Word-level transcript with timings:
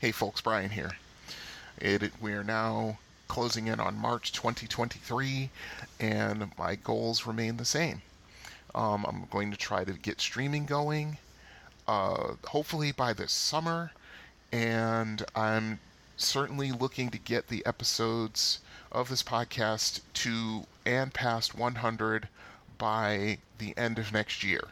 Hey 0.00 0.12
folks, 0.12 0.40
Brian 0.40 0.70
here. 0.70 0.92
It, 1.76 2.12
we 2.20 2.32
are 2.32 2.44
now 2.44 2.98
closing 3.26 3.66
in 3.66 3.80
on 3.80 3.98
March 3.98 4.30
2023, 4.30 5.50
and 5.98 6.52
my 6.56 6.76
goals 6.76 7.26
remain 7.26 7.56
the 7.56 7.64
same. 7.64 8.02
Um, 8.76 9.04
I'm 9.04 9.26
going 9.28 9.50
to 9.50 9.56
try 9.56 9.82
to 9.82 9.94
get 9.94 10.20
streaming 10.20 10.66
going, 10.66 11.18
uh, 11.88 12.34
hopefully 12.46 12.92
by 12.92 13.12
this 13.12 13.32
summer, 13.32 13.90
and 14.52 15.24
I'm 15.34 15.80
certainly 16.16 16.70
looking 16.70 17.10
to 17.10 17.18
get 17.18 17.48
the 17.48 17.66
episodes 17.66 18.60
of 18.92 19.08
this 19.08 19.24
podcast 19.24 20.02
to 20.14 20.68
and 20.86 21.12
past 21.12 21.56
100 21.56 22.28
by 22.78 23.38
the 23.58 23.76
end 23.76 23.98
of 23.98 24.12
next 24.12 24.44
year. 24.44 24.62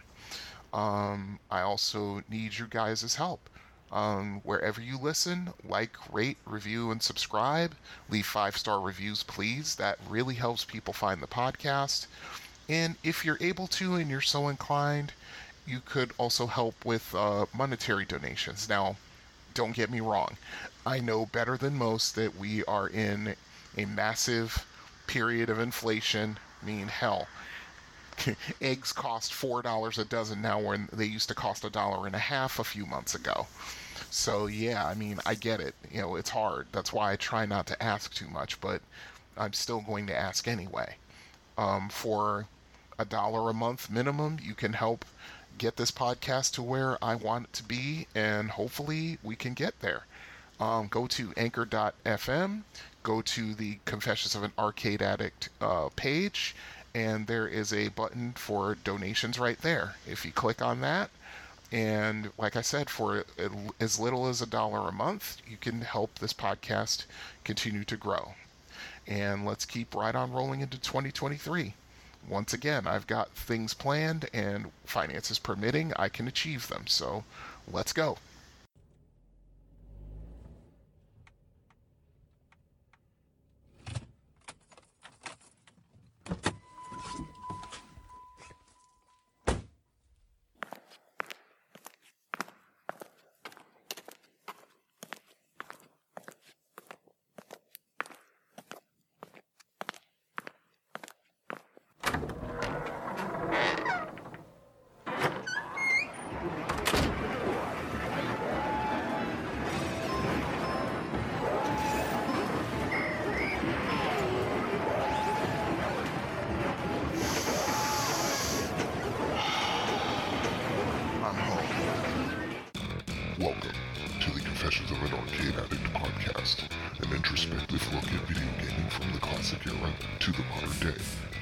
Um, 0.72 1.40
I 1.50 1.62
also 1.62 2.22
need 2.30 2.58
your 2.58 2.68
guys' 2.68 3.16
help. 3.16 3.50
Um, 3.92 4.40
wherever 4.42 4.80
you 4.80 4.98
listen, 4.98 5.50
like, 5.66 5.96
rate, 6.12 6.38
review, 6.44 6.90
and 6.90 7.02
subscribe. 7.02 7.74
Leave 8.10 8.26
five 8.26 8.56
star 8.56 8.80
reviews, 8.80 9.22
please. 9.22 9.76
That 9.76 9.98
really 10.08 10.34
helps 10.34 10.64
people 10.64 10.92
find 10.92 11.22
the 11.22 11.26
podcast. 11.26 12.06
And 12.68 12.96
if 13.04 13.24
you're 13.24 13.38
able 13.40 13.68
to 13.68 13.94
and 13.94 14.10
you're 14.10 14.20
so 14.20 14.48
inclined, 14.48 15.12
you 15.66 15.80
could 15.84 16.12
also 16.18 16.46
help 16.46 16.84
with 16.84 17.14
uh, 17.14 17.46
monetary 17.54 18.04
donations. 18.04 18.68
Now, 18.68 18.96
don't 19.54 19.74
get 19.74 19.90
me 19.90 20.00
wrong, 20.00 20.36
I 20.84 21.00
know 21.00 21.26
better 21.26 21.56
than 21.56 21.78
most 21.78 22.14
that 22.14 22.36
we 22.36 22.64
are 22.64 22.88
in 22.88 23.34
a 23.76 23.84
massive 23.86 24.66
period 25.06 25.48
of 25.48 25.58
inflation. 25.58 26.38
I 26.62 26.66
mean, 26.66 26.88
hell, 26.88 27.26
eggs 28.60 28.92
cost 28.92 29.32
four 29.32 29.62
dollars 29.62 29.98
a 29.98 30.04
dozen 30.04 30.42
now 30.42 30.58
when 30.60 30.88
they 30.92 31.04
used 31.04 31.28
to 31.28 31.34
cost 31.34 31.64
a 31.64 31.70
dollar 31.70 32.06
and 32.06 32.14
a 32.14 32.20
half 32.20 32.58
a 32.58 32.64
few 32.64 32.86
months 32.86 33.14
ago. 33.14 33.46
So 34.10 34.46
yeah, 34.46 34.86
I 34.86 34.94
mean, 34.94 35.20
I 35.26 35.34
get 35.34 35.60
it. 35.60 35.74
You 35.90 36.00
know, 36.02 36.16
it's 36.16 36.30
hard. 36.30 36.68
That's 36.72 36.92
why 36.92 37.12
I 37.12 37.16
try 37.16 37.46
not 37.46 37.66
to 37.68 37.82
ask 37.82 38.14
too 38.14 38.28
much, 38.28 38.60
but 38.60 38.80
I'm 39.36 39.52
still 39.52 39.80
going 39.80 40.06
to 40.06 40.16
ask 40.16 40.48
anyway. 40.48 40.96
Um, 41.58 41.88
for 41.88 42.46
a 42.98 43.04
dollar 43.04 43.50
a 43.50 43.54
month 43.54 43.90
minimum, 43.90 44.38
you 44.42 44.54
can 44.54 44.72
help 44.74 45.04
get 45.58 45.76
this 45.76 45.90
podcast 45.90 46.52
to 46.54 46.62
where 46.62 47.02
I 47.02 47.14
want 47.14 47.46
it 47.46 47.52
to 47.54 47.62
be, 47.62 48.06
and 48.14 48.50
hopefully 48.50 49.18
we 49.22 49.36
can 49.36 49.54
get 49.54 49.80
there. 49.80 50.06
Um, 50.58 50.88
go 50.88 51.06
to 51.08 51.32
anchor.fm, 51.36 52.62
go 53.02 53.20
to 53.20 53.54
the 53.54 53.78
Confessions 53.84 54.34
of 54.34 54.42
an 54.42 54.52
Arcade 54.58 55.02
Addict 55.02 55.48
uh, 55.60 55.88
page, 55.96 56.54
and 56.96 57.26
there 57.26 57.46
is 57.46 57.74
a 57.74 57.88
button 57.88 58.32
for 58.32 58.74
donations 58.74 59.38
right 59.38 59.60
there. 59.60 59.96
If 60.06 60.24
you 60.24 60.32
click 60.32 60.62
on 60.62 60.80
that, 60.80 61.10
and 61.70 62.30
like 62.38 62.56
I 62.56 62.62
said, 62.62 62.88
for 62.88 63.26
as 63.78 64.00
little 64.00 64.26
as 64.28 64.40
a 64.40 64.46
dollar 64.46 64.88
a 64.88 64.92
month, 64.92 65.36
you 65.46 65.58
can 65.58 65.82
help 65.82 66.18
this 66.18 66.32
podcast 66.32 67.04
continue 67.44 67.84
to 67.84 67.98
grow. 67.98 68.32
And 69.06 69.44
let's 69.44 69.66
keep 69.66 69.94
right 69.94 70.14
on 70.14 70.32
rolling 70.32 70.62
into 70.62 70.80
2023. 70.80 71.74
Once 72.26 72.54
again, 72.54 72.86
I've 72.86 73.06
got 73.06 73.28
things 73.32 73.74
planned, 73.74 74.30
and 74.32 74.70
finances 74.86 75.38
permitting, 75.38 75.92
I 75.96 76.08
can 76.08 76.26
achieve 76.26 76.68
them. 76.68 76.86
So 76.86 77.24
let's 77.70 77.92
go. 77.92 78.16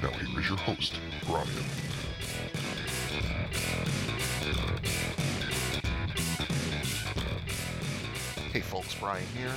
Brian 0.05 1.47
Hey 8.51 8.61
folks, 8.61 8.93
Brian 8.93 9.25
here, 9.35 9.51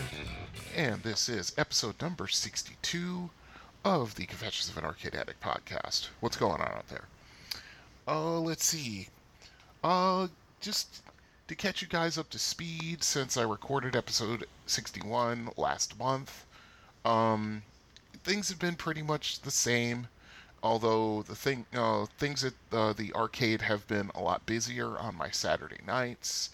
and 0.75 1.03
this 1.03 1.28
is 1.28 1.53
episode 1.59 2.00
number 2.00 2.26
62 2.26 3.28
of 3.84 4.14
the 4.14 4.25
Confessions 4.25 4.70
of 4.70 4.78
an 4.78 4.84
Arcade 4.84 5.14
Addict 5.14 5.38
podcast. 5.42 6.09
What's 6.20 6.38
going 6.38 6.62
on 6.62 6.72
out 6.72 6.88
there? 6.88 7.04
Uh, 8.06 8.41
let's 8.41 8.65
see. 8.65 9.09
Uh, 9.84 10.28
just 10.62 11.03
to 11.48 11.54
catch 11.54 11.82
you 11.82 11.88
guys 11.88 12.16
up 12.16 12.30
to 12.30 12.38
speed, 12.38 13.04
since 13.04 13.36
I 13.36 13.42
recorded 13.42 13.94
episode 13.94 14.47
61 14.65 15.50
last 15.59 15.98
month, 15.98 16.47
um, 17.04 17.62
things 18.25 18.48
have 18.48 18.59
been 18.59 18.76
pretty 18.76 19.03
much 19.03 19.42
the 19.42 19.50
same. 19.50 20.09
Although 20.63 21.23
the 21.23 21.37
thing, 21.37 21.67
uh, 21.73 22.07
things 22.19 22.45
at 22.45 22.55
uh, 22.73 22.93
the 22.93 23.13
arcade 23.15 23.63
have 23.63 23.87
been 23.87 24.11
a 24.15 24.21
lot 24.21 24.45
busier 24.45 24.99
on 24.99 25.15
my 25.17 25.31
Saturday 25.31 25.81
nights. 25.87 26.51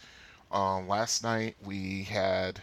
Uh, 0.53 0.81
last 0.81 1.23
night 1.23 1.57
we 1.65 2.05
had 2.05 2.63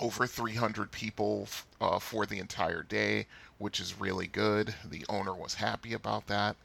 over 0.00 0.26
300 0.26 0.92
people 0.92 1.48
uh, 1.80 1.98
for 1.98 2.24
the 2.24 2.38
entire 2.38 2.82
day, 2.82 3.26
which 3.58 3.80
is 3.80 3.98
really 3.98 4.28
good. 4.28 4.74
The 4.88 5.04
owner 5.08 5.34
was 5.34 5.54
happy 5.54 5.92
about 5.92 6.28
that. 6.28 6.56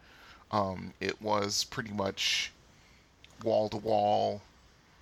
Um, 0.52 0.94
it 1.00 1.20
was 1.20 1.64
pretty 1.64 1.92
much 1.92 2.52
wall 3.44 3.70
to 3.70 3.78
wall, 3.78 4.44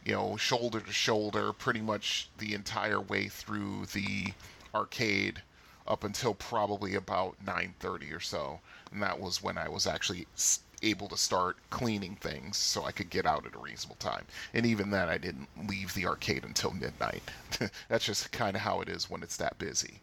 you 0.06 0.14
know, 0.14 0.38
shoulder 0.38 0.80
to 0.80 0.94
shoulder, 0.94 1.52
pretty 1.52 1.82
much 1.82 2.30
the 2.38 2.54
entire 2.54 3.02
way 3.02 3.28
through 3.28 3.88
the 3.88 4.34
arcade 4.74 5.42
up 5.88 6.04
until 6.04 6.34
probably 6.34 6.96
about 6.96 7.36
9:30 7.44 8.12
or 8.14 8.20
so, 8.20 8.60
and 8.92 9.02
that 9.02 9.20
was 9.20 9.42
when 9.42 9.58
I 9.58 9.70
was 9.70 9.88
actually 9.88 10.28
able 10.84 11.08
to 11.08 11.18
start 11.18 11.58
cleaning 11.70 12.16
things 12.16 12.58
so 12.58 12.84
I 12.84 12.92
could 12.92 13.10
get 13.10 13.26
out 13.26 13.46
at 13.46 13.56
a 13.56 13.60
reasonable 13.60 13.98
time. 13.98 14.26
And 14.54 14.66
even 14.66 14.90
then, 14.90 15.10
I 15.10 15.18
didn't 15.18 15.48
leave 15.68 15.94
the 15.94 16.08
arcade 16.08 16.44
until 16.44 16.72
midnight. 16.72 17.24
That's 17.90 18.06
just 18.06 18.32
kind 18.32 18.56
of 18.56 18.62
how 18.64 18.82
it 18.82 18.90
is 18.90 19.10
when 19.10 19.24
it's 19.24 19.38
that 19.38 19.58
busy. 19.58 20.02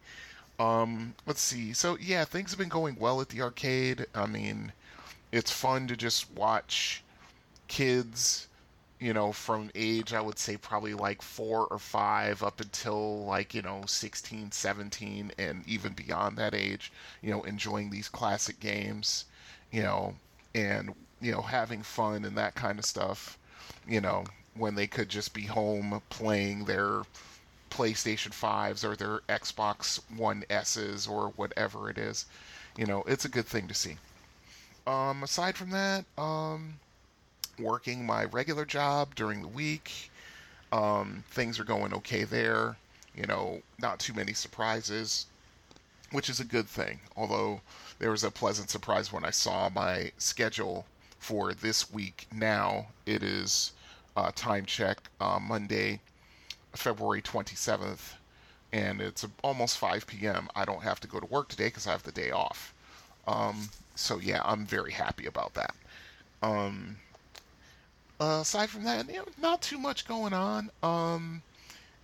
Um, 0.59 1.15
let's 1.27 1.41
see. 1.41 1.73
So 1.73 1.97
yeah, 2.01 2.25
things 2.25 2.51
have 2.51 2.59
been 2.59 2.69
going 2.69 2.97
well 2.99 3.21
at 3.21 3.29
the 3.29 3.43
arcade. 3.43 4.07
I 4.15 4.27
mean, 4.27 4.73
it's 5.33 5.51
fun 5.51 5.87
to 5.89 5.97
just 5.97 6.31
watch 6.33 7.03
kids, 7.69 8.49
you 9.01 9.13
know, 9.13 9.33
from 9.33 9.71
age 9.75 10.13
I 10.13 10.21
would 10.21 10.39
say 10.39 10.57
probably 10.57 10.95
like 10.95 11.23
4 11.23 11.67
or 11.67 11.79
5 11.79 12.43
up 12.43 12.61
until 12.61 13.25
like, 13.25 13.55
you 13.55 13.63
know, 13.63 13.83
16, 13.87 14.53
17 14.53 15.33
and 15.39 15.67
even 15.67 15.93
beyond 15.93 16.37
that 16.39 16.55
age, 16.55 16.93
you 17.23 17.31
know, 17.31 17.43
enjoying 17.43 17.91
these 17.91 18.09
classic 18.09 18.61
games, 18.61 19.25
you 19.71 19.83
know, 19.83 20.15
and 20.55 20.95
you 21.21 21.33
know 21.33 21.43
having 21.43 21.83
fun 21.83 22.25
and 22.25 22.37
that 22.37 22.55
kind 22.55 22.79
of 22.79 22.85
stuff 22.85 23.39
you 23.87 24.01
know 24.01 24.25
when 24.55 24.75
they 24.75 24.87
could 24.87 25.09
just 25.09 25.35
be 25.35 25.43
home 25.43 26.01
playing 26.11 26.65
their 26.65 27.03
PlayStation 27.71 28.31
5s 28.31 28.83
or 28.83 28.97
their 28.97 29.21
Xbox 29.29 30.01
One 30.17 30.45
S's 30.51 31.07
or 31.07 31.29
whatever 31.37 31.91
it 31.91 31.99
is 31.99 32.27
you 32.77 32.87
know 32.87 33.03
it's 33.07 33.25
a 33.25 33.29
good 33.29 33.47
thing 33.47 33.69
to 33.69 33.75
see. 33.75 33.97
Um 34.87 35.23
aside 35.23 35.57
from 35.57 35.71
that 35.71 36.05
um 36.17 36.79
working 37.59 38.05
my 38.05 38.25
regular 38.25 38.65
job 38.65 39.15
during 39.15 39.43
the 39.43 39.49
week 39.49 40.11
um 40.73 41.25
things 41.31 41.59
are 41.59 41.65
going 41.65 41.93
okay 41.95 42.25
there 42.25 42.77
you 43.15 43.25
know 43.27 43.61
not 43.79 43.99
too 43.99 44.13
many 44.13 44.33
surprises 44.33 45.27
which 46.13 46.29
is 46.29 46.41
a 46.41 46.45
good 46.45 46.67
thing 46.69 47.01
although 47.17 47.61
there 47.99 48.11
was 48.11 48.25
a 48.25 48.31
pleasant 48.31 48.71
surprise 48.71 49.13
when 49.13 49.25
I 49.25 49.31
saw 49.31 49.69
my 49.69 50.13
schedule 50.19 50.87
for 51.19 51.53
this 51.53 51.93
week. 51.93 52.27
Now 52.33 52.87
it 53.07 53.23
is 53.23 53.73
uh, 54.17 54.31
time 54.35 54.67
check 54.67 54.99
uh, 55.21 55.39
Monday, 55.41 56.01
February 56.75 57.23
27th, 57.23 58.15
and 58.73 59.01
it's 59.01 59.27
almost 59.43 59.79
5 59.79 60.07
p.m. 60.07 60.49
I 60.55 60.65
don't 60.65 60.83
have 60.83 61.01
to 61.01 61.09
go 61.09 61.19
to 61.19 61.27
work 61.27 61.49
today 61.49 61.67
because 61.67 61.87
I 61.87 61.93
have 61.93 62.05
the 62.05 62.13
day 62.13 62.31
off. 62.31 62.73
Um, 63.27 63.69
so 63.95 64.19
yeah, 64.19 64.43
I'm 64.45 64.65
very 64.65 64.93
happy 64.93 65.27
about 65.27 65.55
that. 65.55 65.75
Um, 66.43 66.97
uh, 68.21 68.39
aside 68.43 68.71
from 68.71 68.85
that, 68.85 69.09
you 69.09 69.17
know, 69.17 69.25
not 69.41 69.63
too 69.63 69.79
much 69.79 70.07
going 70.07 70.33
on. 70.33 70.71
Um, 70.83 71.43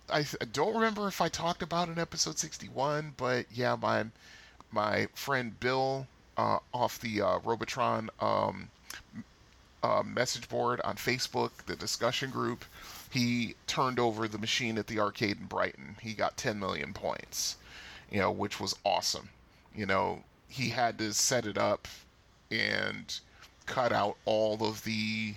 I 0.09 0.23
th- 0.23 0.51
don't 0.53 0.73
remember 0.75 1.07
if 1.07 1.21
I 1.21 1.29
talked 1.29 1.61
about 1.61 1.89
in 1.89 1.99
episode 1.99 2.37
61, 2.37 3.13
but 3.17 3.45
yeah, 3.51 3.75
my 3.75 4.05
my 4.71 5.07
friend 5.13 5.59
Bill 5.59 6.07
uh, 6.37 6.59
off 6.73 6.99
the 6.99 7.21
uh, 7.21 7.39
Robotron 7.39 8.09
um, 8.19 8.69
uh, 9.83 10.03
message 10.03 10.49
board 10.49 10.81
on 10.81 10.95
Facebook, 10.95 11.51
the 11.65 11.75
discussion 11.75 12.29
group, 12.29 12.65
he 13.09 13.55
turned 13.67 13.99
over 13.99 14.27
the 14.27 14.37
machine 14.37 14.77
at 14.77 14.87
the 14.87 14.99
arcade 14.99 15.37
in 15.39 15.45
Brighton. 15.45 15.95
He 16.01 16.13
got 16.13 16.37
10 16.37 16.59
million 16.59 16.93
points, 16.93 17.57
you 18.11 18.19
know, 18.19 18.31
which 18.31 18.59
was 18.59 18.75
awesome. 18.83 19.29
You 19.75 19.85
know, 19.85 20.23
he 20.47 20.69
had 20.69 20.97
to 20.99 21.13
set 21.13 21.45
it 21.45 21.57
up 21.57 21.87
and 22.51 23.19
cut 23.65 23.91
out 23.91 24.17
all 24.25 24.63
of 24.65 24.83
the 24.83 25.35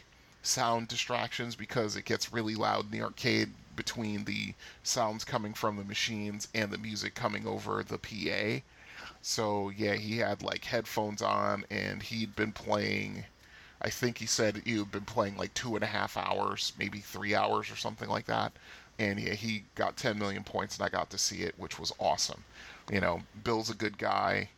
sound 0.49 0.89
distractions 0.89 1.55
because 1.55 1.97
it 1.97 2.05
gets 2.05 2.33
really 2.33 2.55
loud 2.55 2.87
in 2.87 2.91
the 2.91 3.03
arcade 3.03 3.51
between 3.77 4.25
the 4.25 4.55
sounds 4.83 5.25
coming 5.25 5.55
from 5.55 5.77
the 5.77 5.85
machines 5.85 6.49
and 6.55 6.71
the 6.71 6.79
music 6.79 7.15
coming 7.15 7.47
over 7.47 7.83
the 7.85 7.99
PA. 7.99 8.65
So 9.23 9.71
yeah, 9.71 9.95
he 9.95 10.19
had 10.19 10.43
like 10.43 10.65
headphones 10.65 11.23
on 11.23 11.65
and 11.71 12.03
he'd 12.03 12.35
been 12.35 12.53
playing. 12.53 13.25
I 13.81 13.91
think 13.91 14.19
he 14.19 14.27
said 14.27 14.63
he'd 14.65 14.91
been 14.91 15.05
playing 15.05 15.37
like 15.37 15.55
two 15.55 15.77
and 15.77 15.85
a 15.85 15.89
half 15.89 16.17
hours, 16.17 16.73
maybe 16.79 16.99
three 16.99 17.35
hours 17.35 17.71
or 17.71 17.77
something 17.77 18.09
like 18.09 18.27
that. 18.27 18.53
And 18.99 19.21
yeah, 19.21 19.35
he 19.35 19.65
got 19.77 19.97
10 19.97 20.19
million 20.19 20.43
points 20.43 20.77
and 20.77 20.85
I 20.85 20.89
got 20.89 21.11
to 21.11 21.19
see 21.19 21.43
it, 21.43 21.55
which 21.57 21.79
was 21.79 21.93
awesome. 22.01 22.43
You 22.91 23.01
know, 23.01 23.23
Bill's 23.45 23.71
a 23.71 23.75
good 23.75 23.99
guy, 23.99 24.49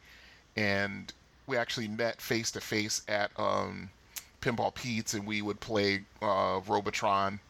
and 0.56 1.12
we 1.46 1.56
actually 1.56 1.88
met 1.88 2.22
face 2.22 2.50
to 2.52 2.60
face 2.60 3.02
at 3.08 3.32
um, 3.37 3.90
Pinball 4.40 4.75
Pete's, 4.75 5.14
and 5.14 5.26
we 5.26 5.42
would 5.42 5.60
play 5.60 6.02
uh, 6.22 6.60
Robotron. 6.66 7.40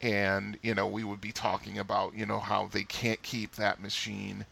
And 0.00 0.58
you 0.62 0.74
know 0.74 0.86
we 0.86 1.02
would 1.04 1.20
be 1.20 1.32
talking 1.32 1.78
about 1.78 2.14
you 2.14 2.24
know 2.26 2.38
how 2.38 2.68
they 2.68 2.84
can't 2.84 3.20
keep 3.22 3.56
that 3.56 3.80
machine 3.80 4.46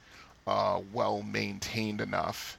uh, 0.46 0.80
well 0.92 1.22
maintained 1.22 2.00
enough. 2.00 2.58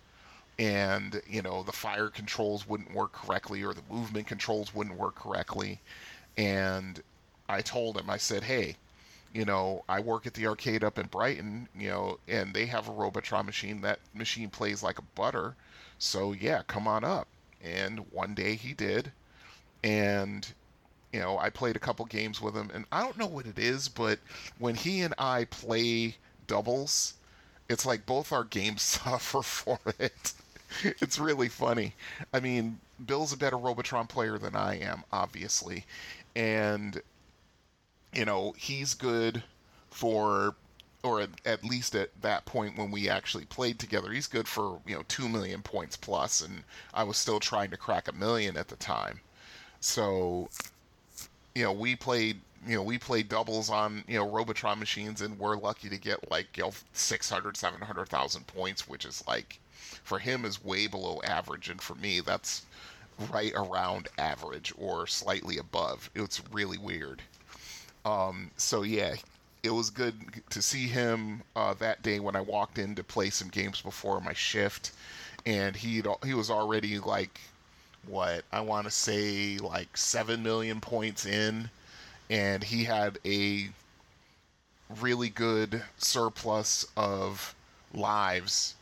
And 0.60 1.22
you 1.28 1.42
know 1.42 1.64
the 1.64 1.72
fire 1.74 2.10
controls 2.10 2.68
wouldn't 2.68 2.94
work 2.94 3.12
correctly 3.12 3.64
or 3.64 3.74
the 3.74 3.84
movement 3.90 4.28
controls 4.28 4.74
wouldn't 4.74 4.98
work 4.98 5.16
correctly. 5.16 5.80
And 6.38 7.02
i 7.50 7.62
told 7.62 7.98
him 7.98 8.10
i 8.10 8.18
said 8.18 8.44
hey 8.44 8.76
you 9.34 9.46
know 9.46 9.84
i 9.88 10.00
work 10.02 10.28
at 10.28 10.34
the 10.34 10.46
arcade 10.48 10.84
up 10.84 11.00
in 11.00 11.06
brighton 11.08 11.68
you 11.78 11.88
know 11.90 12.20
and 12.28 12.54
they 12.54 12.66
have 12.66 12.88
a 12.90 12.92
robotron 12.92 13.46
machine. 13.46 13.82
That 13.82 14.00
machine 14.14 14.50
plays 14.50 14.84
like 14.84 15.00
a 15.00 15.04
butter. 15.16 15.56
So 16.00 16.32
yeah 16.34 16.62
come 16.68 16.88
on 16.88 17.04
up 17.04 17.28
and 17.64 18.00
one 18.12 18.34
day 18.34 18.56
he 18.56 18.74
did 18.74 19.12
and 19.84 20.54
you 21.14 21.20
know, 21.20 21.38
I 21.38 21.50
played 21.50 21.76
a 21.76 21.80
couple 21.80 22.06
games 22.06 22.42
with 22.42 22.56
him, 22.56 22.70
and 22.74 22.86
I 22.92 23.02
don't 23.02 23.18
know 23.18 23.28
what 23.28 23.46
it 23.46 23.58
is, 23.58 23.88
but 23.88 24.20
when 24.60 24.76
he 24.76 25.02
and 25.02 25.14
I 25.18 25.46
play 25.46 26.16
doubles, 26.48 27.14
it's 27.70 27.86
like 27.86 28.06
both 28.06 28.32
our 28.32 28.44
games 28.44 28.82
suffer 28.84 29.42
for 29.42 29.80
it. 30.00 30.34
it's 30.84 31.18
really 31.18 31.48
funny. 31.48 31.96
I 32.34 32.40
mean, 32.40 32.80
Bill's 33.06 33.34
a 33.34 33.38
better 33.38 33.58
Robotron 33.58 34.08
player 34.08 34.38
than 34.38 34.56
I 34.56 34.80
am, 34.80 35.04
obviously, 35.12 35.86
and 36.36 37.02
you 38.14 38.26
know 38.26 38.54
he's 38.58 38.94
good 38.94 39.44
for, 39.90 40.56
or 41.08 41.22
at, 41.22 41.30
at 41.46 41.64
least 41.64 41.96
at 41.96 42.10
that 42.22 42.46
point 42.46 42.78
when 42.78 42.92
we 42.92 43.10
actually 43.10 43.46
played 43.46 43.80
together, 43.80 44.12
he's 44.12 44.28
good 44.28 44.48
for 44.48 44.80
you 44.86 44.96
know 44.96 45.04
two 45.08 45.30
million 45.30 45.62
points 45.62 45.96
plus, 45.96 46.42
and 46.42 46.64
I 46.94 47.04
was 47.04 47.18
still 47.18 47.40
trying 47.40 47.72
to 47.72 47.78
crack 47.78 48.08
a 48.08 48.14
million 48.14 48.58
at 48.58 48.68
the 48.68 48.76
time. 48.76 49.22
So 49.80 50.50
you 51.56 51.64
know, 51.64 51.72
we 51.72 51.96
played 51.96 52.42
you 52.68 52.76
know, 52.76 52.84
we 52.84 52.98
played 52.98 53.30
doubles 53.30 53.70
on, 53.70 54.04
you 54.08 54.18
know, 54.18 54.30
Robotron 54.30 54.80
machines 54.80 55.22
and 55.22 55.40
we're 55.40 55.58
lucky 55.58 55.90
to 55.90 55.98
get 55.98 56.30
like, 56.30 56.58
you 56.58 56.64
know, 56.64 56.74
600, 56.94 57.56
700,000 57.56 58.48
points, 58.48 58.88
which 58.88 59.06
is 59.06 59.24
like, 59.28 59.60
for 60.04 60.20
him 60.20 60.44
is 60.44 60.64
way 60.64 60.88
below 60.88 61.22
average. 61.24 61.70
And 61.70 61.82
for 61.82 61.96
me, 61.96 62.20
that's 62.20 62.66
right 63.32 63.54
around 63.56 64.10
average 64.18 64.74
or 64.78 65.08
slightly 65.08 65.58
above. 65.58 66.10
It's 66.14 66.42
really 66.52 66.78
weird. 66.78 67.22
Um, 68.06 68.52
so 68.58 68.84
yeah, 68.84 69.16
it 69.68 69.74
was 69.74 69.90
good 69.90 70.16
to 70.50 70.62
see 70.62 70.88
him 70.88 71.44
uh, 71.54 71.74
that 71.74 72.02
day 72.02 72.22
when 72.22 72.38
I 72.38 72.42
walked 72.42 72.78
in 72.80 72.96
to 72.96 73.04
play 73.04 73.30
some 73.30 73.50
games 73.50 73.82
before 73.82 74.22
my 74.22 74.32
shift. 74.32 74.94
And 75.46 75.76
he 75.76 76.02
he 76.26 76.34
was 76.34 76.50
already 76.50 77.00
like 77.00 77.42
what 78.08 78.46
I 78.50 78.62
want 78.62 78.86
to 78.86 78.92
say 78.92 79.58
like 79.58 79.98
7 79.98 80.42
million 80.42 80.80
points 80.80 81.26
in. 81.26 81.70
And 82.30 82.64
he 82.64 82.86
had 82.86 83.20
a 83.26 83.70
really 85.02 85.28
good 85.30 85.84
surplus 85.98 86.86
of 86.96 87.54
lives. 87.94 88.76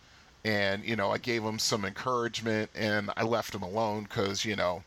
And 0.44 0.86
you 0.86 0.96
know 0.96 1.10
I 1.10 1.18
gave 1.18 1.44
him 1.44 1.58
some 1.58 1.84
encouragement 1.84 2.70
and 2.76 3.10
I 3.18 3.24
left 3.24 3.56
him 3.56 3.64
alone 3.64 4.06
cuz 4.06 4.46
you 4.46 4.56
know 4.56 4.84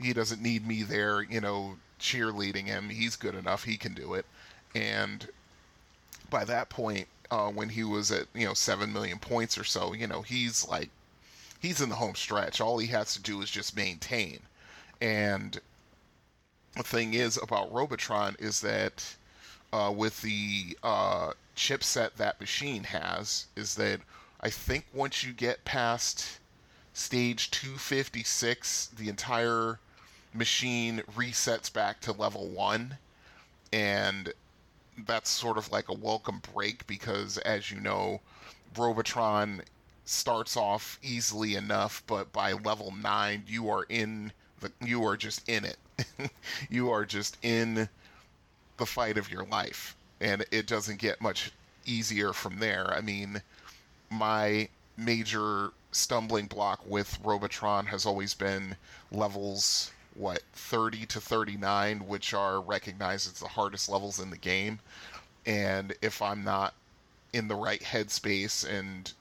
he 0.00 0.12
doesn't 0.12 0.40
need 0.40 0.64
me 0.68 0.84
there 0.84 1.20
you 1.20 1.40
know 1.40 1.78
cheerleading 1.98 2.66
him. 2.66 2.90
He's 2.90 3.16
good 3.16 3.34
enough. 3.34 3.64
He 3.64 3.76
can 3.76 3.94
do 3.94 4.14
it 4.14 4.24
and 4.74 5.28
by 6.30 6.44
that 6.44 6.68
point 6.68 7.06
uh, 7.30 7.48
when 7.48 7.68
he 7.68 7.84
was 7.84 8.10
at 8.10 8.26
you 8.34 8.46
know 8.46 8.54
7 8.54 8.92
million 8.92 9.18
points 9.18 9.56
or 9.58 9.64
so 9.64 9.92
you 9.92 10.06
know 10.06 10.22
he's 10.22 10.66
like 10.68 10.90
he's 11.62 11.80
in 11.80 11.88
the 11.88 11.94
home 11.94 12.16
stretch. 12.16 12.60
All 12.60 12.78
he 12.78 12.88
has 12.88 13.14
to 13.14 13.22
do 13.22 13.40
is 13.40 13.50
just 13.50 13.76
maintain. 13.76 14.40
And 15.00 15.58
the 16.76 16.82
thing 16.82 17.14
is 17.14 17.38
about 17.40 17.72
Robotron 17.72 18.36
is 18.38 18.60
that 18.60 19.14
uh, 19.72 19.92
with 19.96 20.20
the 20.22 20.76
uh, 20.82 21.32
chipset 21.56 22.16
that 22.16 22.40
machine 22.40 22.82
has, 22.84 23.46
is 23.56 23.76
that 23.76 24.00
I 24.40 24.50
think 24.50 24.86
once 24.92 25.22
you 25.22 25.32
get 25.32 25.64
past 25.64 26.40
stage 26.92 27.50
256, 27.52 28.88
the 28.96 29.08
entire 29.08 29.78
machine 30.34 31.02
resets 31.16 31.72
back 31.72 32.00
to 32.00 32.12
level 32.12 32.48
one. 32.48 32.98
And 33.72 34.32
that's 35.06 35.30
sort 35.30 35.58
of 35.58 35.70
like 35.72 35.88
a 35.88 35.94
welcome 35.94 36.40
break 36.52 36.86
because, 36.86 37.38
as 37.38 37.70
you 37.70 37.80
know, 37.80 38.20
Robotron 38.76 39.62
starts 40.04 40.56
off 40.56 40.98
easily 41.02 41.54
enough, 41.54 42.02
but 42.06 42.32
by 42.32 42.52
level 42.52 42.92
nine, 42.92 43.44
you 43.46 43.68
are 43.70 43.84
in 43.88 44.32
the 44.60 44.70
you 44.84 45.04
are 45.04 45.16
just 45.16 45.48
in 45.48 45.64
it. 45.64 45.78
you 46.70 46.90
are 46.90 47.04
just 47.04 47.36
in 47.42 47.88
the 48.76 48.86
fight 48.86 49.18
of 49.18 49.30
your 49.30 49.44
life, 49.44 49.96
and 50.20 50.44
it 50.50 50.66
doesn't 50.66 50.98
get 50.98 51.20
much 51.20 51.52
easier 51.84 52.32
from 52.32 52.58
there. 52.58 52.92
I 52.92 53.00
mean, 53.00 53.42
my 54.10 54.68
major 54.96 55.70
stumbling 55.90 56.46
block 56.46 56.80
with 56.86 57.18
Robotron 57.22 57.86
has 57.86 58.06
always 58.06 58.34
been 58.34 58.76
levels 59.10 59.90
what 60.14 60.42
30 60.52 61.06
to 61.06 61.20
39 61.20 62.06
which 62.06 62.34
are 62.34 62.60
recognized 62.60 63.32
as 63.32 63.40
the 63.40 63.48
hardest 63.48 63.88
levels 63.88 64.20
in 64.20 64.30
the 64.30 64.38
game 64.38 64.78
and 65.46 65.94
if 66.02 66.20
i'm 66.22 66.44
not 66.44 66.74
in 67.32 67.48
the 67.48 67.54
right 67.54 67.82
headspace 67.82 68.68
and 68.68 69.12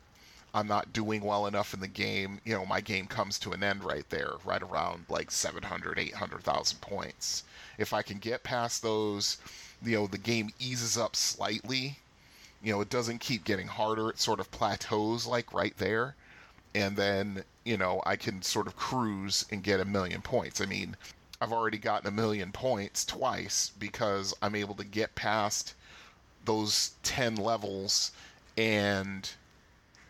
I'm 0.53 0.67
not 0.67 0.91
doing 0.91 1.21
well 1.21 1.47
enough 1.47 1.73
in 1.73 1.79
the 1.79 1.87
game, 1.87 2.41
you 2.43 2.53
know, 2.53 2.65
my 2.65 2.81
game 2.81 3.07
comes 3.07 3.39
to 3.39 3.53
an 3.53 3.63
end 3.63 3.83
right 3.85 4.07
there, 4.09 4.33
right 4.43 4.61
around 4.61 5.05
like 5.07 5.31
700, 5.31 5.97
800,000 5.97 6.81
points. 6.81 7.43
If 7.77 7.93
I 7.93 8.01
can 8.01 8.17
get 8.19 8.43
past 8.43 8.81
those, 8.81 9.37
you 9.81 9.95
know, 9.95 10.07
the 10.07 10.17
game 10.17 10.49
eases 10.59 10.97
up 10.97 11.15
slightly. 11.15 11.99
You 12.61 12.73
know, 12.73 12.81
it 12.81 12.89
doesn't 12.89 13.19
keep 13.19 13.45
getting 13.45 13.67
harder. 13.67 14.09
It 14.09 14.19
sort 14.19 14.41
of 14.41 14.51
plateaus 14.51 15.25
like 15.25 15.53
right 15.53 15.75
there. 15.77 16.15
And 16.73 16.95
then, 16.95 17.43
you 17.65 17.77
know, 17.77 18.01
I 18.05 18.15
can 18.15 18.41
sort 18.41 18.67
of 18.67 18.75
cruise 18.75 19.45
and 19.51 19.63
get 19.63 19.79
a 19.79 19.85
million 19.85 20.21
points. 20.21 20.61
I 20.61 20.65
mean, 20.65 20.95
I've 21.41 21.51
already 21.51 21.77
gotten 21.77 22.07
a 22.07 22.11
million 22.11 22.51
points 22.51 23.05
twice 23.05 23.71
because 23.77 24.33
I'm 24.41 24.55
able 24.55 24.75
to 24.75 24.85
get 24.85 25.15
past 25.15 25.75
those 26.45 26.91
10 27.03 27.35
levels 27.35 28.11
and 28.57 29.29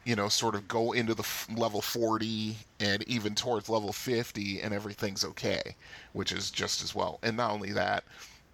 you 0.04 0.16
know, 0.16 0.28
sort 0.28 0.56
of 0.56 0.68
go 0.68 0.94
into 0.94 1.14
the 1.14 1.22
f- 1.22 1.48
level 1.56 1.82
40 1.82 2.58
and 2.80 3.04
even 3.08 3.36
towards 3.36 3.70
level 3.70 3.94
50 3.94 4.62
and 4.62 4.74
everything's 4.74 5.24
okay, 5.24 5.76
which 6.14 6.32
is 6.32 6.50
just 6.50 6.84
as 6.84 6.96
well. 6.96 7.20
And 7.22 7.38
not 7.38 7.52
only 7.52 7.72
that, 7.74 8.04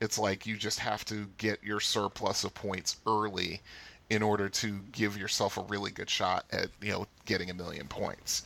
it's 0.02 0.20
like 0.20 0.46
you 0.46 0.58
just 0.58 0.80
have 0.80 1.06
to 1.06 1.28
get 1.38 1.64
your 1.64 1.80
surplus 1.80 2.44
of 2.44 2.54
points 2.54 2.98
early 3.08 3.62
in 4.10 4.24
order 4.24 4.50
to 4.50 4.80
give 4.92 5.18
yourself 5.18 5.58
a 5.58 5.62
really 5.64 5.92
good 5.92 6.10
shot 6.10 6.46
at, 6.52 6.70
you 6.82 6.92
know, 6.92 7.08
getting 7.26 7.50
a 7.50 7.54
million 7.54 7.88
points. 7.88 8.44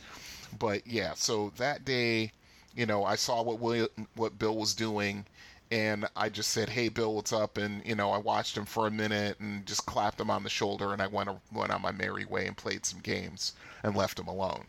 But 0.58 0.86
yeah, 0.86 1.14
so 1.14 1.52
that 1.56 1.84
day, 1.84 2.32
you 2.74 2.86
know, 2.86 3.04
I 3.04 3.16
saw 3.16 3.42
what 3.42 3.60
William, 3.60 3.88
what 4.14 4.38
Bill 4.38 4.56
was 4.56 4.74
doing 4.74 5.24
and 5.72 6.06
I 6.14 6.28
just 6.28 6.50
said, 6.50 6.68
"Hey, 6.68 6.90
Bill, 6.90 7.14
what's 7.14 7.32
up?" 7.32 7.56
And 7.56 7.84
you 7.86 7.94
know, 7.94 8.12
I 8.12 8.18
watched 8.18 8.56
him 8.58 8.66
for 8.66 8.86
a 8.86 8.90
minute 8.90 9.40
and 9.40 9.64
just 9.66 9.86
clapped 9.86 10.20
him 10.20 10.30
on 10.30 10.42
the 10.42 10.50
shoulder, 10.50 10.92
and 10.92 11.00
I 11.00 11.06
went 11.06 11.30
went 11.50 11.72
on 11.72 11.80
my 11.80 11.90
merry 11.90 12.26
way 12.26 12.46
and 12.46 12.54
played 12.56 12.84
some 12.84 13.00
games 13.00 13.54
and 13.82 13.96
left 13.96 14.18
him 14.18 14.28
alone. 14.28 14.66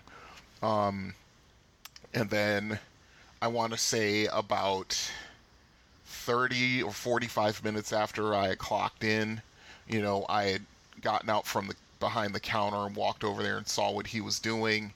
Um, 0.61 1.13
and 2.13 2.29
then 2.29 2.79
I 3.41 3.47
want 3.47 3.73
to 3.73 3.77
say 3.77 4.27
about 4.27 4.97
thirty 6.05 6.81
or 6.81 6.93
forty-five 6.93 7.61
minutes 7.65 7.91
after 7.91 8.33
I 8.33 8.55
clocked 8.55 9.03
in, 9.03 9.41
you 9.85 10.01
know, 10.01 10.25
I 10.29 10.43
had 10.45 10.65
gotten 11.03 11.29
out 11.29 11.45
from 11.45 11.67
the 11.67 11.75
behind 11.99 12.35
the 12.35 12.39
counter 12.39 12.85
and 12.85 12.95
walked 12.95 13.23
over 13.23 13.41
there 13.41 13.57
and 13.57 13.67
saw 13.67 13.91
what 13.91 14.07
he 14.07 14.19
was 14.19 14.39
doing, 14.39 14.93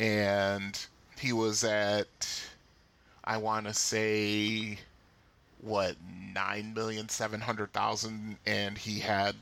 and 0.00 0.86
he 1.18 1.32
was 1.32 1.62
at, 1.62 2.08
I 3.22 3.36
want 3.36 3.66
to 3.66 3.74
say, 3.74 4.78
what 5.60 5.96
nine 6.34 6.74
million 6.74 7.08
seven 7.08 7.40
hundred 7.40 7.72
thousand, 7.72 8.38
and 8.46 8.78
he 8.78 9.00
had 9.00 9.36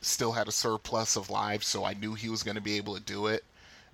still 0.00 0.32
had 0.32 0.48
a 0.48 0.52
surplus 0.52 1.16
of 1.16 1.30
lives, 1.30 1.66
so 1.66 1.84
I 1.84 1.94
knew 1.94 2.14
he 2.14 2.28
was 2.28 2.42
going 2.42 2.54
to 2.54 2.60
be 2.60 2.76
able 2.76 2.94
to 2.94 3.00
do 3.00 3.26
it. 3.26 3.44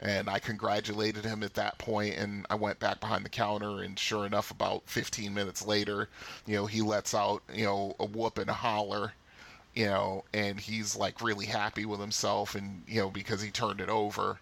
And 0.01 0.31
I 0.31 0.39
congratulated 0.39 1.25
him 1.25 1.43
at 1.43 1.55
that 1.55 1.77
point, 1.79 2.15
and 2.17 2.47
I 2.49 2.55
went 2.55 2.79
back 2.79 3.01
behind 3.01 3.25
the 3.25 3.31
counter, 3.31 3.83
and 3.83 3.99
sure 3.99 4.25
enough, 4.27 4.51
about 4.53 4.85
15 4.87 5.35
minutes 5.35 5.67
later, 5.67 6.09
you 6.47 6.55
know, 6.55 6.67
he 6.67 6.83
lets 6.83 7.15
out, 7.15 7.43
you 7.53 7.65
know, 7.65 7.97
a 7.99 8.05
whoop 8.05 8.39
and 8.39 8.49
a 8.49 8.55
holler, 8.55 9.13
you 9.79 9.85
know, 9.87 10.25
and 10.35 10.59
he's 10.59 10.97
like 10.97 11.23
really 11.23 11.47
happy 11.47 11.87
with 11.87 12.01
himself, 12.01 12.57
and 12.57 12.83
you 12.89 13.01
know, 13.01 13.11
because 13.11 13.41
he 13.41 13.53
turned 13.53 13.81
it 13.81 13.89
over. 13.89 14.41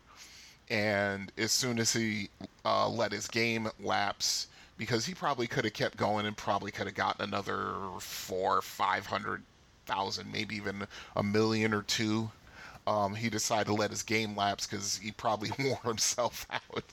And 0.71 1.31
as 1.37 1.53
soon 1.53 1.79
as 1.79 1.93
he 1.93 2.31
uh, 2.65 2.89
let 2.89 3.13
his 3.13 3.29
game 3.29 3.69
lapse, 3.79 4.47
because 4.79 5.05
he 5.05 5.13
probably 5.13 5.47
could 5.47 5.65
have 5.65 5.75
kept 5.75 5.99
going 5.99 6.25
and 6.25 6.35
probably 6.39 6.71
could 6.71 6.87
have 6.87 6.95
gotten 6.97 7.23
another 7.23 7.75
four, 8.01 8.63
five 8.63 9.05
hundred 9.05 9.43
thousand, 9.85 10.33
maybe 10.33 10.57
even 10.57 10.87
a 11.15 11.23
million 11.23 11.75
or 11.75 11.83
two. 11.83 12.31
Um, 12.87 13.15
he 13.15 13.29
decided 13.29 13.67
to 13.67 13.75
let 13.75 13.91
his 13.91 14.03
game 14.03 14.37
lapse 14.37 14.67
because 14.67 14.97
he 14.97 15.13
probably 15.13 15.51
wore 15.63 15.81
himself 15.85 16.47
out. 16.51 16.85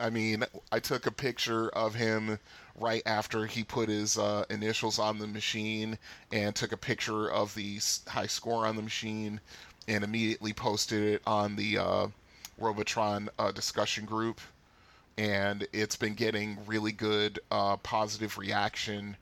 I 0.00 0.10
mean, 0.10 0.42
I 0.72 0.80
took 0.80 1.06
a 1.06 1.12
picture 1.12 1.68
of 1.68 1.94
him 1.94 2.40
right 2.78 3.02
after 3.06 3.46
he 3.46 3.64
put 3.64 3.88
his 3.88 4.18
uh, 4.18 4.44
initials 4.50 4.98
on 4.98 5.18
the 5.18 5.26
machine 5.26 5.98
and 6.32 6.54
took 6.54 6.72
a 6.72 6.76
picture 6.76 7.30
of 7.30 7.54
the 7.54 7.78
high 8.06 8.26
score 8.26 8.66
on 8.66 8.76
the 8.76 8.82
machine 8.82 9.40
and 9.88 10.04
immediately 10.04 10.52
posted 10.52 11.02
it 11.02 11.22
on 11.26 11.56
the 11.56 11.78
uh, 11.78 12.06
Robotron 12.58 13.28
uh, 13.38 13.52
discussion 13.52 14.04
group. 14.04 14.40
And 15.18 15.66
it's 15.72 15.96
been 15.96 16.14
getting 16.14 16.58
really 16.66 16.92
good 16.92 17.38
uh, 17.50 17.76
positive 17.78 18.36
reaction 18.36 19.16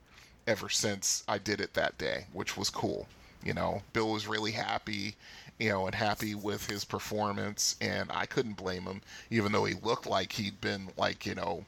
ever 0.47 0.69
since 0.69 1.23
I 1.27 1.37
did 1.37 1.61
it 1.61 1.73
that 1.73 1.97
day, 1.97 2.25
which 2.33 2.57
was 2.57 2.69
cool. 2.69 3.07
You 3.43 3.53
know, 3.53 3.83
Bill 3.93 4.11
was 4.11 4.27
really 4.27 4.51
happy, 4.51 5.15
you 5.59 5.69
know, 5.69 5.85
and 5.85 5.95
happy 5.95 6.35
with 6.35 6.67
his 6.67 6.83
performance, 6.83 7.75
and 7.79 8.11
I 8.11 8.25
couldn't 8.25 8.57
blame 8.57 8.83
him, 8.83 9.01
even 9.29 9.51
though 9.51 9.65
he 9.65 9.75
looked 9.75 10.07
like 10.07 10.33
he'd 10.33 10.59
been 10.59 10.89
like, 10.97 11.25
you 11.25 11.35
know, 11.35 11.65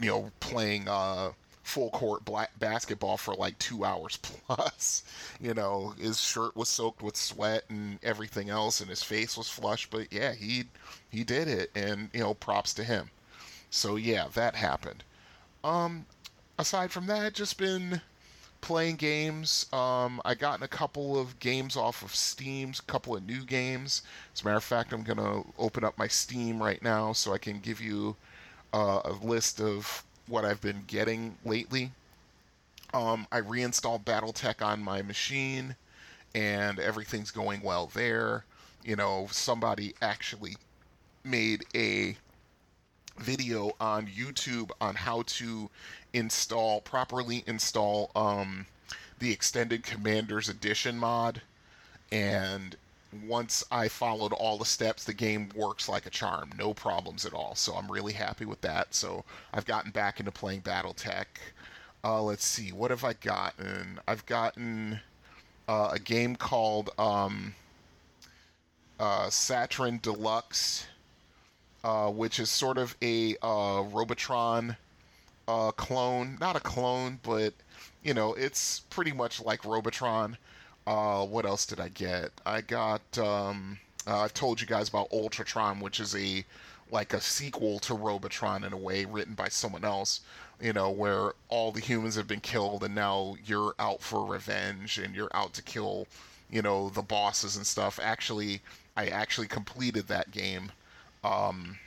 you 0.00 0.06
know, 0.08 0.32
playing 0.40 0.88
uh, 0.88 1.32
full 1.62 1.90
court 1.90 2.24
black 2.24 2.58
basketball 2.58 3.16
for 3.16 3.34
like 3.34 3.58
two 3.58 3.84
hours 3.84 4.16
plus. 4.22 5.02
You 5.40 5.54
know, 5.54 5.94
his 5.98 6.20
shirt 6.20 6.56
was 6.56 6.68
soaked 6.68 7.02
with 7.02 7.16
sweat 7.16 7.64
and 7.68 7.98
everything 8.02 8.50
else, 8.50 8.80
and 8.80 8.90
his 8.90 9.02
face 9.02 9.36
was 9.36 9.48
flushed. 9.48 9.90
But 9.90 10.12
yeah, 10.12 10.34
he 10.34 10.64
he 11.10 11.24
did 11.24 11.48
it, 11.48 11.70
and 11.74 12.10
you 12.12 12.20
know, 12.20 12.34
props 12.34 12.74
to 12.74 12.84
him. 12.84 13.10
So 13.70 13.96
yeah, 13.96 14.28
that 14.34 14.56
happened. 14.56 15.04
Um, 15.64 16.06
aside 16.58 16.92
from 16.92 17.06
that, 17.08 17.34
just 17.34 17.58
been 17.58 18.02
playing 18.60 18.96
games. 18.96 19.66
Um, 19.72 20.20
I 20.24 20.34
gotten 20.34 20.62
a 20.62 20.68
couple 20.68 21.18
of 21.18 21.38
games 21.40 21.76
off 21.76 22.02
of 22.02 22.14
Steam, 22.14 22.72
a 22.78 22.82
couple 22.82 23.16
of 23.16 23.24
new 23.26 23.44
games. 23.44 24.02
As 24.34 24.42
a 24.42 24.44
matter 24.44 24.56
of 24.58 24.64
fact, 24.64 24.92
I'm 24.92 25.02
gonna 25.04 25.42
open 25.58 25.84
up 25.84 25.98
my 25.98 26.08
Steam 26.08 26.62
right 26.62 26.82
now 26.82 27.12
so 27.12 27.32
I 27.34 27.38
can 27.38 27.60
give 27.60 27.80
you 27.80 28.16
uh, 28.72 29.00
a 29.04 29.12
list 29.22 29.60
of 29.60 30.04
what 30.26 30.44
I've 30.44 30.60
been 30.60 30.84
getting 30.86 31.36
lately. 31.44 31.90
Um, 32.94 33.26
I 33.32 33.38
reinstalled 33.38 34.04
BattleTech 34.04 34.64
on 34.64 34.82
my 34.82 35.02
machine, 35.02 35.76
and 36.34 36.78
everything's 36.78 37.30
going 37.30 37.62
well 37.62 37.90
there. 37.94 38.44
You 38.84 38.96
know, 38.96 39.28
somebody 39.30 39.94
actually 40.02 40.56
made 41.24 41.64
a 41.74 42.16
video 43.18 43.72
on 43.80 44.06
YouTube 44.06 44.70
on 44.80 44.94
how 44.94 45.22
to 45.26 45.70
install 46.12 46.80
properly 46.80 47.44
install 47.46 48.10
um, 48.16 48.66
the 49.18 49.30
extended 49.30 49.82
Commanders 49.82 50.48
Edition 50.48 50.98
mod, 50.98 51.42
and 52.10 52.76
once 53.26 53.64
I 53.70 53.88
followed 53.88 54.32
all 54.32 54.58
the 54.58 54.64
steps, 54.64 55.04
the 55.04 55.14
game 55.14 55.50
works 55.54 55.88
like 55.88 56.06
a 56.06 56.10
charm, 56.10 56.50
no 56.58 56.74
problems 56.74 57.26
at 57.26 57.34
all. 57.34 57.54
So 57.54 57.74
I'm 57.74 57.90
really 57.90 58.12
happy 58.12 58.44
with 58.44 58.60
that. 58.62 58.94
So 58.94 59.24
I've 59.52 59.66
gotten 59.66 59.90
back 59.90 60.20
into 60.20 60.32
playing 60.32 60.62
BattleTech. 60.62 61.26
Uh, 62.04 62.22
let's 62.22 62.44
see, 62.44 62.72
what 62.72 62.90
have 62.90 63.04
I 63.04 63.12
gotten? 63.14 64.00
I've 64.08 64.26
gotten 64.26 65.00
uh, 65.68 65.90
a 65.92 65.98
game 65.98 66.36
called 66.36 66.90
um, 66.98 67.54
uh, 68.98 69.30
Saturn 69.30 70.00
Deluxe 70.02 70.86
uh, 71.84 72.08
which 72.10 72.38
is 72.38 72.50
sort 72.50 72.78
of 72.78 72.96
a 73.02 73.36
uh, 73.42 73.82
Robotron 73.90 74.76
uh, 75.48 75.72
clone. 75.72 76.38
Not 76.40 76.56
a 76.56 76.60
clone, 76.60 77.18
but 77.22 77.54
you 78.02 78.14
know, 78.14 78.34
it's 78.34 78.80
pretty 78.80 79.12
much 79.12 79.40
like 79.42 79.64
Robotron. 79.64 80.36
Uh, 80.86 81.24
what 81.24 81.46
else 81.46 81.66
did 81.66 81.80
I 81.80 81.88
get? 81.88 82.30
I 82.44 82.60
got. 82.60 83.02
Um, 83.18 83.78
uh, 84.06 84.20
I've 84.20 84.34
told 84.34 84.60
you 84.60 84.66
guys 84.66 84.88
about 84.88 85.10
Ultratron, 85.10 85.80
which 85.80 86.00
is 86.00 86.14
a 86.14 86.44
like 86.90 87.14
a 87.14 87.20
sequel 87.20 87.78
to 87.80 87.94
Robotron 87.94 88.64
in 88.64 88.72
a 88.72 88.76
way, 88.76 89.04
written 89.04 89.34
by 89.34 89.48
someone 89.48 89.84
else. 89.84 90.20
You 90.60 90.72
know, 90.72 90.90
where 90.90 91.32
all 91.48 91.72
the 91.72 91.80
humans 91.80 92.14
have 92.16 92.28
been 92.28 92.40
killed, 92.40 92.84
and 92.84 92.94
now 92.94 93.36
you're 93.44 93.74
out 93.78 94.00
for 94.02 94.24
revenge, 94.24 94.98
and 94.98 95.14
you're 95.14 95.34
out 95.34 95.54
to 95.54 95.62
kill, 95.62 96.06
you 96.50 96.62
know, 96.62 96.88
the 96.88 97.02
bosses 97.02 97.56
and 97.56 97.66
stuff. 97.66 97.98
Actually, 98.02 98.60
I 98.96 99.06
actually 99.08 99.48
completed 99.48 100.08
that 100.08 100.30
game 100.30 100.70
um, 101.24 101.78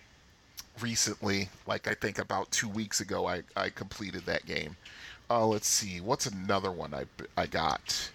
recently, 0.81 1.49
like 1.67 1.87
I 1.87 1.93
think 1.93 2.19
about 2.19 2.51
two 2.51 2.69
weeks 2.69 2.99
ago, 2.99 3.27
I, 3.27 3.43
I 3.55 3.69
completed 3.69 4.25
that 4.25 4.45
game. 4.45 4.77
Uh, 5.29 5.45
let's 5.45 5.67
see, 5.67 5.99
what's 6.01 6.25
another 6.25 6.71
one 6.71 6.93
I, 6.93 7.05
I 7.37 7.47
got? 7.47 8.11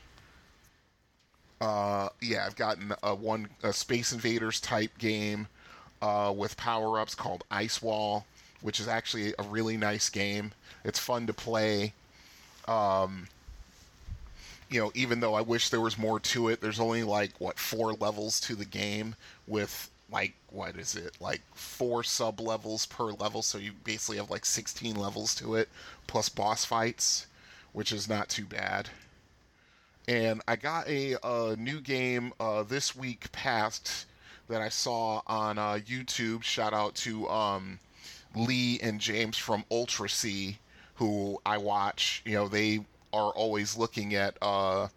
Uh, 1.60 2.08
yeah, 2.22 2.46
I've 2.46 2.56
gotten 2.56 2.92
a 3.02 3.14
one 3.14 3.48
a 3.62 3.72
Space 3.72 4.12
Invaders 4.12 4.60
type 4.60 4.96
game 4.98 5.46
uh, 6.00 6.32
with 6.36 6.56
power 6.56 6.98
ups 6.98 7.14
called 7.14 7.44
Ice 7.50 7.82
Wall, 7.82 8.24
which 8.62 8.80
is 8.80 8.88
actually 8.88 9.34
a 9.38 9.42
really 9.42 9.76
nice 9.76 10.08
game. 10.08 10.52
It's 10.84 10.98
fun 10.98 11.26
to 11.26 11.34
play. 11.34 11.92
Um, 12.66 13.28
you 14.70 14.80
know, 14.80 14.92
even 14.94 15.20
though 15.20 15.34
I 15.34 15.40
wish 15.42 15.68
there 15.68 15.80
was 15.80 15.98
more 15.98 16.20
to 16.20 16.48
it, 16.48 16.60
there's 16.60 16.80
only 16.80 17.02
like 17.02 17.32
what 17.38 17.58
four 17.58 17.92
levels 17.94 18.40
to 18.40 18.54
the 18.54 18.64
game 18.64 19.16
with 19.46 19.90
like 20.12 20.34
what 20.50 20.76
is 20.76 20.96
it 20.96 21.16
like 21.20 21.40
four 21.54 22.02
sub 22.02 22.40
levels 22.40 22.86
per 22.86 23.12
level 23.12 23.42
so 23.42 23.58
you 23.58 23.72
basically 23.84 24.16
have 24.16 24.30
like 24.30 24.44
16 24.44 24.96
levels 24.96 25.34
to 25.36 25.54
it 25.54 25.68
plus 26.06 26.28
boss 26.28 26.64
fights 26.64 27.26
which 27.72 27.92
is 27.92 28.08
not 28.08 28.28
too 28.28 28.44
bad 28.44 28.88
and 30.10 30.42
i 30.48 30.56
got 30.56 30.88
a, 30.88 31.14
a 31.22 31.54
new 31.56 31.80
game 31.80 32.32
uh, 32.40 32.64
this 32.64 32.96
week 32.96 33.30
past 33.30 34.06
that 34.48 34.60
i 34.60 34.68
saw 34.68 35.22
on 35.28 35.56
uh, 35.56 35.78
youtube. 35.86 36.42
Shout 36.42 36.74
out 36.74 36.96
to 36.96 37.28
um, 37.28 37.78
lee 38.34 38.80
and 38.82 39.00
james 39.00 39.38
from 39.38 39.64
ultra 39.70 40.08
c 40.08 40.58
who 40.96 41.40
i 41.46 41.56
watch. 41.56 42.22
You 42.24 42.34
know 42.34 42.48
they 42.48 42.80
are 43.12 43.30
always 43.30 43.76
looking 43.76 44.14
at 44.16 44.36
uh, 44.42 44.88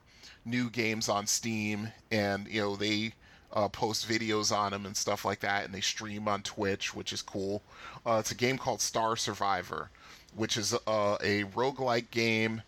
new 0.46 0.70
games 0.72 1.08
on 1.08 1.28
steam 1.28 1.90
and 2.12 2.48
you 2.48 2.62
know 2.62 2.76
they 2.76 3.14
uh, 3.54 3.68
post 3.68 4.10
videos 4.10 4.56
on 4.56 4.72
them 4.72 4.88
and 4.88 4.98
stuff 4.98 5.24
like 5.26 5.40
that, 5.42 5.64
and 5.64 5.74
they 5.74 5.82
stream 5.82 6.28
on 6.28 6.42
Twitch, 6.42 6.96
which 6.96 7.14
is 7.14 7.22
cool. 7.22 7.62
Uh, 8.04 8.18
it's 8.20 8.32
a 8.32 8.36
game 8.36 8.58
called 8.58 8.82
Star 8.82 9.16
Survivor, 9.16 9.92
which 10.36 10.58
is 10.58 10.74
uh, 10.74 11.18
a 11.22 11.44
roguelike 11.56 12.10
game 12.10 12.64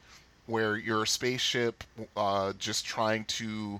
where 0.48 0.78
you're 0.78 1.04
a 1.04 1.08
spaceship 1.08 1.84
uh, 2.16 2.54
just 2.60 2.86
trying 2.86 3.26
to 3.26 3.80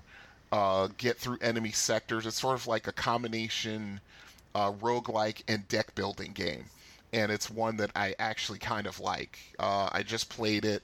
uh, 0.52 0.88
get 0.98 1.18
through 1.18 1.38
enemy 1.40 1.70
sectors. 1.70 2.26
It's 2.26 2.40
sort 2.40 2.56
of 2.56 2.66
like 2.66 2.86
a 2.86 2.92
combination 2.92 4.00
uh, 4.54 4.72
roguelike 4.72 5.42
and 5.48 5.66
deck 5.68 5.94
building 5.94 6.32
game. 6.32 6.64
And 7.12 7.30
it's 7.30 7.50
one 7.50 7.76
that 7.78 7.90
I 7.94 8.14
actually 8.18 8.58
kind 8.58 8.86
of 8.86 9.00
like. 9.00 9.38
Uh, 9.58 9.88
I 9.92 10.02
just 10.02 10.28
played 10.28 10.64
it. 10.64 10.82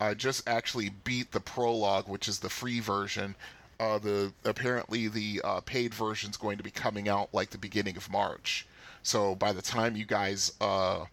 I 0.00 0.14
just 0.14 0.48
actually 0.48 0.88
beat 1.04 1.32
the 1.32 1.40
prologue, 1.40 2.08
which 2.08 2.26
is 2.26 2.38
the 2.38 2.48
free 2.48 2.80
version 2.80 3.34
uh, 3.80 3.98
the 3.98 4.32
apparently 4.44 5.08
the 5.08 5.40
uh, 5.42 5.60
paid 5.60 5.94
version 5.94 6.30
is 6.30 6.36
going 6.36 6.58
to 6.58 6.62
be 6.62 6.70
coming 6.70 7.08
out 7.08 7.32
like 7.32 7.50
the 7.50 7.58
beginning 7.58 7.96
of 7.96 8.10
March. 8.10 8.66
So 9.02 9.34
by 9.34 9.52
the 9.52 9.62
time 9.62 9.96
you 9.96 10.04
guys 10.04 10.52
uh, 10.60 11.06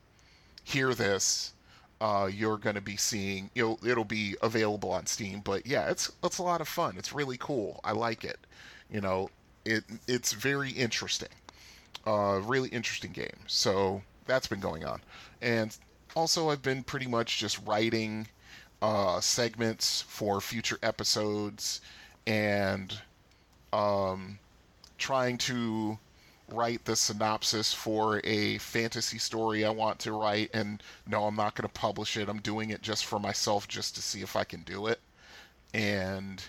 hear 0.66 0.94
this, 0.94 1.54
uh, 2.00 2.30
you're 2.32 2.58
going 2.58 2.76
to 2.76 2.82
be 2.82 2.98
seeing 2.98 3.50
you 3.56 3.78
it'll 3.86 4.04
be 4.04 4.36
available 4.42 4.92
on 4.92 5.06
Steam. 5.06 5.42
But 5.44 5.66
yeah, 5.66 5.90
it's 5.90 6.12
it's 6.24 6.38
a 6.38 6.44
lot 6.44 6.62
of 6.62 6.68
fun. 6.68 6.96
It's 6.98 7.14
really 7.14 7.38
cool. 7.38 7.80
I 7.84 7.92
like 7.92 8.24
it. 8.24 8.40
You 8.92 9.02
know, 9.02 9.30
it 9.66 9.84
it's 10.08 10.34
very 10.34 10.72
interesting. 10.72 11.30
Uh, 12.06 12.42
really 12.44 12.70
interesting 12.70 13.12
game. 13.12 13.40
So 13.48 14.02
that's 14.26 14.48
been 14.48 14.60
going 14.60 14.86
on, 14.86 15.02
and 15.42 15.76
also 16.16 16.50
I've 16.50 16.62
been 16.62 16.84
pretty 16.84 17.08
much 17.08 17.40
just 17.40 17.60
writing 17.66 18.28
uh, 18.82 19.20
segments 19.20 20.04
for 20.04 20.40
future 20.40 20.78
episodes 20.84 21.82
and 22.26 23.00
um, 23.74 24.40
trying 24.98 25.38
to 25.40 25.98
write 26.52 26.86
the 26.86 26.96
synopsis 26.96 27.74
for 27.74 28.22
a 28.24 28.58
fantasy 28.60 29.18
story 29.18 29.66
I 29.66 29.70
want 29.70 30.00
to 30.00 30.14
write. 30.14 30.50
And 30.54 30.82
no, 31.06 31.26
I'm 31.26 31.36
not 31.36 31.56
going 31.56 31.68
to 31.68 31.74
publish 31.74 32.18
it. 32.18 32.30
I'm 32.30 32.40
doing 32.40 32.70
it 32.70 32.82
just 32.82 33.06
for 33.06 33.20
myself, 33.20 33.68
just 33.68 33.96
to 33.96 34.02
see 34.02 34.22
if 34.22 34.36
I 34.36 34.44
can 34.44 34.62
do 34.62 34.88
it. 34.88 35.00
And, 35.74 36.42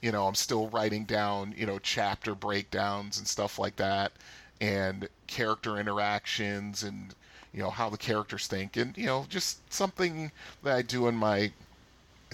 you 0.00 0.12
know, 0.12 0.26
I'm 0.26 0.34
still 0.34 0.68
writing 0.68 1.04
down, 1.04 1.54
you 1.56 1.66
know, 1.66 1.78
chapter 1.78 2.34
breakdowns 2.34 3.18
and 3.18 3.26
stuff 3.26 3.58
like 3.58 3.76
that, 3.76 4.12
and 4.60 5.08
character 5.26 5.78
interactions 5.78 6.84
and, 6.84 7.14
you 7.52 7.60
know, 7.62 7.70
how 7.70 7.90
the 7.90 7.98
characters 7.98 8.46
think. 8.46 8.76
And, 8.76 8.96
you 8.96 9.06
know, 9.06 9.26
just 9.28 9.72
something 9.72 10.30
that 10.62 10.76
I 10.76 10.82
do 10.82 11.08
in 11.08 11.16
my, 11.16 11.52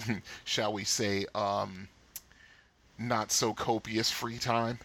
shall 0.45 0.73
we 0.73 0.85
say, 0.85 1.25
um, 1.35 1.89
not 2.99 3.33
so 3.33 3.55
copious 3.55 4.11
free 4.11 4.39
time. 4.39 4.79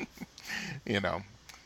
you 0.84 1.00
know, 1.00 1.22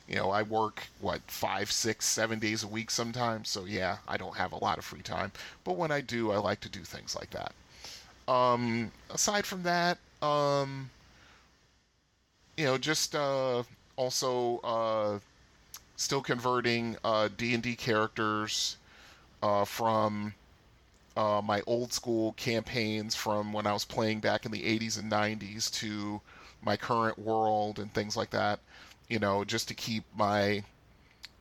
you 0.09 0.17
know, 0.17 0.31
I 0.31 0.43
work 0.43 0.89
what 1.01 1.23
five, 1.27 1.71
six, 1.73 2.07
seven 2.07 2.39
days 2.39 2.63
a 2.63 2.69
week 2.69 2.91
sometimes. 2.91 3.49
So 3.49 3.65
yeah, 3.65 3.99
I 4.07 4.17
don't 4.17 4.37
have 4.37 4.53
a 4.53 4.63
lot 4.63 4.79
of 4.79 4.85
free 4.85 5.03
time. 5.03 5.33
But 5.65 5.77
when 5.77 5.91
I 5.91 6.01
do, 6.01 6.31
I 6.31 6.37
like 6.37 6.61
to 6.61 6.69
do 6.69 6.81
things 6.81 7.17
like 7.17 7.31
that. 7.31 7.53
Um, 8.33 8.93
aside 9.11 9.47
from 9.47 9.63
that, 9.65 9.99
um, 10.23 10.91
you 12.57 12.65
know, 12.65 12.79
just 12.79 13.15
uh, 13.15 13.63
also 13.97 14.59
uh, 14.59 15.19
still 15.97 16.23
converting 16.23 16.97
uh, 17.05 17.29
D 17.37 17.55
and 17.55 17.63
D 17.63 17.75
characters 17.77 18.77
uh, 19.43 19.65
from 19.65 20.35
uh, 21.17 21.41
my 21.45 21.63
old 21.67 21.93
school 21.93 22.33
campaigns 22.33 23.15
from 23.15 23.53
when 23.53 23.67
I 23.67 23.73
was 23.73 23.85
playing 23.85 24.21
back 24.21 24.45
in 24.47 24.53
the 24.53 24.67
80s 24.67 24.99
and 24.99 25.09
90s 25.09 25.71
to 25.73 26.21
my 26.63 26.77
current 26.77 27.19
world 27.19 27.79
and 27.79 27.93
things 27.93 28.17
like 28.17 28.31
that 28.31 28.59
you 29.09 29.19
know, 29.19 29.45
just 29.45 29.69
to 29.69 29.75
keep 29.75 30.05
my 30.17 30.65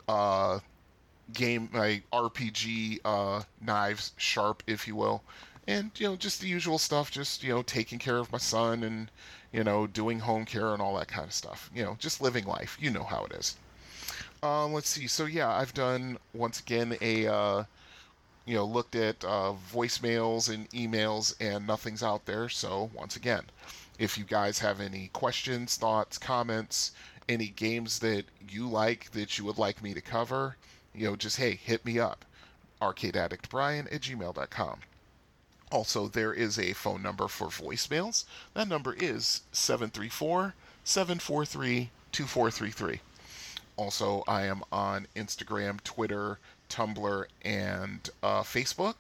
uh, 0.08 0.60
game, 1.34 1.70
my 1.72 2.02
RPG 2.12 3.00
uh, 3.06 3.44
knives 3.62 4.12
sharp, 4.18 4.64
if 4.68 4.88
you 4.88 4.96
will. 4.96 5.24
And, 5.68 5.92
you 5.96 6.08
know, 6.08 6.16
just 6.18 6.42
the 6.42 6.48
usual 6.48 6.78
stuff, 6.78 7.10
just, 7.10 7.42
you 7.42 7.54
know, 7.54 7.62
taking 7.62 7.98
care 7.98 8.18
of 8.18 8.32
my 8.32 8.38
son 8.38 8.84
and, 8.84 9.10
you 9.54 9.64
know, 9.64 9.88
doing 9.88 10.20
home 10.20 10.46
care 10.46 10.74
and 10.74 10.82
all 10.82 10.98
that 10.98 11.08
kind 11.08 11.26
of 11.26 11.34
stuff. 11.34 11.72
You 11.74 11.84
know, 11.84 11.96
just 12.00 12.22
living 12.22 12.46
life. 12.46 12.78
You 12.82 12.90
know 12.90 13.04
how 13.04 13.26
it 13.26 13.32
is. 13.32 13.56
Um, 14.42 14.74
let's 14.74 14.90
see. 14.90 15.08
So, 15.08 15.26
yeah, 15.26 15.50
I've 15.50 15.74
done, 15.74 16.18
once 16.34 16.60
again, 16.60 16.98
a, 17.00 17.28
uh, 17.28 17.64
you 18.46 18.56
know, 18.56 18.66
looked 18.66 18.96
at 18.96 19.24
uh, 19.24 19.54
voicemails 19.72 20.54
and 20.54 20.70
emails, 20.72 21.34
and 21.40 21.66
nothing's 21.66 22.04
out 22.04 22.26
there. 22.26 22.50
So, 22.50 22.92
once 22.94 23.16
again, 23.16 23.44
if 23.98 24.18
you 24.18 24.26
guys 24.26 24.60
have 24.60 24.82
any 24.82 25.10
questions, 25.14 25.78
thoughts, 25.78 26.18
comments, 26.18 26.92
any 27.30 27.48
games 27.48 28.00
that 28.00 28.26
you 28.50 28.68
like 28.68 29.12
that 29.12 29.38
you 29.38 29.46
would 29.46 29.58
like 29.58 29.82
me 29.84 29.94
to 29.94 30.02
cover, 30.02 30.58
you 30.94 31.08
know, 31.08 31.16
just 31.16 31.38
hey, 31.38 31.56
hit 31.56 31.86
me 31.86 32.00
up. 32.00 32.26
ArcadeAddictBrian 32.82 33.94
at 33.94 34.02
gmail.com. 34.02 34.80
Also, 35.72 36.08
there 36.08 36.34
is 36.34 36.60
a 36.60 36.74
phone 36.74 37.02
number 37.02 37.28
for 37.28 37.48
voicemails. 37.48 38.26
That 38.54 38.68
number 38.68 38.94
is 38.94 39.42
734 39.52 40.54
743 40.84 41.90
2433. 42.12 43.00
Also, 43.76 44.24
I 44.28 44.44
am 44.44 44.62
on 44.72 45.08
Instagram, 45.16 45.84
Twitter, 45.84 46.38
Tumblr, 46.70 47.26
and 47.44 48.10
uh, 48.22 48.44
Facebook. 48.44 48.96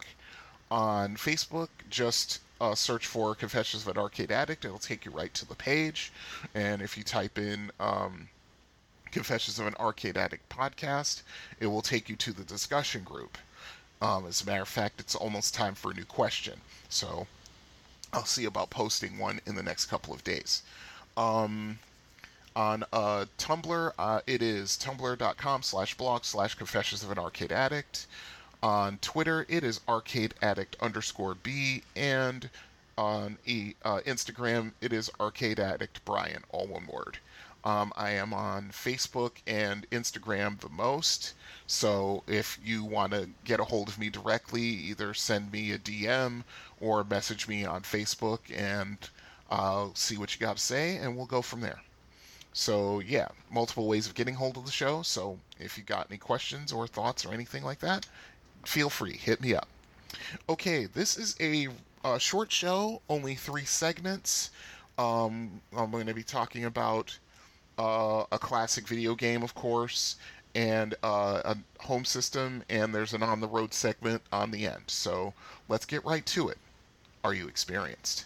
On 0.71 1.15
Facebook, 1.15 1.69
just 1.89 2.39
uh, 2.63 2.73
search 2.73 3.07
for 3.07 3.35
Confessions 3.35 3.83
of 3.83 3.89
an 3.89 4.01
Arcade 4.01 4.31
Addict. 4.31 4.63
It'll 4.63 4.77
take 4.77 5.03
you 5.03 5.11
right 5.11 5.33
to 5.33 5.45
the 5.45 5.55
page. 5.55 6.13
And 6.55 6.81
if 6.81 6.97
you 6.97 7.03
type 7.03 7.37
in 7.37 7.71
um, 7.79 8.29
Confessions 9.11 9.59
of 9.59 9.67
an 9.67 9.75
Arcade 9.79 10.15
Addict 10.15 10.47
podcast, 10.47 11.23
it 11.59 11.67
will 11.67 11.81
take 11.81 12.07
you 12.07 12.15
to 12.15 12.31
the 12.31 12.45
discussion 12.45 13.03
group. 13.03 13.37
Um, 14.01 14.25
as 14.27 14.41
a 14.41 14.45
matter 14.45 14.61
of 14.61 14.69
fact, 14.69 15.01
it's 15.01 15.13
almost 15.13 15.53
time 15.53 15.75
for 15.75 15.91
a 15.91 15.93
new 15.93 16.05
question. 16.05 16.61
So 16.87 17.27
I'll 18.13 18.23
see 18.23 18.45
about 18.45 18.69
posting 18.69 19.17
one 19.17 19.41
in 19.45 19.55
the 19.55 19.63
next 19.63 19.87
couple 19.87 20.13
of 20.13 20.23
days. 20.23 20.63
Um, 21.17 21.79
on 22.55 22.85
uh, 22.93 23.25
Tumblr, 23.37 23.91
uh, 23.99 24.21
it 24.25 24.41
is 24.41 24.77
tumblr.com 24.77 25.63
slash 25.63 25.95
blog 25.95 26.23
slash 26.23 26.55
confessions 26.55 27.03
of 27.03 27.11
an 27.11 27.19
arcade 27.19 27.51
addict. 27.51 28.07
On 28.63 28.97
Twitter, 28.99 29.45
it 29.49 29.61
is 29.61 29.81
arcade 29.89 30.35
addict 30.41 30.77
underscore 30.79 31.35
B, 31.35 31.83
and 31.97 32.49
on 32.97 33.37
e, 33.45 33.73
uh, 33.83 33.99
Instagram, 34.05 34.71
it 34.79 34.93
is 34.93 35.11
arcade 35.19 35.59
addict 35.59 35.99
Brian, 36.05 36.45
all 36.47 36.67
one 36.67 36.87
word. 36.87 37.17
Um, 37.65 37.91
I 37.97 38.11
am 38.11 38.33
on 38.33 38.69
Facebook 38.69 39.33
and 39.45 39.85
Instagram 39.89 40.61
the 40.61 40.69
most. 40.69 41.33
So 41.67 42.23
if 42.25 42.57
you 42.63 42.85
want 42.85 43.11
to 43.11 43.31
get 43.43 43.59
a 43.59 43.65
hold 43.65 43.89
of 43.89 43.99
me 43.99 44.09
directly, 44.09 44.61
either 44.61 45.13
send 45.13 45.51
me 45.51 45.73
a 45.73 45.77
DM 45.77 46.45
or 46.79 47.03
message 47.03 47.49
me 47.49 47.65
on 47.65 47.81
Facebook 47.81 48.39
and 48.49 48.97
I'll 49.51 49.93
see 49.93 50.15
what 50.15 50.33
you 50.33 50.39
got 50.39 50.55
to 50.55 50.63
say 50.63 50.95
and 50.95 51.17
we'll 51.17 51.25
go 51.25 51.41
from 51.41 51.59
there. 51.59 51.81
So 52.53 52.99
yeah, 52.99 53.29
multiple 53.51 53.87
ways 53.87 54.07
of 54.07 54.13
getting 54.13 54.35
hold 54.35 54.55
of 54.55 54.65
the 54.65 54.71
show. 54.71 55.01
So 55.01 55.39
if 55.59 55.77
you 55.77 55.83
got 55.83 56.07
any 56.09 56.17
questions 56.17 56.71
or 56.71 56.87
thoughts 56.87 57.25
or 57.25 57.33
anything 57.33 57.63
like 57.63 57.79
that, 57.79 58.05
feel 58.65 58.89
free, 58.89 59.17
hit 59.17 59.41
me 59.41 59.55
up. 59.55 59.67
Okay, 60.49 60.85
this 60.85 61.17
is 61.17 61.35
a, 61.39 61.67
a 62.03 62.19
short 62.19 62.51
show, 62.51 63.01
only 63.09 63.35
three 63.35 63.65
segments. 63.65 64.51
Um, 64.97 65.61
I'm 65.75 65.91
going 65.91 66.07
to 66.07 66.13
be 66.13 66.23
talking 66.23 66.65
about 66.65 67.17
uh, 67.77 68.23
a 68.31 68.39
classic 68.39 68.87
video 68.87 69.15
game, 69.15 69.43
of 69.43 69.55
course, 69.55 70.17
and 70.55 70.93
uh, 71.03 71.41
a 71.45 71.57
home 71.83 72.05
system, 72.05 72.63
and 72.69 72.93
there's 72.93 73.13
an 73.13 73.23
on 73.23 73.39
the 73.39 73.47
road 73.47 73.73
segment 73.73 74.21
on 74.31 74.51
the 74.51 74.67
end. 74.67 74.83
So 74.87 75.33
let's 75.67 75.85
get 75.85 76.05
right 76.05 76.25
to 76.27 76.49
it. 76.49 76.57
Are 77.23 77.33
you 77.33 77.47
experienced? 77.47 78.25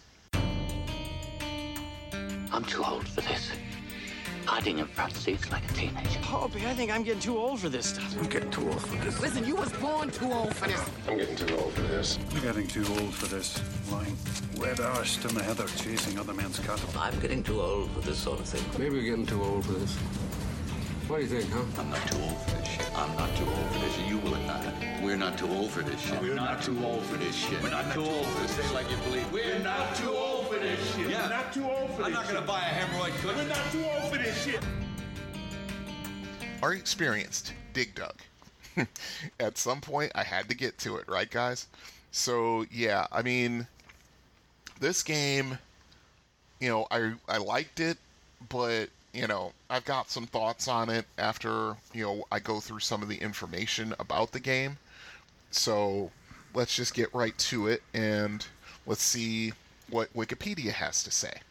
I'm 2.52 2.66
too 2.66 2.84
old 2.84 3.08
for 3.08 3.22
this 3.22 3.52
hiding 4.48 4.80
in 4.80 4.88
front 4.88 5.14
seats 5.14 5.52
like 5.52 5.70
a 5.70 5.74
teenager. 5.74 6.20
Poppy, 6.22 6.66
I 6.66 6.74
think 6.74 6.90
I'm 6.90 7.04
getting 7.04 7.20
too 7.20 7.38
old 7.38 7.60
for 7.60 7.68
this 7.68 7.88
stuff. 7.88 8.16
I'm 8.18 8.30
getting 8.30 8.50
too 8.50 8.66
old 8.66 8.82
for 8.82 8.96
this. 9.04 9.20
Listen, 9.20 9.46
you 9.46 9.56
was 9.56 9.72
born 9.74 10.10
too 10.10 10.32
old 10.32 10.56
for 10.56 10.68
this. 10.70 10.82
I'm 11.08 11.18
getting 11.18 11.36
too 11.36 11.58
old 11.58 11.74
for 11.74 11.82
this. 11.82 12.18
I'm 12.32 12.42
getting 12.42 12.68
too 12.68 12.86
old 13.00 13.14
for 13.14 13.26
this. 13.26 13.62
Lying 13.92 14.16
red 14.58 14.78
arsed 14.78 15.30
in 15.30 15.36
the 15.36 15.44
heather 15.44 15.68
chasing 15.76 16.18
other 16.18 16.34
men's 16.34 16.60
cattle. 16.60 16.90
I'm 16.98 17.20
getting 17.20 17.44
too 17.44 17.60
old 17.62 17.92
for 17.92 18.00
this 18.00 18.18
sort 18.18 18.40
of 18.40 18.46
thing. 18.48 18.64
Maybe 18.82 18.96
we're 18.96 19.04
getting 19.04 19.26
too 19.26 19.44
old 19.44 19.66
for 19.66 19.74
this. 19.74 19.94
What 21.08 21.18
do 21.18 21.24
you 21.24 21.30
think, 21.30 21.52
huh? 21.52 21.82
I'm 21.82 21.90
not 21.90 22.06
too 22.08 22.20
old 22.22 22.38
for 22.42 22.56
this 22.56 22.68
shit. 22.68 22.92
I'm 22.98 23.16
not 23.16 23.36
too 23.36 23.46
old 23.46 23.68
for 23.72 23.80
this 23.80 23.96
shit. 23.96 24.08
You 24.08 24.18
will 24.18 24.38
not. 24.48 24.64
We're 25.02 25.18
not 25.18 25.38
too 25.38 25.50
old 25.50 25.72
for 25.72 25.82
this 25.82 26.00
shit. 26.02 26.22
We're 26.22 26.36
not 26.36 26.62
too 26.62 26.78
old 26.84 27.04
for 27.04 27.18
this 27.18 27.36
shit. 27.36 27.62
We're 27.62 27.70
not 27.70 27.94
too 27.94 28.04
old 28.04 28.26
for 28.26 28.42
this. 28.42 28.52
Say 28.52 28.74
like 28.74 28.90
you 28.90 28.98
believe. 28.98 29.32
We're 29.32 29.60
not 29.60 29.96
too 29.96 30.10
old 30.10 30.37
for 30.48 30.60
this 30.60 30.96
shit. 30.96 31.10
Yeah. 31.10 31.24
We're 31.24 31.30
not 31.30 31.54
too 31.54 31.64
old 31.64 31.90
for 31.92 32.04
I'm 32.04 32.12
this 32.12 32.20
not 32.20 32.28
gonna 32.28 32.46
buy 32.46 32.60
a 32.60 32.74
hemorrhoid 32.74 33.16
cushion. 33.22 33.38
We're 33.38 33.48
not 33.48 33.72
too 33.72 33.84
old 33.86 34.12
for 34.12 34.18
this 34.18 34.44
shit. 34.44 34.64
Are 36.64 36.74
you 36.74 36.80
experienced? 36.80 37.54
Dig 37.74 37.94
Dug. 37.96 38.16
At 39.40 39.58
some 39.58 39.82
point, 39.82 40.12
I 40.16 40.24
had 40.24 40.50
to 40.50 40.56
get 40.56 40.78
to 40.80 40.98
it, 40.98 41.08
right, 41.08 41.30
guys? 41.30 41.68
So, 42.12 42.66
yeah, 42.72 43.06
I 43.12 43.22
mean, 43.22 43.68
this 44.80 45.04
game, 45.04 45.58
you 46.60 46.70
know, 46.70 46.88
I, 46.90 47.14
I 47.28 47.38
liked 47.38 47.80
it, 47.80 47.98
but, 48.50 48.90
you 49.14 49.28
know, 49.28 49.54
I've 49.70 49.86
got 49.86 50.10
some 50.10 50.26
thoughts 50.26 50.68
on 50.68 50.90
it 50.90 51.06
after, 51.18 51.76
you 51.94 52.04
know, 52.04 52.26
I 52.32 52.40
go 52.40 52.60
through 52.60 52.80
some 52.80 53.04
of 53.04 53.10
the 53.10 53.18
information 53.18 53.94
about 54.00 54.32
the 54.32 54.40
game. 54.40 54.78
So, 55.52 56.12
let's 56.54 56.76
just 56.76 56.94
get 56.94 57.14
right 57.14 57.38
to 57.38 57.68
it 57.68 57.84
and 57.94 58.46
let's 58.88 59.04
see 59.04 59.54
what 59.90 60.14
Wikipedia 60.14 60.72
has 60.72 61.04
to 61.04 61.12
say. 61.12 61.42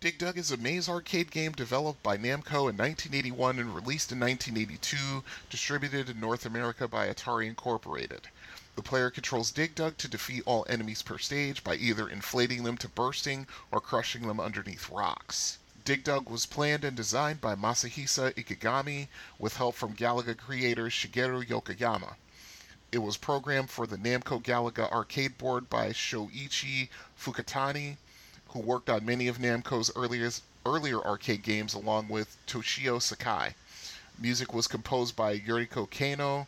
Dig 0.00 0.16
Dug 0.16 0.38
is 0.38 0.52
a 0.52 0.56
maze 0.56 0.88
arcade 0.88 1.30
game 1.32 1.50
developed 1.50 2.02
by 2.04 2.16
Namco 2.16 2.70
in 2.70 2.76
1981 2.76 3.58
and 3.58 3.74
released 3.74 4.12
in 4.12 4.20
1982, 4.20 5.24
distributed 5.50 6.08
in 6.08 6.20
North 6.20 6.46
America 6.46 6.86
by 6.86 7.08
Atari 7.08 7.46
Incorporated. 7.46 8.28
The 8.76 8.82
player 8.82 9.10
controls 9.10 9.50
Dig 9.50 9.74
Dug 9.74 9.98
to 9.98 10.06
defeat 10.06 10.44
all 10.46 10.64
enemies 10.68 11.02
per 11.02 11.18
stage 11.18 11.64
by 11.64 11.74
either 11.74 12.08
inflating 12.08 12.62
them 12.62 12.78
to 12.78 12.88
bursting 12.88 13.48
or 13.72 13.80
crushing 13.80 14.28
them 14.28 14.38
underneath 14.38 14.88
rocks. 14.88 15.58
Dig 15.84 16.04
Dug 16.04 16.28
was 16.28 16.46
planned 16.46 16.84
and 16.84 16.96
designed 16.96 17.40
by 17.40 17.56
Masahisa 17.56 18.32
Ikegami 18.34 19.08
with 19.36 19.56
help 19.56 19.74
from 19.74 19.96
Galaga 19.96 20.36
creator 20.36 20.90
Shigeru 20.90 21.44
Yokoyama. 21.44 22.14
It 22.90 22.98
was 22.98 23.18
programmed 23.18 23.68
for 23.68 23.86
the 23.86 23.98
Namco 23.98 24.42
Galaga 24.42 24.90
arcade 24.90 25.36
board 25.36 25.68
by 25.68 25.90
Shoichi 25.90 26.88
Fukutani, 27.20 27.98
who 28.48 28.60
worked 28.60 28.88
on 28.88 29.04
many 29.04 29.28
of 29.28 29.36
Namco's 29.36 29.90
earliest, 29.94 30.42
earlier 30.64 30.98
arcade 31.04 31.42
games 31.42 31.74
along 31.74 32.08
with 32.08 32.38
Toshio 32.46 32.98
Sakai. 32.98 33.54
Music 34.18 34.54
was 34.54 34.66
composed 34.66 35.14
by 35.14 35.38
Yuriko 35.38 35.86
Keino, 35.90 36.46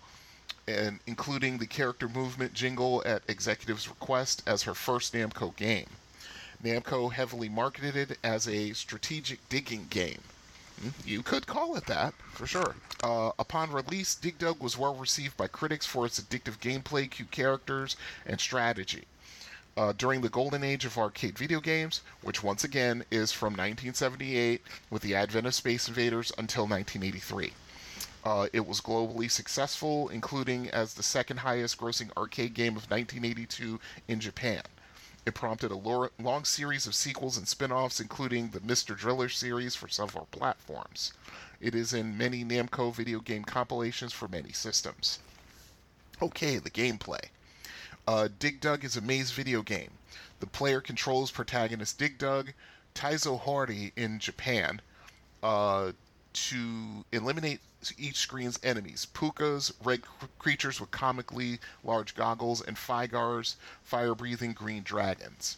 and 0.66 1.00
including 1.07 1.59
the 1.59 1.66
character 1.66 2.09
movement 2.09 2.55
jingle 2.55 3.03
at 3.05 3.22
executive's 3.29 3.87
request 3.88 4.42
as 4.46 4.62
her 4.62 4.74
first 4.74 5.12
Namco 5.12 5.55
game. 5.57 5.88
Namco 6.64 7.12
heavily 7.12 7.50
marketed 7.50 7.96
it 7.96 8.18
as 8.24 8.48
a 8.48 8.72
strategic 8.72 9.46
digging 9.50 9.88
game. 9.90 10.22
You 11.04 11.22
could 11.22 11.46
call 11.46 11.76
it 11.76 11.84
that, 11.86 12.14
for 12.32 12.46
sure. 12.46 12.74
Uh, 13.02 13.32
upon 13.38 13.70
release, 13.70 14.14
Dig 14.14 14.38
Dug 14.38 14.60
was 14.60 14.78
well 14.78 14.94
received 14.94 15.36
by 15.36 15.46
critics 15.46 15.84
for 15.84 16.06
its 16.06 16.18
addictive 16.18 16.58
gameplay, 16.58 17.10
cute 17.10 17.30
characters, 17.30 17.96
and 18.24 18.40
strategy. 18.40 19.04
Uh, 19.76 19.92
during 19.92 20.20
the 20.20 20.28
golden 20.28 20.64
age 20.64 20.84
of 20.84 20.96
arcade 20.96 21.38
video 21.38 21.60
games, 21.60 22.00
which 22.22 22.42
once 22.42 22.64
again 22.64 23.04
is 23.10 23.30
from 23.30 23.52
1978 23.52 24.62
with 24.88 25.02
the 25.02 25.14
advent 25.14 25.46
of 25.46 25.54
Space 25.54 25.86
Invaders 25.86 26.32
until 26.38 26.66
1983. 26.66 27.52
Uh, 28.24 28.48
it 28.52 28.66
was 28.66 28.80
globally 28.80 29.30
successful, 29.30 30.08
including 30.08 30.68
as 30.70 30.94
the 30.94 31.02
second 31.02 31.38
highest 31.38 31.78
grossing 31.78 32.10
arcade 32.16 32.54
game 32.54 32.76
of 32.76 32.90
1982 32.90 33.78
in 34.08 34.20
Japan. 34.20 34.62
It 35.26 35.35
prompted 35.35 35.70
a 35.70 36.11
long 36.18 36.44
series 36.44 36.87
of 36.87 36.94
sequels 36.94 37.37
and 37.37 37.46
spin 37.46 37.70
offs, 37.70 38.00
including 38.00 38.50
the 38.50 38.61
Mr. 38.61 38.96
Driller 38.96 39.28
series 39.28 39.74
for 39.74 39.87
several 39.87 40.26
platforms. 40.30 41.12
It 41.61 41.74
is 41.74 41.92
in 41.92 42.16
many 42.16 42.42
Namco 42.42 42.94
video 42.94 43.20
game 43.20 43.44
compilations 43.44 44.14
for 44.14 44.28
many 44.28 44.52
systems. 44.52 45.18
Okay, 46.22 46.56
the 46.56 46.70
gameplay. 46.70 47.28
Uh, 48.09 48.28
Dig 48.38 48.61
Dug 48.61 48.83
is 48.83 48.96
a 48.96 49.02
maze 49.02 49.30
video 49.30 49.62
game. 49.62 49.90
The 50.40 50.46
player 50.46 50.80
controls 50.80 51.30
protagonist 51.30 51.98
Dig 51.98 52.16
Dug, 52.16 52.54
Taizo 52.94 53.38
Hori 53.38 53.92
in 53.96 54.18
Japan, 54.18 54.80
uh, 55.42 55.92
to 56.32 57.04
eliminate 57.12 57.60
each 57.96 58.16
screen's 58.16 58.58
enemies 58.62 59.06
Pookas, 59.14 59.72
red 59.82 60.02
cr- 60.02 60.26
creatures 60.38 60.80
with 60.80 60.90
comically 60.90 61.58
large 61.82 62.14
goggles, 62.14 62.60
and 62.60 62.76
Fygars, 62.76 63.56
fire 63.82 64.14
breathing 64.14 64.52
green 64.52 64.82
dragons. 64.82 65.56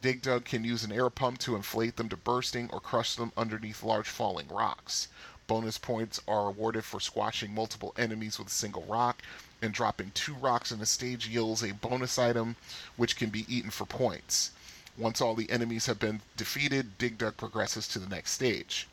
Dig 0.00 0.22
Dug 0.22 0.44
can 0.44 0.64
use 0.64 0.84
an 0.84 0.92
air 0.92 1.10
pump 1.10 1.38
to 1.38 1.56
inflate 1.56 1.96
them 1.96 2.08
to 2.10 2.16
bursting 2.16 2.68
or 2.70 2.78
crush 2.78 3.16
them 3.16 3.32
underneath 3.36 3.82
large 3.82 4.08
falling 4.08 4.48
rocks. 4.48 5.08
Bonus 5.46 5.78
points 5.78 6.20
are 6.28 6.48
awarded 6.48 6.84
for 6.84 7.00
squashing 7.00 7.54
multiple 7.54 7.94
enemies 7.96 8.38
with 8.38 8.48
a 8.48 8.50
single 8.50 8.84
rock, 8.84 9.22
and 9.60 9.72
dropping 9.72 10.10
two 10.12 10.34
rocks 10.34 10.70
in 10.70 10.80
a 10.80 10.86
stage 10.86 11.26
yields 11.26 11.62
a 11.62 11.72
bonus 11.72 12.18
item 12.18 12.56
which 12.96 13.16
can 13.16 13.30
be 13.30 13.46
eaten 13.48 13.70
for 13.70 13.86
points. 13.86 14.50
Once 14.96 15.20
all 15.20 15.34
the 15.34 15.50
enemies 15.50 15.86
have 15.86 15.98
been 15.98 16.20
defeated, 16.36 16.98
Dig 16.98 17.18
Dug 17.18 17.36
progresses 17.36 17.88
to 17.88 17.98
the 17.98 18.08
next 18.08 18.32
stage. 18.32 18.86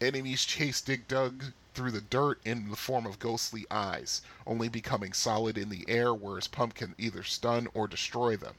Enemies 0.00 0.44
chase 0.44 0.80
Dig 0.80 1.06
Dug 1.06 1.52
through 1.74 1.90
the 1.90 2.00
dirt 2.00 2.40
in 2.44 2.70
the 2.70 2.76
form 2.76 3.06
of 3.06 3.18
ghostly 3.18 3.66
eyes, 3.70 4.22
only 4.46 4.68
becoming 4.68 5.12
solid 5.12 5.56
in 5.56 5.68
the 5.68 5.84
air 5.88 6.12
where 6.12 6.36
his 6.36 6.48
pump 6.48 6.74
can 6.74 6.94
either 6.98 7.22
stun 7.22 7.68
or 7.74 7.86
destroy 7.86 8.36
them. 8.36 8.54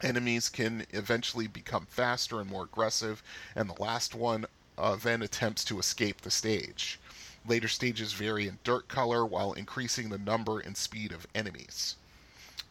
Enemies 0.00 0.48
can 0.48 0.86
eventually 0.90 1.48
become 1.48 1.86
faster 1.86 2.40
and 2.40 2.48
more 2.48 2.64
aggressive, 2.64 3.22
and 3.56 3.68
the 3.68 3.82
last 3.82 4.14
one 4.14 4.46
uh, 4.76 4.94
then 4.94 5.22
attempts 5.22 5.64
to 5.64 5.78
escape 5.78 6.20
the 6.20 6.30
stage. 6.30 7.00
Later 7.46 7.68
stages 7.68 8.12
vary 8.12 8.46
in 8.46 8.58
dirt 8.62 8.88
color 8.88 9.26
while 9.26 9.52
increasing 9.52 10.08
the 10.08 10.18
number 10.18 10.60
and 10.60 10.76
speed 10.76 11.10
of 11.10 11.26
enemies. 11.34 11.96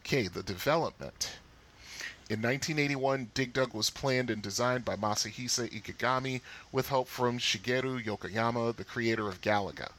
Okay, 0.02 0.28
the 0.28 0.44
development. 0.44 1.32
In 2.30 2.42
1981, 2.42 3.32
Dig 3.34 3.54
Dug 3.54 3.74
was 3.74 3.90
planned 3.90 4.30
and 4.30 4.42
designed 4.42 4.84
by 4.84 4.98
Masahisa 4.98 5.70
Ikegami 5.72 6.42
with 6.74 6.90
help 6.90 7.08
from 7.08 7.40
Shigeru 7.40 8.04
Yokoyama, 8.04 8.76
the 8.76 8.84
creator 8.84 9.30
of 9.30 9.40
Galaga. 9.40 9.92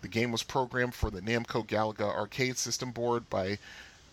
The 0.00 0.08
game 0.08 0.32
was 0.32 0.42
programmed 0.42 0.94
for 0.94 1.10
the 1.10 1.20
Namco 1.20 1.62
Galaga 1.66 2.08
arcade 2.08 2.56
system 2.56 2.90
board 2.90 3.28
by 3.28 3.58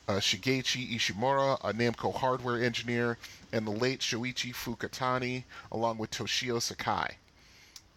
uh, 0.05 0.19
Shigechi 0.19 0.93
Ishimura, 0.93 1.59
a 1.63 1.71
Namco 1.71 2.13
hardware 2.13 2.61
engineer, 2.61 3.17
and 3.53 3.65
the 3.65 3.71
late 3.71 4.01
Shoichi 4.01 4.53
Fukutani, 4.53 5.45
along 5.71 5.97
with 5.97 6.11
Toshio 6.11 6.61
Sakai. 6.61 7.15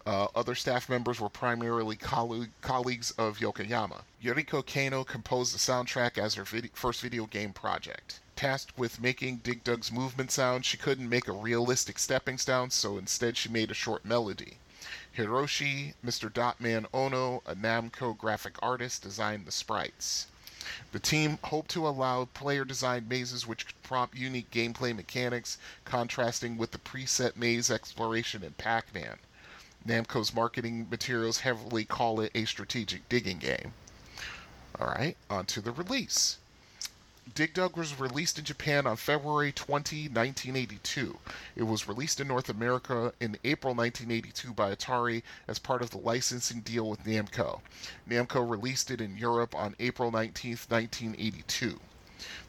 Uh, 0.07 0.29
other 0.37 0.55
staff 0.55 0.89
members 0.89 1.19
were 1.19 1.29
primarily 1.29 1.97
colleagues 1.97 3.11
of 3.19 3.39
Yokoyama. 3.39 4.03
Yuriko 4.23 4.65
Keino 4.65 5.05
composed 5.05 5.53
the 5.53 5.59
soundtrack 5.59 6.17
as 6.17 6.35
her 6.35 6.45
vid- 6.45 6.71
first 6.75 7.01
video 7.01 7.27
game 7.27 7.53
project. 7.53 8.21
Tasked 8.37 8.77
with 8.77 9.01
making 9.01 9.39
Dig 9.39 9.63
Dug's 9.63 9.93
movement 9.93 10.31
sound, 10.33 10.67
she 10.67 10.77
couldn't 10.77 11.09
make 11.09 11.29
a 11.29 11.33
realistic 11.33 11.99
stepping 11.99 12.37
sound, 12.37 12.73
so 12.73 12.99
instead 12.99 13.37
she 13.37 13.49
made 13.49 13.71
a 13.71 13.75
short 13.75 14.05
melody. 14.05 14.59
Hiroshi, 15.17 15.95
Mr. 16.05 16.29
Dotman 16.29 16.87
Ono, 16.93 17.43
a 17.47 17.55
Namco 17.55 18.19
graphic 18.19 18.57
artist, 18.61 19.03
designed 19.03 19.47
the 19.47 19.53
sprites. 19.53 20.27
The 20.91 20.99
team 20.99 21.39
hoped 21.45 21.71
to 21.71 21.87
allow 21.87 22.25
player 22.25 22.65
designed 22.65 23.09
mazes 23.09 23.47
which 23.47 23.67
could 23.67 23.83
prompt 23.83 24.17
unique 24.17 24.51
gameplay 24.51 24.97
mechanics, 24.97 25.59
contrasting 25.85 26.57
with 26.57 26.73
the 26.73 26.79
preset 26.79 27.37
maze 27.37 27.71
exploration 27.71 28.43
in 28.43 28.55
Pac 28.55 28.93
Man. 28.93 29.19
Namco's 29.87 30.35
marketing 30.35 30.89
materials 30.91 31.41
heavily 31.41 31.85
call 31.85 32.21
it 32.21 32.33
a 32.35 32.47
strategic 32.47 33.09
digging 33.09 33.39
game. 33.39 33.75
Alright, 34.81 35.17
on 35.31 35.47
to 35.47 35.61
the 35.61 35.71
release. 35.71 36.39
Dig 37.33 37.55
Dug 37.55 37.75
was 37.75 37.99
released 37.99 38.39
in 38.39 38.45
Japan 38.45 38.87
on 38.87 38.97
February 38.97 39.51
20, 39.51 40.09
1982. 40.09 41.19
It 41.57 41.63
was 41.63 41.89
released 41.89 42.21
in 42.21 42.29
North 42.29 42.51
America 42.51 43.15
in 43.19 43.39
April 43.43 43.75
1982 43.75 44.53
by 44.53 44.75
Atari 44.75 45.23
as 45.49 45.59
part 45.59 45.81
of 45.81 45.89
the 45.89 45.97
licensing 45.97 46.61
deal 46.61 46.89
with 46.89 47.05
Namco. 47.05 47.63
Namco 48.07 48.49
released 48.49 48.91
it 48.91 49.01
in 49.01 49.17
Europe 49.17 49.55
on 49.55 49.75
April 49.81 50.11
19, 50.11 50.51
1982. 50.69 51.81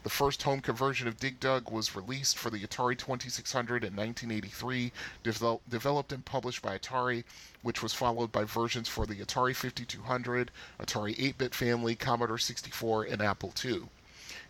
The 0.02 0.10
first 0.10 0.42
home 0.42 0.60
conversion 0.60 1.08
of 1.08 1.16
Dig 1.16 1.40
Dug 1.40 1.70
was 1.70 1.96
released 1.96 2.36
for 2.36 2.50
the 2.50 2.64
Atari 2.64 2.98
2600 2.98 3.82
in 3.82 3.96
1983, 3.96 4.92
devel- 5.24 5.60
developed 5.66 6.12
and 6.12 6.24
published 6.24 6.60
by 6.60 6.78
Atari, 6.78 7.24
which 7.62 7.82
was 7.82 7.94
followed 7.94 8.30
by 8.30 8.44
versions 8.44 8.88
for 8.88 9.06
the 9.06 9.24
Atari 9.24 9.56
5200, 9.56 10.50
Atari 10.78 11.16
8 11.18 11.38
bit 11.38 11.54
family, 11.54 11.96
Commodore 11.96 12.38
64, 12.38 13.04
and 13.04 13.22
Apple 13.22 13.54
II. 13.64 13.88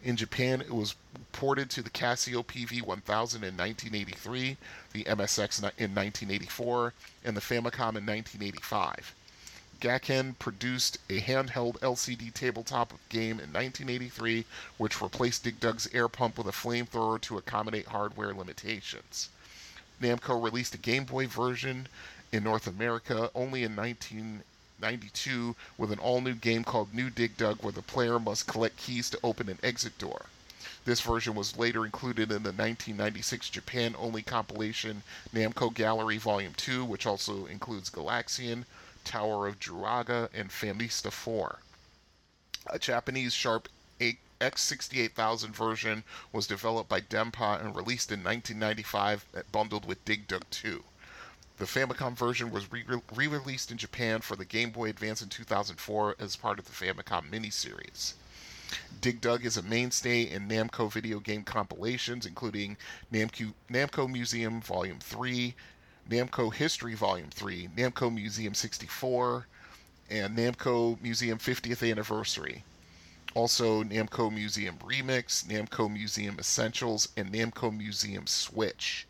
In 0.02 0.16
Japan, 0.16 0.60
it 0.60 0.74
was 0.74 0.94
ported 1.32 1.70
to 1.70 1.82
the 1.82 1.90
Casio 1.90 2.44
PV 2.44 2.82
1000 2.82 3.44
in 3.44 3.56
1983, 3.56 4.56
the 4.92 5.04
MSX 5.04 5.58
in 5.58 5.94
1984, 5.94 6.94
and 7.24 7.36
the 7.36 7.40
Famicom 7.40 7.96
in 7.96 8.06
1985. 8.06 9.14
Gakken 9.80 10.38
produced 10.38 10.98
a 11.10 11.20
handheld 11.20 11.78
LCD 11.80 12.32
tabletop 12.32 12.94
game 13.10 13.38
in 13.38 13.52
1983, 13.52 14.46
which 14.78 15.02
replaced 15.02 15.44
Dig 15.44 15.60
Dug's 15.60 15.86
air 15.92 16.08
pump 16.08 16.38
with 16.38 16.46
a 16.46 16.52
flamethrower 16.52 17.20
to 17.20 17.36
accommodate 17.36 17.88
hardware 17.88 18.32
limitations. 18.32 19.28
Namco 20.00 20.42
released 20.42 20.74
a 20.74 20.78
Game 20.78 21.04
Boy 21.04 21.26
version 21.26 21.88
in 22.32 22.42
North 22.42 22.66
America 22.66 23.30
only 23.34 23.62
in 23.62 23.76
1992 24.78 25.56
with 25.78 25.90
an 25.90 25.98
all 25.98 26.20
new 26.20 26.34
game 26.34 26.62
called 26.62 26.92
New 26.92 27.08
Dig 27.10 27.36
Dug, 27.36 27.62
where 27.62 27.72
the 27.72 27.82
player 27.82 28.18
must 28.18 28.46
collect 28.46 28.76
keys 28.76 29.08
to 29.10 29.18
open 29.22 29.48
an 29.48 29.58
exit 29.62 29.96
door. 29.98 30.26
This 30.84 31.00
version 31.00 31.34
was 31.34 31.56
later 31.56 31.84
included 31.84 32.30
in 32.30 32.42
the 32.42 32.52
1996 32.52 33.50
Japan 33.50 33.96
only 33.98 34.22
compilation 34.22 35.02
Namco 35.34 35.74
Gallery 35.74 36.18
Volume 36.18 36.54
2, 36.54 36.84
which 36.84 37.06
also 37.06 37.46
includes 37.46 37.90
Galaxian, 37.90 38.64
Tower 39.04 39.48
of 39.48 39.58
Druaga, 39.58 40.28
and 40.32 40.50
Famista 40.50 41.10
4. 41.10 41.58
A 42.68 42.78
Japanese 42.78 43.32
Sharp 43.34 43.68
X68000 44.40 45.48
version 45.48 46.04
was 46.32 46.46
developed 46.46 46.90
by 46.90 47.00
Dempa 47.00 47.58
and 47.60 47.74
released 47.74 48.12
in 48.12 48.22
1995, 48.22 49.24
bundled 49.50 49.86
with 49.86 50.04
Dig 50.04 50.28
Dug 50.28 50.44
2. 50.50 50.84
The 51.58 51.64
Famicom 51.64 52.14
version 52.14 52.50
was 52.50 52.70
re 52.70 52.84
released 53.26 53.70
in 53.70 53.78
Japan 53.78 54.20
for 54.20 54.36
the 54.36 54.44
Game 54.44 54.70
Boy 54.70 54.90
Advance 54.90 55.22
in 55.22 55.30
2004 55.30 56.16
as 56.18 56.36
part 56.36 56.58
of 56.58 56.66
the 56.66 56.72
Famicom 56.72 57.30
miniseries. 57.30 58.12
Dig 59.00 59.22
Dug 59.22 59.42
is 59.46 59.56
a 59.56 59.62
mainstay 59.62 60.28
in 60.28 60.48
Namco 60.48 60.92
video 60.92 61.18
game 61.18 61.44
compilations, 61.44 62.26
including 62.26 62.76
Namco, 63.10 63.54
Namco 63.70 64.06
Museum 64.06 64.60
Volume 64.60 64.98
3, 64.98 65.54
Namco 66.10 66.52
History 66.52 66.94
Volume 66.94 67.30
3, 67.30 67.68
Namco 67.68 68.12
Museum 68.12 68.52
64, 68.52 69.46
and 70.10 70.36
Namco 70.36 71.00
Museum 71.00 71.38
50th 71.38 71.90
Anniversary. 71.90 72.64
Also, 73.32 73.82
Namco 73.82 74.30
Museum 74.30 74.76
Remix, 74.78 75.46
Namco 75.46 75.90
Museum 75.90 76.38
Essentials, 76.38 77.08
and 77.16 77.32
Namco 77.32 77.74
Museum 77.74 78.26
Switch. 78.26 79.06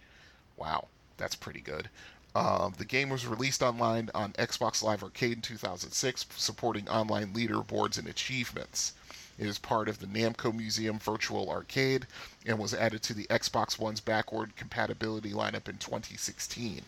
Wow, 0.56 0.86
that's 1.16 1.34
pretty 1.34 1.60
good. 1.60 1.88
Uh, 2.36 2.68
the 2.76 2.84
game 2.84 3.08
was 3.08 3.26
released 3.26 3.62
online 3.62 4.10
on 4.14 4.34
Xbox 4.34 4.82
Live 4.82 5.02
Arcade 5.02 5.38
in 5.38 5.40
2006, 5.40 6.26
supporting 6.36 6.86
online 6.86 7.32
leaderboards 7.32 7.96
and 7.96 8.06
achievements. 8.06 8.92
It 9.38 9.46
is 9.46 9.56
part 9.56 9.88
of 9.88 10.00
the 10.00 10.06
Namco 10.06 10.54
Museum 10.54 10.98
Virtual 10.98 11.48
Arcade 11.48 12.06
and 12.44 12.58
was 12.58 12.74
added 12.74 13.02
to 13.04 13.14
the 13.14 13.24
Xbox 13.28 13.78
One's 13.78 14.02
backward 14.02 14.54
compatibility 14.54 15.32
lineup 15.32 15.66
in 15.66 15.78
2016. 15.78 16.82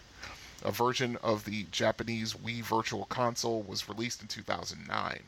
A 0.64 0.70
version 0.70 1.16
of 1.22 1.46
the 1.46 1.62
Japanese 1.70 2.34
Wii 2.34 2.62
Virtual 2.62 3.06
Console 3.06 3.62
was 3.62 3.88
released 3.88 4.20
in 4.20 4.28
2009. 4.28 5.22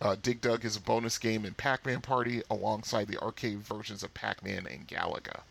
Uh, 0.00 0.16
Dig 0.20 0.40
Dug 0.40 0.64
is 0.64 0.74
a 0.74 0.80
bonus 0.80 1.16
game 1.16 1.44
in 1.44 1.54
Pac 1.54 1.86
Man 1.86 2.00
Party 2.00 2.42
alongside 2.50 3.06
the 3.06 3.22
arcade 3.22 3.60
versions 3.60 4.02
of 4.02 4.14
Pac 4.14 4.42
Man 4.42 4.66
and 4.66 4.88
Galaga. 4.88 5.42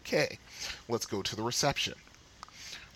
Okay, 0.00 0.40
let's 0.88 1.06
go 1.06 1.22
to 1.22 1.36
the 1.36 1.44
reception. 1.44 1.94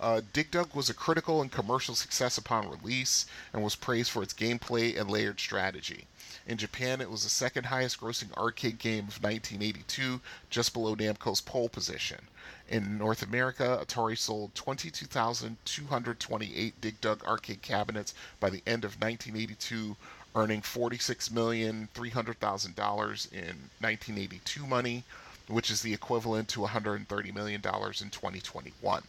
Uh, 0.02 0.20
Dig 0.32 0.50
Dug 0.50 0.74
was 0.74 0.90
a 0.90 0.94
critical 0.94 1.40
and 1.40 1.52
commercial 1.52 1.94
success 1.94 2.36
upon 2.36 2.68
release 2.68 3.24
and 3.52 3.62
was 3.62 3.76
praised 3.76 4.10
for 4.10 4.20
its 4.20 4.34
gameplay 4.34 5.00
and 5.00 5.08
layered 5.08 5.38
strategy. 5.38 6.08
In 6.44 6.58
Japan, 6.58 7.00
it 7.00 7.08
was 7.08 7.22
the 7.22 7.30
second 7.30 7.66
highest 7.66 8.00
grossing 8.00 8.36
arcade 8.36 8.80
game 8.80 9.06
of 9.06 9.22
1982, 9.22 10.20
just 10.50 10.72
below 10.72 10.96
Namco's 10.96 11.40
pole 11.40 11.68
position. 11.68 12.26
In 12.68 12.98
North 12.98 13.22
America, 13.22 13.78
Atari 13.80 14.18
sold 14.18 14.56
22,228 14.56 16.80
Dig 16.80 17.00
Dug 17.00 17.24
arcade 17.24 17.62
cabinets 17.62 18.12
by 18.40 18.50
the 18.50 18.64
end 18.66 18.84
of 18.84 19.00
1982, 19.00 19.96
earning 20.34 20.62
$46,300,000 20.62 23.32
in 23.32 23.70
1982 23.78 24.66
money, 24.66 25.04
which 25.46 25.70
is 25.70 25.82
the 25.82 25.94
equivalent 25.94 26.48
to 26.48 26.58
$130 26.58 27.32
million 27.32 27.60
in 27.60 27.62
2021. 27.62 29.04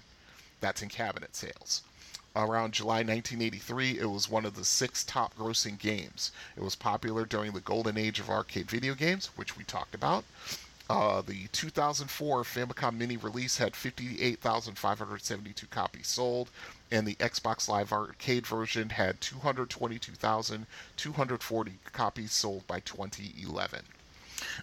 That's 0.64 0.82
in 0.82 0.88
cabinet 0.88 1.36
sales. 1.36 1.82
Around 2.38 2.74
July 2.74 3.04
1983, 3.04 4.00
it 4.00 4.10
was 4.10 4.30
one 4.30 4.46
of 4.46 4.56
the 4.56 4.64
six 4.64 5.04
top 5.04 5.36
grossing 5.36 5.78
games. 5.78 6.32
It 6.56 6.64
was 6.64 6.74
popular 6.74 7.26
during 7.26 7.52
the 7.52 7.60
golden 7.60 7.98
age 7.98 8.22
of 8.22 8.30
arcade 8.30 8.70
video 8.70 8.96
games, 8.96 9.26
which 9.36 9.58
we 9.58 9.66
talked 9.66 9.94
about. 9.94 10.24
Uh, 10.90 11.22
the 11.22 11.50
2004 11.52 12.44
Famicom 12.44 12.96
Mini 12.96 13.18
release 13.18 13.58
had 13.58 13.76
58,572 13.76 15.68
copies 15.68 16.08
sold, 16.08 16.50
and 16.90 17.06
the 17.06 17.16
Xbox 17.16 17.68
Live 17.68 17.92
Arcade 17.92 18.48
version 18.48 18.92
had 18.92 19.20
222,240 19.20 21.80
copies 21.92 22.32
sold 22.32 22.66
by 22.68 22.80
2011. 22.80 23.84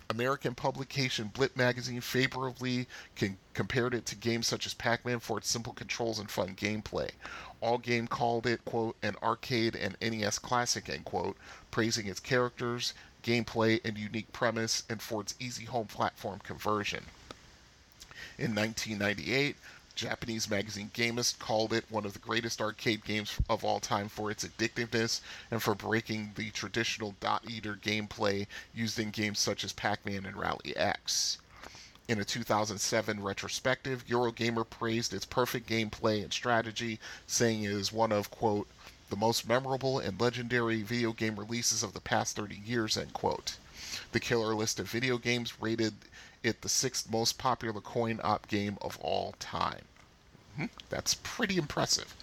American 0.08 0.54
publication 0.54 1.28
Blip 1.28 1.56
magazine 1.56 2.00
favorably 2.00 2.86
can, 3.16 3.36
compared 3.54 3.94
it 3.94 4.06
to 4.06 4.16
games 4.16 4.46
such 4.46 4.66
as 4.66 4.74
Pac-Man 4.74 5.20
for 5.20 5.38
its 5.38 5.48
simple 5.48 5.72
controls 5.72 6.18
and 6.18 6.30
fun 6.30 6.54
gameplay. 6.54 7.10
All 7.60 7.78
Game 7.78 8.06
called 8.06 8.46
it, 8.46 8.64
quote, 8.64 8.96
an 9.02 9.16
arcade 9.22 9.76
and 9.76 9.96
NES 10.00 10.38
classic, 10.38 10.88
end 10.88 11.04
quote, 11.04 11.36
praising 11.70 12.06
its 12.06 12.20
characters, 12.20 12.94
gameplay, 13.22 13.80
and 13.84 13.98
unique 13.98 14.32
premise, 14.32 14.82
and 14.88 15.02
for 15.02 15.20
its 15.20 15.34
easy 15.38 15.64
home 15.64 15.86
platform 15.86 16.40
conversion. 16.40 17.04
In 18.38 18.54
1998, 18.54 19.56
Japanese 20.00 20.48
magazine 20.48 20.90
Gamest 20.94 21.38
called 21.38 21.74
it 21.74 21.84
one 21.90 22.06
of 22.06 22.14
the 22.14 22.18
greatest 22.18 22.62
arcade 22.62 23.04
games 23.04 23.36
of 23.50 23.62
all 23.62 23.80
time 23.80 24.08
for 24.08 24.30
its 24.30 24.46
addictiveness 24.46 25.20
and 25.50 25.62
for 25.62 25.74
breaking 25.74 26.32
the 26.36 26.48
traditional 26.52 27.14
dot 27.20 27.44
eater 27.46 27.74
gameplay 27.74 28.46
used 28.72 28.98
in 28.98 29.10
games 29.10 29.38
such 29.38 29.62
as 29.62 29.74
Pac 29.74 30.06
Man 30.06 30.24
and 30.24 30.38
Rally 30.38 30.74
X. 30.74 31.36
In 32.08 32.18
a 32.18 32.24
2007 32.24 33.22
retrospective, 33.22 34.06
Eurogamer 34.06 34.64
praised 34.70 35.12
its 35.12 35.26
perfect 35.26 35.68
gameplay 35.68 36.22
and 36.22 36.32
strategy, 36.32 36.98
saying 37.26 37.64
it 37.64 37.70
is 37.70 37.92
one 37.92 38.10
of, 38.10 38.30
quote, 38.30 38.68
the 39.10 39.16
most 39.16 39.46
memorable 39.46 39.98
and 39.98 40.18
legendary 40.18 40.80
video 40.80 41.12
game 41.12 41.38
releases 41.38 41.82
of 41.82 41.92
the 41.92 42.00
past 42.00 42.36
30 42.36 42.56
years, 42.64 42.96
end 42.96 43.12
quote. 43.12 43.58
The 44.12 44.20
killer 44.20 44.54
list 44.54 44.80
of 44.80 44.88
video 44.88 45.18
games 45.18 45.60
rated 45.60 45.92
it 46.42 46.62
the 46.62 46.68
sixth 46.68 47.10
most 47.10 47.38
popular 47.38 47.80
coin 47.80 48.20
op 48.22 48.48
game 48.48 48.78
of 48.80 48.98
all 48.98 49.34
time. 49.38 49.82
Hmm, 50.56 50.66
that's 50.88 51.14
pretty 51.14 51.56
impressive. 51.56 52.14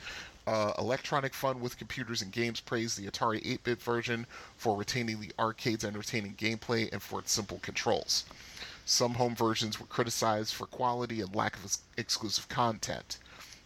Uh, 0.48 0.72
Electronic 0.78 1.34
Fun 1.34 1.60
with 1.60 1.78
Computers 1.78 2.22
and 2.22 2.32
Games 2.32 2.62
praised 2.62 2.98
the 2.98 3.06
Atari 3.06 3.42
8 3.46 3.64
bit 3.66 3.82
version 3.82 4.26
for 4.56 4.78
retaining 4.78 5.20
the 5.20 5.34
arcade's 5.38 5.84
entertaining 5.84 6.36
gameplay 6.36 6.90
and 6.92 7.02
for 7.02 7.20
its 7.20 7.34
simple 7.34 7.60
controls. 7.60 8.24
Some 8.86 9.16
home 9.16 9.36
versions 9.36 9.80
were 9.80 9.88
criticized 9.88 10.54
for 10.54 10.66
quality 10.66 11.20
and 11.20 11.36
lack 11.36 11.58
of 11.58 11.78
exclusive 11.98 12.48
content. 12.48 13.18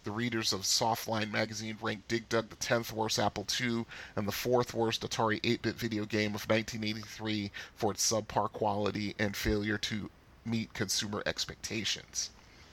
The 0.03 0.11
readers 0.11 0.51
of 0.51 0.61
Softline 0.61 1.29
magazine 1.29 1.77
ranked 1.79 2.07
Dig 2.07 2.27
Dug 2.27 2.49
the 2.49 2.55
10th 2.55 2.91
worst 2.91 3.19
Apple 3.19 3.45
II 3.61 3.85
and 4.15 4.27
the 4.27 4.31
4th 4.31 4.73
worst 4.73 5.07
Atari 5.07 5.39
8 5.43 5.61
bit 5.61 5.75
video 5.75 6.05
game 6.05 6.33
of 6.33 6.49
1983 6.49 7.51
for 7.75 7.91
its 7.91 8.11
subpar 8.11 8.51
quality 8.51 9.13
and 9.19 9.35
failure 9.35 9.77
to 9.77 10.09
meet 10.45 10.73
consumer 10.73 11.23
expectations. 11.25 12.29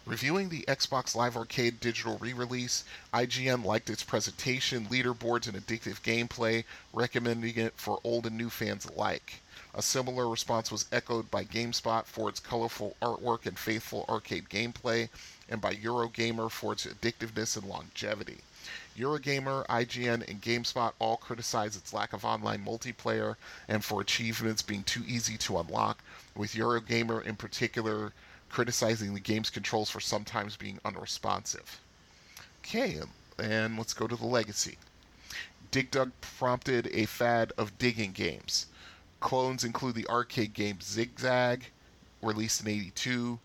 Reviewing 0.09 0.49
the 0.49 0.65
Xbox 0.67 1.15
Live 1.15 1.37
Arcade 1.37 1.81
digital 1.81 2.17
re 2.17 2.33
release, 2.33 2.85
IGN 3.13 3.63
liked 3.63 3.91
its 3.91 4.03
presentation, 4.03 4.87
leaderboards, 4.87 5.47
and 5.47 5.55
addictive 5.55 6.01
gameplay, 6.01 6.65
recommending 6.95 7.59
it 7.59 7.75
for 7.77 8.01
old 8.03 8.25
and 8.25 8.39
new 8.39 8.49
fans 8.49 8.87
alike. 8.87 9.43
A 9.75 9.83
similar 9.83 10.27
response 10.27 10.73
was 10.73 10.87
echoed 10.91 11.31
by 11.31 11.45
GameSpot 11.45 12.07
for 12.07 12.31
its 12.31 12.41
colorful 12.41 12.97
artwork 13.03 13.45
and 13.45 13.59
faithful 13.59 14.07
arcade 14.09 14.49
gameplay, 14.49 15.11
and 15.47 15.61
by 15.61 15.75
Eurogamer 15.75 16.51
for 16.51 16.73
its 16.73 16.87
addictiveness 16.87 17.55
and 17.57 17.69
longevity. 17.69 18.39
Eurogamer, 18.97 19.67
IGN, 19.67 20.27
and 20.27 20.41
GameSpot 20.41 20.95
all 20.99 21.19
criticize 21.19 21.77
its 21.77 21.93
lack 21.93 22.13
of 22.13 22.25
online 22.25 22.65
multiplayer 22.65 23.37
and 23.69 23.85
for 23.85 24.01
achievements 24.01 24.63
being 24.63 24.83
too 24.83 25.05
easy 25.07 25.37
to 25.37 25.59
unlock, 25.59 26.03
with 26.39 26.55
Eurogamer 26.55 27.23
in 27.25 27.37
particular 27.37 28.13
criticizing 28.49 29.13
the 29.13 29.21
game's 29.21 29.51
controls 29.51 29.91
for 29.91 30.01
sometimes 30.01 30.57
being 30.57 30.79
unresponsive. 30.85 31.81
Okay, 32.61 33.01
and 33.39 33.77
let's 33.77 33.93
go 33.93 34.07
to 34.07 34.17
the 34.17 34.25
legacy. 34.25 34.79
Dig 35.71 35.91
Dug 35.91 36.13
prompted 36.21 36.89
a 36.93 37.05
fad 37.07 37.53
of 37.59 37.77
digging 37.77 38.13
games. 38.13 38.67
Clones 39.21 39.65
include 39.65 39.97
the 39.97 40.07
arcade 40.09 40.55
game 40.55 40.81
Zigzag, 40.81 41.67
released 42.23 42.61
in 42.61 42.69
82, 42.69 43.39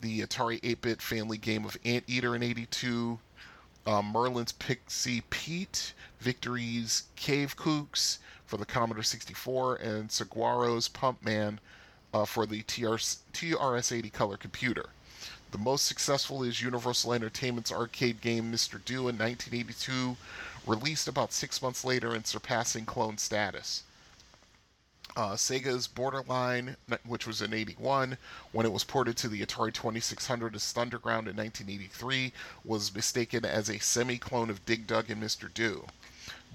the 0.00 0.20
Atari 0.20 0.60
8 0.62 0.80
bit 0.80 1.02
family 1.02 1.38
game 1.38 1.64
of 1.64 1.76
Anteater 1.84 2.36
in 2.36 2.42
82, 2.42 3.18
uh, 3.84 4.00
Merlin's 4.00 4.52
Pixie 4.52 5.22
Pete, 5.28 5.92
Victory's 6.20 7.04
Cave 7.16 7.56
Kooks 7.56 8.18
for 8.46 8.56
the 8.56 8.64
Commodore 8.64 9.02
64, 9.02 9.76
and 9.76 10.10
Saguaro's 10.10 10.88
Pump 10.88 11.22
Man 11.22 11.58
uh, 12.12 12.24
for 12.24 12.46
the 12.46 12.62
TRS, 12.62 13.18
TRS-80 13.32 14.12
color 14.12 14.36
computer. 14.36 14.86
The 15.50 15.58
most 15.58 15.86
successful 15.86 16.42
is 16.42 16.60
Universal 16.60 17.14
Entertainment's 17.14 17.72
arcade 17.72 18.20
game 18.20 18.52
Mr. 18.52 18.84
Do 18.84 19.08
in 19.08 19.16
1982, 19.16 20.16
released 20.66 21.08
about 21.08 21.32
six 21.32 21.62
months 21.62 21.84
later 21.84 22.14
and 22.14 22.26
surpassing 22.26 22.84
clone 22.84 23.16
status. 23.16 23.82
Uh, 25.16 25.34
Sega's 25.34 25.88
Borderline, 25.88 26.76
which 27.04 27.26
was 27.26 27.40
in 27.40 27.54
81, 27.54 28.18
when 28.52 28.66
it 28.66 28.72
was 28.72 28.84
ported 28.84 29.16
to 29.16 29.28
the 29.28 29.44
Atari 29.44 29.72
2600 29.72 30.54
as 30.54 30.72
Thunderground 30.72 31.26
in 31.26 31.36
1983, 31.36 32.32
was 32.62 32.94
mistaken 32.94 33.44
as 33.44 33.68
a 33.68 33.78
semi 33.78 34.18
clone 34.18 34.50
of 34.50 34.64
Dig 34.66 34.86
Dug 34.86 35.10
and 35.10 35.22
Mr. 35.22 35.52
Do. 35.52 35.86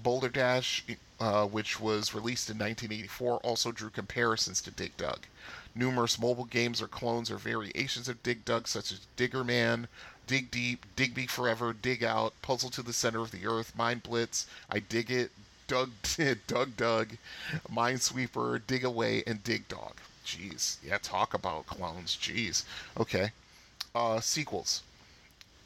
Boulder 0.02 0.28
Dash, 0.28 0.84
uh, 1.24 1.46
which 1.46 1.80
was 1.80 2.12
released 2.12 2.50
in 2.50 2.58
1984, 2.58 3.38
also 3.38 3.72
drew 3.72 3.88
comparisons 3.88 4.60
to 4.60 4.70
Dig 4.70 4.94
Dug. 4.98 5.20
Numerous 5.74 6.18
mobile 6.18 6.44
games 6.44 6.82
or 6.82 6.86
clones 6.86 7.30
or 7.30 7.38
variations 7.38 8.10
of 8.10 8.22
Dig 8.22 8.44
Dug, 8.44 8.68
such 8.68 8.92
as 8.92 9.06
Digger 9.16 9.42
Man, 9.42 9.88
Dig 10.26 10.50
Deep, 10.50 10.84
Dig 10.96 11.16
Me 11.16 11.26
Forever, 11.26 11.72
Dig 11.72 12.04
Out, 12.04 12.34
Puzzle 12.42 12.68
to 12.68 12.82
the 12.82 12.92
Center 12.92 13.22
of 13.22 13.30
the 13.30 13.46
Earth, 13.46 13.74
Mind 13.74 14.02
Blitz, 14.02 14.46
I 14.68 14.80
Dig 14.80 15.10
It, 15.10 15.30
Dug 15.66 15.92
Doug 16.46 16.76
Dug, 16.76 17.16
Minesweeper, 17.72 18.60
Dig 18.66 18.84
Away, 18.84 19.22
and 19.26 19.42
Dig 19.42 19.66
Dog. 19.66 19.94
Jeez, 20.26 20.76
yeah, 20.84 20.98
talk 21.00 21.32
about 21.32 21.66
clones. 21.66 22.18
Jeez. 22.20 22.64
Okay. 23.00 23.30
Uh, 23.94 24.20
sequels. 24.20 24.82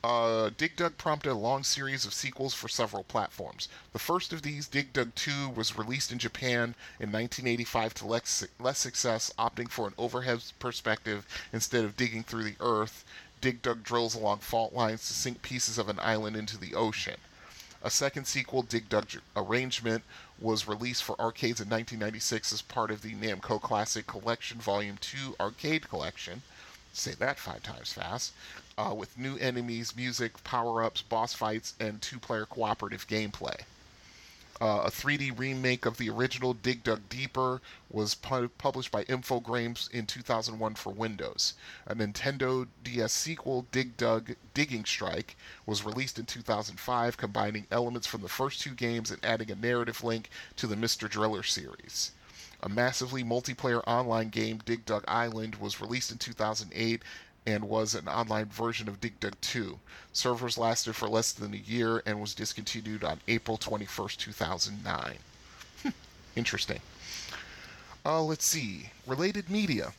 Uh, 0.04 0.50
Dig 0.56 0.76
Dug 0.76 0.96
prompted 0.96 1.32
a 1.32 1.34
long 1.34 1.64
series 1.64 2.04
of 2.04 2.14
sequels 2.14 2.54
for 2.54 2.68
several 2.68 3.02
platforms. 3.02 3.66
The 3.92 3.98
first 3.98 4.32
of 4.32 4.42
these, 4.42 4.68
Dig 4.68 4.92
Dug 4.92 5.12
2, 5.16 5.48
was 5.48 5.76
released 5.76 6.12
in 6.12 6.18
Japan 6.18 6.76
in 7.00 7.10
1985 7.10 7.94
to 7.94 8.06
less, 8.06 8.46
less 8.60 8.78
success, 8.78 9.32
opting 9.36 9.68
for 9.68 9.88
an 9.88 9.94
overhead 9.98 10.42
perspective 10.60 11.26
instead 11.52 11.84
of 11.84 11.96
digging 11.96 12.22
through 12.22 12.44
the 12.44 12.56
earth. 12.60 13.04
Dig 13.40 13.60
Dug 13.60 13.82
drills 13.82 14.14
along 14.14 14.38
fault 14.38 14.72
lines 14.72 15.06
to 15.08 15.14
sink 15.14 15.42
pieces 15.42 15.78
of 15.78 15.88
an 15.88 15.98
island 15.98 16.36
into 16.36 16.56
the 16.56 16.76
ocean. 16.76 17.16
A 17.82 17.90
second 17.90 18.26
sequel, 18.26 18.62
Dig 18.62 18.88
Dug 18.88 19.08
Arrangement, 19.34 20.04
was 20.38 20.68
released 20.68 21.02
for 21.02 21.20
arcades 21.20 21.60
in 21.60 21.68
1996 21.68 22.52
as 22.52 22.62
part 22.62 22.92
of 22.92 23.02
the 23.02 23.14
Namco 23.14 23.60
Classic 23.60 24.06
Collection 24.06 24.60
Volume 24.60 24.96
2 25.00 25.36
Arcade 25.40 25.88
Collection. 25.88 26.42
Say 26.92 27.12
that 27.14 27.38
five 27.38 27.62
times 27.62 27.92
fast 27.92 28.32
uh, 28.78 28.94
with 28.94 29.18
new 29.18 29.36
enemies, 29.38 29.96
music, 29.96 30.42
power 30.44 30.82
ups, 30.82 31.02
boss 31.02 31.34
fights, 31.34 31.74
and 31.80 32.00
two 32.00 32.18
player 32.18 32.46
cooperative 32.46 33.06
gameplay. 33.08 33.60
Uh, 34.60 34.82
a 34.86 34.90
3D 34.90 35.38
remake 35.38 35.86
of 35.86 35.98
the 35.98 36.10
original 36.10 36.52
Dig 36.52 36.82
Dug 36.82 37.08
Deeper 37.08 37.60
was 37.90 38.16
pu- 38.16 38.48
published 38.48 38.90
by 38.90 39.04
Infogrames 39.04 39.88
in 39.92 40.04
2001 40.04 40.74
for 40.74 40.90
Windows. 40.92 41.54
A 41.86 41.94
Nintendo 41.94 42.66
DS 42.82 43.12
sequel, 43.12 43.66
Dig 43.70 43.96
Dug 43.96 44.34
Digging 44.54 44.84
Strike, 44.84 45.36
was 45.64 45.84
released 45.84 46.18
in 46.18 46.26
2005, 46.26 47.16
combining 47.16 47.68
elements 47.70 48.08
from 48.08 48.22
the 48.22 48.28
first 48.28 48.60
two 48.60 48.72
games 48.72 49.12
and 49.12 49.24
adding 49.24 49.50
a 49.50 49.54
narrative 49.54 50.02
link 50.02 50.28
to 50.56 50.66
the 50.66 50.74
Mr. 50.74 51.08
Driller 51.08 51.44
series. 51.44 52.10
A 52.60 52.68
massively 52.68 53.22
multiplayer 53.22 53.82
online 53.86 54.30
game, 54.30 54.58
Dig 54.64 54.84
Dug 54.84 55.04
Island, 55.06 55.56
was 55.56 55.80
released 55.80 56.10
in 56.10 56.18
2008 56.18 57.02
and 57.46 57.68
was 57.68 57.94
an 57.94 58.08
online 58.08 58.46
version 58.46 58.88
of 58.88 59.00
Dig 59.00 59.18
Dug 59.20 59.40
2. 59.40 59.78
Servers 60.12 60.58
lasted 60.58 60.94
for 60.94 61.08
less 61.08 61.32
than 61.32 61.54
a 61.54 61.58
year 61.58 62.02
and 62.04 62.20
was 62.20 62.34
discontinued 62.34 63.04
on 63.04 63.20
April 63.28 63.56
21st, 63.56 64.16
2009. 64.16 65.18
Interesting. 66.36 66.80
Uh, 68.04 68.22
let's 68.22 68.44
see. 68.44 68.90
Related 69.06 69.48
media. 69.48 69.92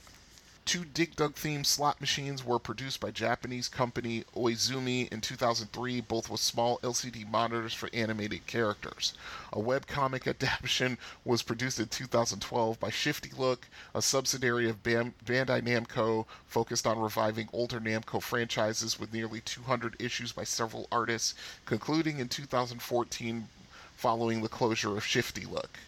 Two 0.69 0.85
Dig 0.85 1.15
Dug 1.15 1.33
themed 1.33 1.65
slot 1.65 1.99
machines 1.99 2.43
were 2.43 2.59
produced 2.59 2.99
by 2.99 3.09
Japanese 3.09 3.67
company 3.67 4.23
Oizumi 4.35 5.11
in 5.11 5.19
2003, 5.19 5.99
both 6.01 6.29
with 6.29 6.39
small 6.39 6.77
LCD 6.83 7.27
monitors 7.27 7.73
for 7.73 7.89
animated 7.91 8.45
characters. 8.45 9.13
A 9.51 9.57
webcomic 9.57 10.27
adaptation 10.27 10.99
was 11.25 11.41
produced 11.41 11.79
in 11.79 11.87
2012 11.87 12.79
by 12.79 12.91
Shifty 12.91 13.31
Look, 13.35 13.67
a 13.95 14.01
subsidiary 14.03 14.69
of 14.69 14.83
Bam- 14.83 15.15
Bandai 15.25 15.63
Namco 15.63 16.27
focused 16.45 16.85
on 16.85 16.99
reviving 16.99 17.49
older 17.51 17.79
Namco 17.79 18.21
franchises 18.21 18.99
with 18.99 19.11
nearly 19.11 19.41
200 19.41 19.95
issues 19.97 20.31
by 20.31 20.43
several 20.43 20.87
artists, 20.91 21.33
concluding 21.65 22.19
in 22.19 22.29
2014 22.29 23.49
following 23.95 24.43
the 24.43 24.47
closure 24.47 24.95
of 24.95 25.03
Shifty 25.03 25.47
Look. 25.47 25.79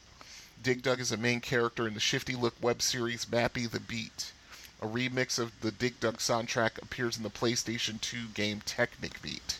Dig 0.64 0.82
Dug 0.82 1.00
is 1.00 1.12
a 1.12 1.18
main 1.18 1.40
character 1.40 1.88
in 1.88 1.94
the 1.94 2.00
Shifty 2.00 2.34
Look 2.34 2.56
web 2.60 2.82
series 2.82 3.26
Mappy 3.26 3.70
the 3.70 3.80
Beat. 3.80 4.32
A 4.84 4.88
remix 4.88 5.38
of 5.38 5.62
the 5.62 5.72
Dig 5.72 6.00
Dug 6.00 6.18
soundtrack 6.18 6.82
appears 6.82 7.16
in 7.16 7.22
the 7.22 7.30
PlayStation 7.30 8.02
2 8.02 8.30
game 8.34 8.62
Technic 8.66 9.22
Beat. 9.22 9.60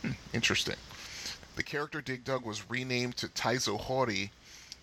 Hmm, 0.00 0.12
interesting. 0.32 0.76
The 1.56 1.62
character 1.62 2.00
Dig 2.00 2.24
Dug 2.24 2.46
was 2.46 2.70
renamed 2.70 3.18
to 3.18 3.28
Taizo 3.28 3.78
Hori, 3.78 4.32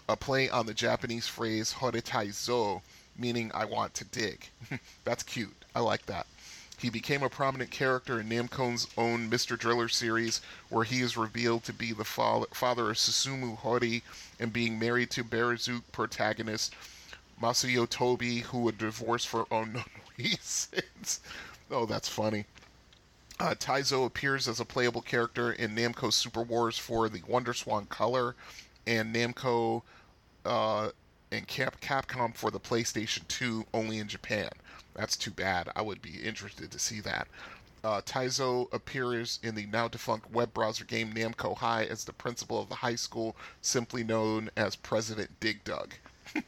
a 0.07 0.15
play 0.15 0.47
on 0.49 0.67
the 0.67 0.75
Japanese 0.75 1.27
phrase 1.27 1.71
Hore 1.71 1.93
Taizo, 1.93 2.83
meaning 3.17 3.51
I 3.55 3.65
want 3.65 3.95
to 3.95 4.05
dig. 4.05 4.49
That's 5.03 5.23
cute. 5.23 5.65
I 5.73 5.79
like 5.79 6.05
that. 6.05 6.27
He 6.77 6.89
became 6.91 7.23
a 7.23 7.29
prominent 7.29 7.71
character 7.71 8.19
in 8.19 8.29
Namco's 8.29 8.87
own 8.97 9.29
Mr. 9.29 9.57
Driller 9.57 9.89
series, 9.89 10.41
where 10.69 10.83
he 10.83 11.01
is 11.01 11.17
revealed 11.17 11.63
to 11.63 11.73
be 11.73 11.91
the 11.91 12.05
fa- 12.05 12.45
father 12.53 12.91
of 12.91 12.97
Susumu 12.97 13.57
Hori 13.57 14.03
and 14.39 14.53
being 14.53 14.77
married 14.77 15.09
to 15.11 15.23
Baraduke 15.23 15.83
protagonist 15.91 16.73
Masuyo 17.41 17.87
Tobi, 17.87 18.41
who 18.41 18.59
would 18.59 18.77
divorce 18.77 19.25
for 19.25 19.45
unknown 19.51 19.83
reasons. 20.17 21.19
oh, 21.69 21.85
that's 21.85 22.07
funny. 22.07 22.45
Uh, 23.39 23.55
Taizo 23.55 24.05
appears 24.05 24.47
as 24.47 24.59
a 24.59 24.65
playable 24.65 25.01
character 25.01 25.51
in 25.51 25.75
Namco 25.75 26.13
Super 26.13 26.43
Wars 26.43 26.77
for 26.77 27.09
the 27.09 27.23
Wonder 27.27 27.53
Swan 27.53 27.87
Color, 27.87 28.35
and 28.85 29.15
Namco 29.15 29.81
uh, 30.45 30.89
and 31.31 31.47
Cap- 31.47 31.81
Capcom 31.81 32.35
for 32.35 32.51
the 32.51 32.59
PlayStation 32.59 33.27
2, 33.27 33.65
only 33.73 33.97
in 33.97 34.07
Japan. 34.07 34.49
That's 34.93 35.17
too 35.17 35.31
bad. 35.31 35.69
I 35.75 35.81
would 35.81 36.01
be 36.01 36.21
interested 36.21 36.69
to 36.69 36.77
see 36.79 36.99
that. 37.01 37.27
Uh, 37.83 38.01
Taizo 38.01 38.71
appears 38.71 39.39
in 39.41 39.55
the 39.55 39.65
now 39.65 39.87
defunct 39.87 40.31
web 40.31 40.53
browser 40.53 40.85
game 40.85 41.11
Namco 41.13 41.57
High 41.57 41.85
as 41.85 42.03
the 42.03 42.13
principal 42.13 42.61
of 42.61 42.69
the 42.69 42.75
high 42.75 42.95
school, 42.95 43.35
simply 43.61 44.03
known 44.03 44.51
as 44.55 44.75
President 44.75 45.31
Dig 45.39 45.63
Dug. 45.63 45.95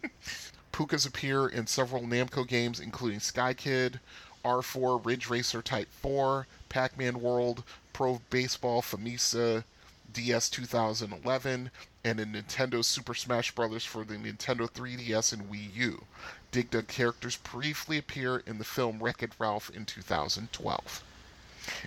Pookas 0.74 1.08
appear 1.08 1.48
in 1.48 1.68
several 1.68 2.02
Namco 2.02 2.48
games, 2.48 2.80
including 2.80 3.20
Sky 3.20 3.54
Kid, 3.54 4.00
R4, 4.44 5.06
Ridge 5.06 5.30
Racer 5.30 5.62
Type 5.62 5.88
4, 6.02 6.48
Pac 6.68 6.98
Man 6.98 7.22
World, 7.22 7.64
Pro 7.94 8.22
Baseball, 8.32 8.82
Famista, 8.82 9.64
DS 10.12 10.50
2011, 10.50 11.70
and 12.04 12.20
in 12.20 12.34
Nintendo 12.34 12.84
Super 12.84 13.14
Smash 13.14 13.52
Bros. 13.54 13.86
for 13.86 14.04
the 14.04 14.16
Nintendo 14.16 14.68
3DS 14.68 15.32
and 15.32 15.44
Wii 15.44 15.74
U. 15.76 16.06
Dig 16.52 16.72
Dug 16.72 16.88
characters 16.88 17.38
briefly 17.38 18.00
appear 18.00 18.38
in 18.38 18.58
the 18.58 18.64
film 18.64 19.02
Wreck 19.02 19.22
It 19.22 19.34
Ralph 19.38 19.70
in 19.70 19.86
2012. 19.86 21.04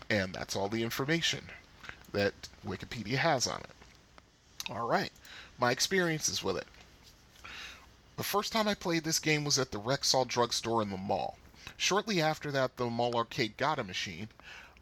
And 0.09 0.33
that's 0.33 0.55
all 0.55 0.69
the 0.69 0.85
information 0.85 1.47
that 2.13 2.35
Wikipedia 2.65 3.17
has 3.17 3.49
on 3.49 3.61
it. 3.61 4.71
Alright, 4.71 5.13
my 5.59 5.73
experiences 5.73 6.45
with 6.45 6.57
it. 6.57 6.67
The 8.17 8.25
first 8.25 8.51
time 8.51 8.67
I 8.67 8.75
played 8.75 9.05
this 9.05 9.19
game 9.19 9.45
was 9.45 9.59
at 9.59 9.73
the 9.73 9.81
Rexall 9.81 10.27
drugstore 10.27 10.81
in 10.81 10.89
the 10.89 10.97
mall. 10.97 11.37
Shortly 11.77 12.23
after 12.23 12.51
that, 12.51 12.79
the 12.79 12.89
mall 12.89 13.15
arcade 13.15 13.59
got 13.59 13.79
a 13.79 13.85
machine. 13.85 14.31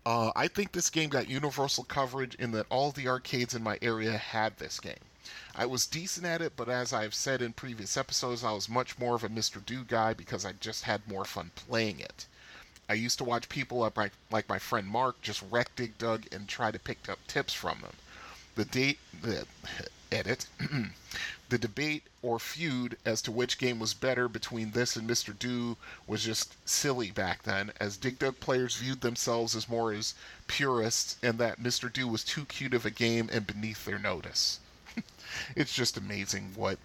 Uh, 0.06 0.30
I 0.36 0.46
think 0.46 0.70
this 0.70 0.88
game 0.88 1.10
got 1.10 1.28
universal 1.28 1.82
coverage 1.82 2.36
in 2.36 2.52
that 2.52 2.66
all 2.70 2.92
the 2.92 3.08
arcades 3.08 3.52
in 3.52 3.62
my 3.64 3.76
area 3.82 4.16
had 4.16 4.58
this 4.58 4.78
game. 4.78 5.00
I 5.52 5.66
was 5.66 5.86
decent 5.86 6.26
at 6.26 6.42
it, 6.42 6.54
but 6.54 6.68
as 6.68 6.92
I've 6.92 7.14
said 7.14 7.42
in 7.42 7.54
previous 7.54 7.96
episodes, 7.96 8.44
I 8.44 8.52
was 8.52 8.68
much 8.68 8.98
more 9.00 9.16
of 9.16 9.24
a 9.24 9.28
Mr. 9.28 9.64
Do 9.64 9.82
guy 9.82 10.14
because 10.14 10.44
I 10.44 10.52
just 10.52 10.84
had 10.84 11.08
more 11.08 11.24
fun 11.24 11.50
playing 11.56 11.98
it. 11.98 12.26
I 12.88 12.94
used 12.94 13.18
to 13.18 13.24
watch 13.24 13.48
people 13.48 13.78
like 13.78 13.96
my, 13.96 14.10
like 14.30 14.48
my 14.48 14.60
friend 14.60 14.86
Mark 14.86 15.20
just 15.22 15.42
wreck 15.50 15.74
Dig 15.74 15.98
Dug 15.98 16.26
and 16.30 16.46
try 16.46 16.70
to 16.70 16.78
pick 16.78 17.08
up 17.08 17.18
tips 17.26 17.52
from 17.52 17.80
them. 17.80 17.96
The 18.54 18.66
date, 18.66 19.00
the 19.22 19.46
edit, 20.12 20.46
the 21.48 21.58
debate 21.58 22.04
or 22.22 22.38
feud 22.38 22.96
as 23.04 23.22
to 23.22 23.30
which 23.30 23.58
game 23.58 23.78
was 23.78 23.94
better 23.94 24.28
between 24.28 24.70
this 24.70 24.96
and 24.96 25.08
Mr. 25.08 25.38
Do 25.38 25.76
was 26.06 26.24
just 26.24 26.54
silly 26.68 27.10
back 27.10 27.42
then, 27.42 27.72
as 27.78 27.96
Dig 27.96 28.18
Dug 28.18 28.40
players 28.40 28.76
viewed 28.76 29.00
themselves 29.00 29.54
as 29.54 29.68
more 29.68 29.92
as 29.92 30.14
purists, 30.46 31.16
and 31.22 31.38
that 31.38 31.62
Mr. 31.62 31.92
Do 31.92 32.08
was 32.08 32.24
too 32.24 32.44
cute 32.46 32.74
of 32.74 32.86
a 32.86 32.90
game 32.90 33.28
and 33.32 33.46
beneath 33.46 33.84
their 33.84 33.98
notice. 33.98 34.60
it's 35.56 35.74
just 35.74 35.96
amazing 35.96 36.52
what 36.54 36.78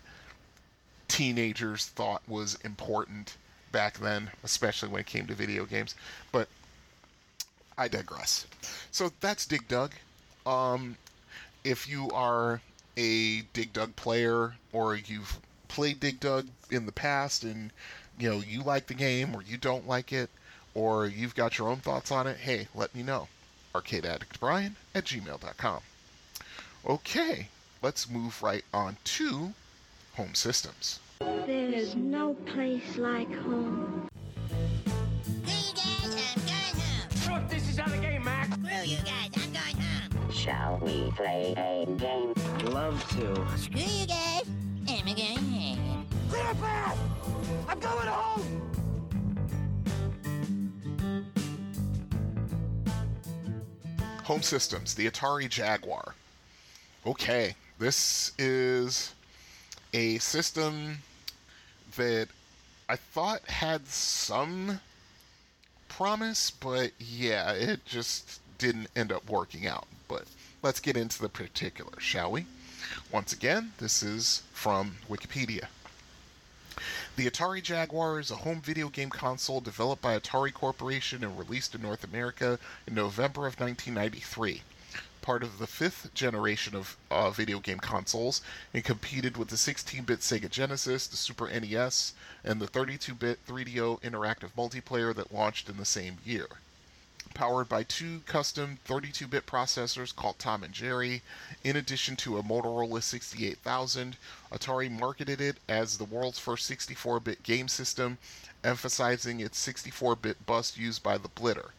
teenagers 1.08 1.86
thought 1.88 2.22
was 2.28 2.56
important 2.64 3.36
back 3.72 3.98
then, 3.98 4.32
especially 4.44 4.90
when 4.90 5.02
it 5.02 5.08
came 5.08 5.28
to 5.28 5.34
video 5.34 5.66
games. 5.66 5.96
But 6.32 6.48
I 7.78 7.88
digress. 7.88 8.46
So 8.92 9.12
that's 9.22 9.46
Dig 9.46 9.68
Dug. 9.68 9.94
Um, 10.46 10.98
if 11.64 11.88
you 11.88 12.10
are 12.12 12.62
a 13.00 13.42
Dig 13.54 13.72
Dug 13.72 13.96
player 13.96 14.56
or 14.74 14.96
you've 14.96 15.40
played 15.70 16.02
Dig 16.02 16.20
Dug 16.20 16.48
in 16.70 16.86
the 16.86 16.92
past 16.92 17.44
and 17.44 17.72
you 18.20 18.30
know 18.30 18.42
you 18.46 18.62
like 18.62 18.88
the 18.88 18.94
game 18.94 19.34
or 19.34 19.42
you 19.42 19.58
don't 19.58 19.88
like 19.88 20.12
it 20.12 20.30
or 20.74 21.08
you've 21.08 21.36
got 21.36 21.58
your 21.58 21.70
own 21.70 21.78
thoughts 21.78 22.12
on 22.12 22.28
it, 22.28 22.38
hey, 22.38 22.68
let 22.76 22.94
me 22.94 23.02
know. 23.02 23.28
ArcadeAddictBrian 23.74 24.74
at 24.94 25.06
gmail.com. 25.06 25.82
Okay, 26.86 27.48
let's 27.82 28.10
move 28.10 28.44
right 28.44 28.66
on 28.74 28.98
to 29.04 29.54
home 30.16 30.34
systems. 30.34 31.00
There's 31.20 31.96
no 31.96 32.34
place 32.34 32.98
like 32.98 33.34
home. 33.44 34.10
Hey 35.46 35.74
guys, 35.74 36.34
I'm 36.36 36.42
going 36.46 36.82
home. 37.28 37.42
Look, 37.42 37.50
this 37.50 37.70
is 37.70 37.78
how 37.78 37.90
the 37.90 37.98
game, 37.98 38.24
Mac. 38.24 38.48
Screw 38.54 38.70
you 38.86 38.98
guys, 38.98 39.10
home. 39.10 39.19
Shall 40.50 40.80
we 40.82 41.12
play 41.12 41.54
a 41.58 41.86
game? 41.86 42.34
Love 42.74 43.08
to. 43.10 43.48
Screw 43.56 43.82
you 43.82 44.08
guys, 44.08 44.42
I'm 44.88 45.06
going 45.06 45.38
home. 45.38 46.08
Clear 46.28 46.50
a 46.50 46.56
path! 46.56 46.98
I'm 47.68 47.80
going 47.80 48.08
home! 48.08 48.62
Home 54.24 54.42
systems, 54.42 54.96
the 54.96 55.08
Atari 55.08 55.48
Jaguar. 55.48 56.16
Okay, 57.06 57.54
this 57.78 58.32
is 58.40 59.14
a 59.94 60.18
system 60.18 60.98
that 61.96 62.28
I 62.90 62.96
thought 62.96 63.48
had 63.48 63.86
some 63.88 64.80
promise, 65.90 66.50
but 66.50 66.94
yeah, 66.98 67.52
it 67.52 67.86
just 67.86 68.42
didn't 68.58 68.88
end 68.96 69.12
up 69.12 69.30
working 69.30 69.68
out. 69.68 69.86
But 70.08 70.24
let's 70.62 70.80
get 70.80 70.98
into 70.98 71.22
the 71.22 71.30
particulars, 71.30 72.04
shall 72.04 72.32
we? 72.32 72.45
Once 73.12 73.34
again, 73.34 73.74
this 73.78 74.04
is 74.04 74.43
from 74.52 74.98
Wikipedia. 75.10 75.67
The 77.15 77.29
Atari 77.29 77.62
Jaguar 77.62 78.19
is 78.19 78.31
a 78.31 78.38
home 78.38 78.62
video 78.62 78.90
game 78.90 79.10
console 79.10 79.62
developed 79.62 80.02
by 80.02 80.17
Atari 80.17 80.54
Corporation 80.54 81.23
and 81.23 81.38
released 81.38 81.75
in 81.75 81.81
North 81.81 82.04
America 82.04 82.60
in 82.88 82.96
November 82.96 83.48
of 83.48 83.60
1993 83.60 84.62
part 85.21 85.44
of 85.44 85.60
the 85.60 85.67
fifth 85.67 86.13
generation 86.13 86.75
of 86.75 86.98
uh, 87.12 87.29
video 87.29 87.60
game 87.60 87.79
consoles 87.79 88.42
and 88.73 88.84
competed 88.84 89.38
with 89.38 89.50
the 89.50 89.58
16 89.58 90.04
bit 90.04 90.21
Sega 90.21 90.50
Genesis, 90.50 91.08
the 91.08 91.17
Super 91.17 91.48
NES, 91.48 92.13
and 92.44 92.60
the 92.60 92.67
32 92.67 93.13
bit 93.13 93.46
3DO 93.46 94.02
interactive 94.02 94.52
multiplayer 94.58 95.13
that 95.13 95.34
launched 95.34 95.69
in 95.69 95.77
the 95.77 95.86
same 95.86 96.17
year. 96.25 96.48
Powered 97.34 97.70
by 97.70 97.84
two 97.84 98.22
custom 98.26 98.80
32-bit 98.88 99.46
processors 99.46 100.15
called 100.15 100.40
Tom 100.40 100.63
and 100.63 100.74
Jerry. 100.74 101.22
In 101.63 101.76
addition 101.76 102.15
to 102.17 102.38
a 102.38 102.44
Motorola 102.44 103.02
68000, 103.02 104.17
Atari 104.52 104.90
marketed 104.92 105.40
it 105.40 105.58
as 105.67 105.98
the 105.98 106.06
world's 106.06 106.40
first 106.40 106.70
64-bit 106.70 107.44
game 107.44 107.67
system, 107.67 108.17
emphasizing 108.63 109.40
its 109.40 109.65
64-bit 109.65 110.46
bus 110.46 110.78
used 110.78 111.02
by 111.04 111.17
the 111.17 111.30
Blitter. 111.30 111.72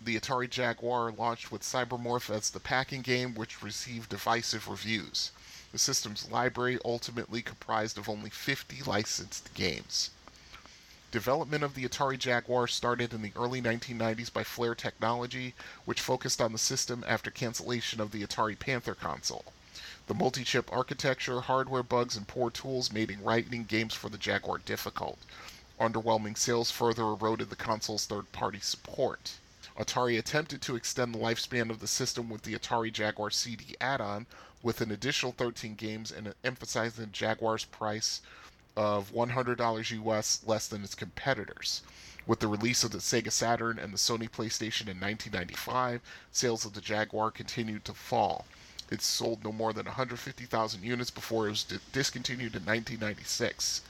The 0.00 0.18
Atari 0.18 0.48
Jaguar 0.48 1.12
launched 1.12 1.50
with 1.50 1.62
Cybermorph 1.62 2.34
as 2.34 2.50
the 2.50 2.60
pack-in 2.60 3.02
game, 3.02 3.34
which 3.34 3.62
received 3.62 4.10
divisive 4.10 4.68
reviews. 4.68 5.32
The 5.72 5.78
system's 5.78 6.30
library 6.30 6.78
ultimately 6.84 7.42
comprised 7.42 7.98
of 7.98 8.08
only 8.08 8.30
50 8.30 8.84
licensed 8.84 9.52
games. 9.54 10.10
Development 11.10 11.64
of 11.64 11.74
the 11.74 11.88
Atari 11.88 12.18
Jaguar 12.18 12.66
started 12.66 13.14
in 13.14 13.22
the 13.22 13.32
early 13.34 13.62
1990s 13.62 14.30
by 14.30 14.44
Flare 14.44 14.74
Technology, 14.74 15.54
which 15.86 16.02
focused 16.02 16.38
on 16.38 16.52
the 16.52 16.58
system 16.58 17.02
after 17.08 17.30
cancellation 17.30 17.98
of 17.98 18.10
the 18.10 18.22
Atari 18.22 18.58
Panther 18.58 18.94
console. 18.94 19.46
The 20.06 20.12
multi 20.12 20.44
chip 20.44 20.70
architecture, 20.70 21.40
hardware 21.40 21.82
bugs, 21.82 22.14
and 22.14 22.28
poor 22.28 22.50
tools 22.50 22.92
made 22.92 23.18
writing 23.22 23.64
games 23.64 23.94
for 23.94 24.10
the 24.10 24.18
Jaguar 24.18 24.58
difficult. 24.58 25.18
Underwhelming 25.80 26.36
sales 26.36 26.70
further 26.70 27.04
eroded 27.04 27.48
the 27.48 27.56
console's 27.56 28.04
third 28.04 28.30
party 28.32 28.60
support. 28.60 29.38
Atari 29.78 30.18
attempted 30.18 30.60
to 30.60 30.76
extend 30.76 31.14
the 31.14 31.18
lifespan 31.18 31.70
of 31.70 31.80
the 31.80 31.86
system 31.86 32.28
with 32.28 32.42
the 32.42 32.54
Atari 32.54 32.92
Jaguar 32.92 33.30
CD 33.30 33.76
add 33.80 34.02
on, 34.02 34.26
with 34.62 34.82
an 34.82 34.90
additional 34.90 35.32
13 35.32 35.74
games 35.74 36.12
and 36.12 36.34
emphasizing 36.44 37.12
Jaguar's 37.12 37.64
price 37.64 38.20
of 38.78 39.12
$100 39.12 40.04
US 40.04 40.40
less 40.46 40.68
than 40.68 40.84
its 40.84 40.94
competitors. 40.94 41.82
With 42.28 42.38
the 42.38 42.46
release 42.46 42.84
of 42.84 42.92
the 42.92 42.98
Sega 42.98 43.32
Saturn 43.32 43.76
and 43.76 43.92
the 43.92 43.98
Sony 43.98 44.30
PlayStation 44.30 44.82
in 44.82 45.00
1995, 45.00 46.00
sales 46.30 46.64
of 46.64 46.74
the 46.74 46.80
Jaguar 46.80 47.32
continued 47.32 47.84
to 47.86 47.92
fall. 47.92 48.46
It 48.88 49.02
sold 49.02 49.42
no 49.42 49.50
more 49.50 49.72
than 49.72 49.86
150,000 49.86 50.84
units 50.84 51.10
before 51.10 51.48
it 51.48 51.50
was 51.50 51.64
discontinued 51.64 52.54
in 52.54 52.64
1996. 52.64 53.80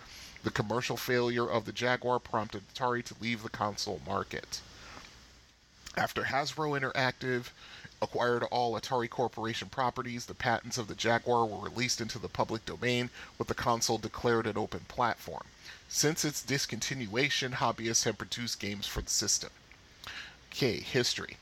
The 0.42 0.50
commercial 0.50 0.96
failure 0.96 1.50
of 1.50 1.66
the 1.66 1.72
Jaguar 1.72 2.18
prompted 2.18 2.62
Atari 2.72 3.04
to 3.04 3.16
leave 3.20 3.42
the 3.42 3.50
console 3.50 4.00
market. 4.06 4.62
After 5.98 6.22
Hasbro 6.22 6.80
Interactive 6.80 7.50
acquired 8.00 8.44
all 8.44 8.78
Atari 8.78 9.08
Corporation 9.10 9.68
properties, 9.68 10.26
the 10.26 10.34
patents 10.34 10.78
of 10.78 10.88
the 10.88 10.94
Jaguar 10.94 11.46
were 11.46 11.68
released 11.68 12.00
into 12.00 12.18
the 12.18 12.28
public 12.28 12.64
domain, 12.64 13.10
with 13.38 13.48
the 13.48 13.54
console 13.54 13.98
declared 13.98 14.46
an 14.46 14.56
open 14.58 14.80
platform. 14.88 15.44
Since 15.88 16.24
its 16.24 16.42
discontinuation, 16.42 17.54
hobbyists 17.54 18.04
have 18.04 18.18
produced 18.18 18.60
games 18.60 18.86
for 18.86 19.00
the 19.00 19.10
system. 19.10 19.50
K. 20.50 20.80
History. 20.80 21.36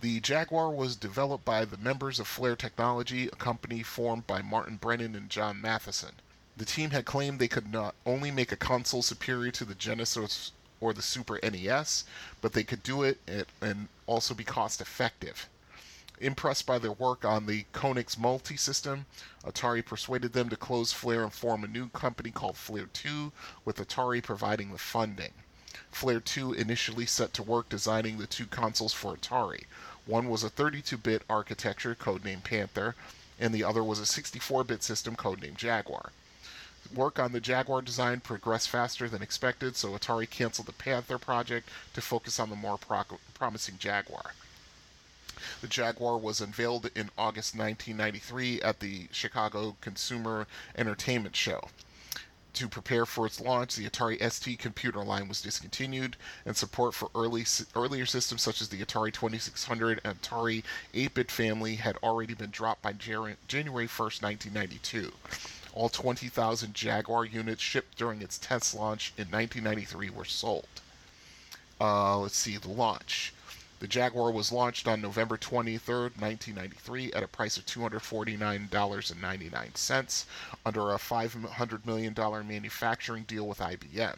The 0.00 0.20
Jaguar 0.20 0.70
was 0.70 0.96
developed 0.96 1.44
by 1.44 1.64
the 1.64 1.78
members 1.78 2.20
of 2.20 2.28
Flare 2.28 2.56
Technology, 2.56 3.28
a 3.28 3.36
company 3.36 3.82
formed 3.82 4.26
by 4.26 4.42
Martin 4.42 4.76
Brennan 4.76 5.14
and 5.14 5.30
John 5.30 5.60
Mathieson. 5.60 6.16
The 6.56 6.64
team 6.64 6.90
had 6.90 7.04
claimed 7.04 7.38
they 7.38 7.48
could 7.48 7.72
not 7.72 7.94
only 8.04 8.30
make 8.30 8.52
a 8.52 8.56
console 8.56 9.02
superior 9.02 9.50
to 9.52 9.64
the 9.64 9.74
Genesis 9.74 10.52
or 10.80 10.92
the 10.92 11.02
Super 11.02 11.40
NES, 11.42 12.04
but 12.40 12.52
they 12.52 12.64
could 12.64 12.82
do 12.82 13.02
it 13.02 13.18
and 13.60 13.88
also 14.06 14.34
be 14.34 14.44
cost 14.44 14.80
effective. 14.80 15.48
Impressed 16.20 16.64
by 16.64 16.78
their 16.78 16.92
work 16.92 17.24
on 17.24 17.46
the 17.46 17.64
Konix 17.72 18.16
multi 18.16 18.56
system, 18.56 19.06
Atari 19.44 19.84
persuaded 19.84 20.32
them 20.32 20.48
to 20.48 20.56
close 20.56 20.92
Flare 20.92 21.24
and 21.24 21.32
form 21.32 21.64
a 21.64 21.66
new 21.66 21.88
company 21.88 22.30
called 22.30 22.56
Flare 22.56 22.86
2, 22.86 23.32
with 23.64 23.78
Atari 23.78 24.22
providing 24.22 24.70
the 24.70 24.78
funding. 24.78 25.32
Flare 25.90 26.20
2 26.20 26.52
initially 26.52 27.04
set 27.04 27.32
to 27.32 27.42
work 27.42 27.68
designing 27.68 28.18
the 28.18 28.28
two 28.28 28.46
consoles 28.46 28.92
for 28.92 29.16
Atari. 29.16 29.64
One 30.06 30.28
was 30.28 30.44
a 30.44 30.50
32 30.50 30.96
bit 30.98 31.22
architecture, 31.28 31.96
codenamed 31.96 32.44
Panther, 32.44 32.94
and 33.40 33.52
the 33.52 33.64
other 33.64 33.82
was 33.82 33.98
a 33.98 34.06
64 34.06 34.62
bit 34.62 34.84
system, 34.84 35.16
codenamed 35.16 35.56
Jaguar. 35.56 36.12
Work 36.94 37.18
on 37.18 37.32
the 37.32 37.40
Jaguar 37.40 37.82
design 37.82 38.20
progressed 38.20 38.68
faster 38.68 39.08
than 39.08 39.22
expected, 39.22 39.76
so 39.76 39.98
Atari 39.98 40.30
canceled 40.30 40.68
the 40.68 40.72
Panther 40.72 41.18
project 41.18 41.68
to 41.94 42.00
focus 42.00 42.38
on 42.38 42.50
the 42.50 42.56
more 42.56 42.78
pro- 42.78 43.18
promising 43.34 43.78
Jaguar. 43.78 44.34
The 45.60 45.68
Jaguar 45.68 46.18
was 46.18 46.40
unveiled 46.40 46.90
in 46.94 47.10
August 47.18 47.54
1993 47.54 48.62
at 48.62 48.80
the 48.80 49.08
Chicago 49.10 49.76
Consumer 49.80 50.46
Entertainment 50.76 51.36
Show. 51.36 51.68
To 52.54 52.68
prepare 52.68 53.04
for 53.04 53.26
its 53.26 53.40
launch, 53.40 53.74
the 53.74 53.88
Atari 53.88 54.22
ST 54.30 54.60
computer 54.60 55.02
line 55.02 55.26
was 55.26 55.42
discontinued, 55.42 56.16
and 56.46 56.56
support 56.56 56.94
for 56.94 57.10
early, 57.12 57.44
earlier 57.74 58.06
systems 58.06 58.42
such 58.42 58.60
as 58.60 58.68
the 58.68 58.80
Atari 58.80 59.12
2600 59.12 60.00
and 60.04 60.22
Atari 60.22 60.62
8 60.94 61.14
bit 61.14 61.30
family 61.32 61.74
had 61.74 61.96
already 61.96 62.32
been 62.32 62.50
dropped 62.50 62.80
by 62.80 62.92
January 62.92 63.36
1st, 63.88 64.22
1992. 64.22 65.12
All 65.72 65.88
20,000 65.88 66.74
Jaguar 66.74 67.24
units 67.24 67.60
shipped 67.60 67.98
during 67.98 68.22
its 68.22 68.38
test 68.38 68.72
launch 68.72 69.12
in 69.18 69.24
1993 69.32 70.10
were 70.10 70.24
sold. 70.24 70.68
Uh, 71.80 72.18
let's 72.18 72.36
see, 72.36 72.56
the 72.56 72.68
launch. 72.68 73.33
The 73.84 73.88
Jaguar 73.88 74.30
was 74.30 74.50
launched 74.50 74.88
on 74.88 75.02
November 75.02 75.36
23, 75.36 75.94
1993, 75.94 77.12
at 77.12 77.22
a 77.22 77.28
price 77.28 77.58
of 77.58 77.66
$249.99 77.66 80.24
under 80.64 80.90
a 80.90 80.96
$500 80.96 81.84
million 81.84 82.14
manufacturing 82.48 83.24
deal 83.24 83.46
with 83.46 83.58
IBM. 83.58 84.16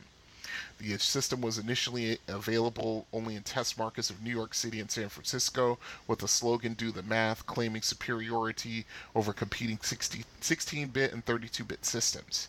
The 0.79 0.97
system 0.99 1.41
was 1.41 1.59
initially 1.59 2.19
available 2.29 3.09
only 3.13 3.35
in 3.35 3.43
test 3.43 3.77
markets 3.77 4.09
of 4.09 4.23
New 4.23 4.31
York 4.31 4.55
City 4.55 4.79
and 4.79 4.89
San 4.89 5.09
Francisco, 5.09 5.81
with 6.07 6.21
the 6.21 6.29
slogan 6.29 6.75
Do 6.75 6.93
the 6.93 7.03
Math, 7.03 7.45
claiming 7.47 7.83
superiority 7.83 8.87
over 9.17 9.33
competing 9.33 9.81
16 9.83 10.89
bit 10.91 11.13
and 11.13 11.25
32 11.25 11.65
bit 11.65 11.85
systems. 11.85 12.47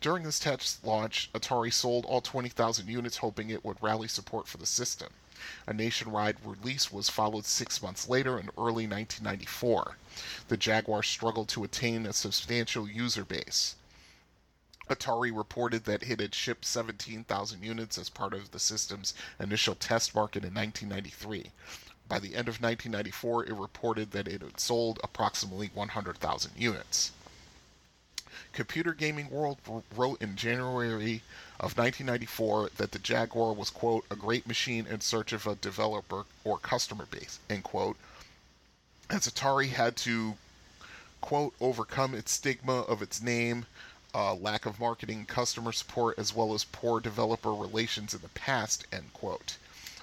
During 0.00 0.22
this 0.22 0.38
test 0.38 0.82
launch, 0.82 1.28
Atari 1.34 1.70
sold 1.70 2.06
all 2.06 2.22
20,000 2.22 2.88
units, 2.88 3.18
hoping 3.18 3.50
it 3.50 3.66
would 3.66 3.82
rally 3.82 4.08
support 4.08 4.48
for 4.48 4.56
the 4.56 4.64
system. 4.64 5.12
A 5.66 5.72
nationwide 5.72 6.36
release 6.44 6.90
was 6.90 7.08
followed 7.08 7.44
six 7.44 7.82
months 7.82 8.08
later 8.08 8.38
in 8.38 8.50
early 8.56 8.86
1994. 8.86 9.96
The 10.48 10.56
Jaguar 10.56 11.02
struggled 11.02 11.48
to 11.50 11.64
attain 11.64 12.06
a 12.06 12.12
substantial 12.12 12.88
user 12.88 13.24
base. 13.24 13.76
Atari 14.88 15.36
reported 15.36 15.84
that 15.84 16.02
it 16.02 16.20
had 16.20 16.34
shipped 16.34 16.64
17,000 16.64 17.62
units 17.62 17.98
as 17.98 18.08
part 18.08 18.32
of 18.32 18.50
the 18.50 18.58
system's 18.58 19.14
initial 19.38 19.74
test 19.74 20.14
market 20.14 20.44
in 20.44 20.54
1993. 20.54 21.50
By 22.08 22.18
the 22.18 22.34
end 22.34 22.48
of 22.48 22.62
1994, 22.62 23.44
it 23.44 23.52
reported 23.52 24.12
that 24.12 24.26
it 24.26 24.40
had 24.40 24.58
sold 24.58 24.98
approximately 25.04 25.70
100,000 25.74 26.52
units. 26.56 27.12
Computer 28.54 28.94
Gaming 28.94 29.28
World 29.28 29.58
wrote 29.94 30.22
in 30.22 30.36
January 30.36 31.22
of 31.60 31.76
1994 31.76 32.70
that 32.76 32.92
the 32.92 32.98
Jaguar 33.00 33.52
was, 33.52 33.70
quote, 33.70 34.04
a 34.10 34.16
great 34.16 34.46
machine 34.46 34.86
in 34.86 35.00
search 35.00 35.32
of 35.32 35.46
a 35.46 35.56
developer 35.56 36.24
or 36.44 36.58
customer 36.58 37.06
base, 37.06 37.40
end 37.50 37.64
quote, 37.64 37.96
as 39.10 39.26
Atari 39.26 39.70
had 39.70 39.96
to, 39.96 40.34
quote, 41.20 41.54
overcome 41.60 42.14
its 42.14 42.30
stigma 42.32 42.82
of 42.82 43.02
its 43.02 43.20
name, 43.20 43.66
uh, 44.14 44.34
lack 44.34 44.66
of 44.66 44.78
marketing, 44.78 45.26
customer 45.26 45.72
support, 45.72 46.18
as 46.18 46.34
well 46.34 46.54
as 46.54 46.64
poor 46.64 47.00
developer 47.00 47.52
relations 47.52 48.14
in 48.14 48.20
the 48.20 48.28
past, 48.28 48.86
end 48.92 49.12
quote. 49.12 49.56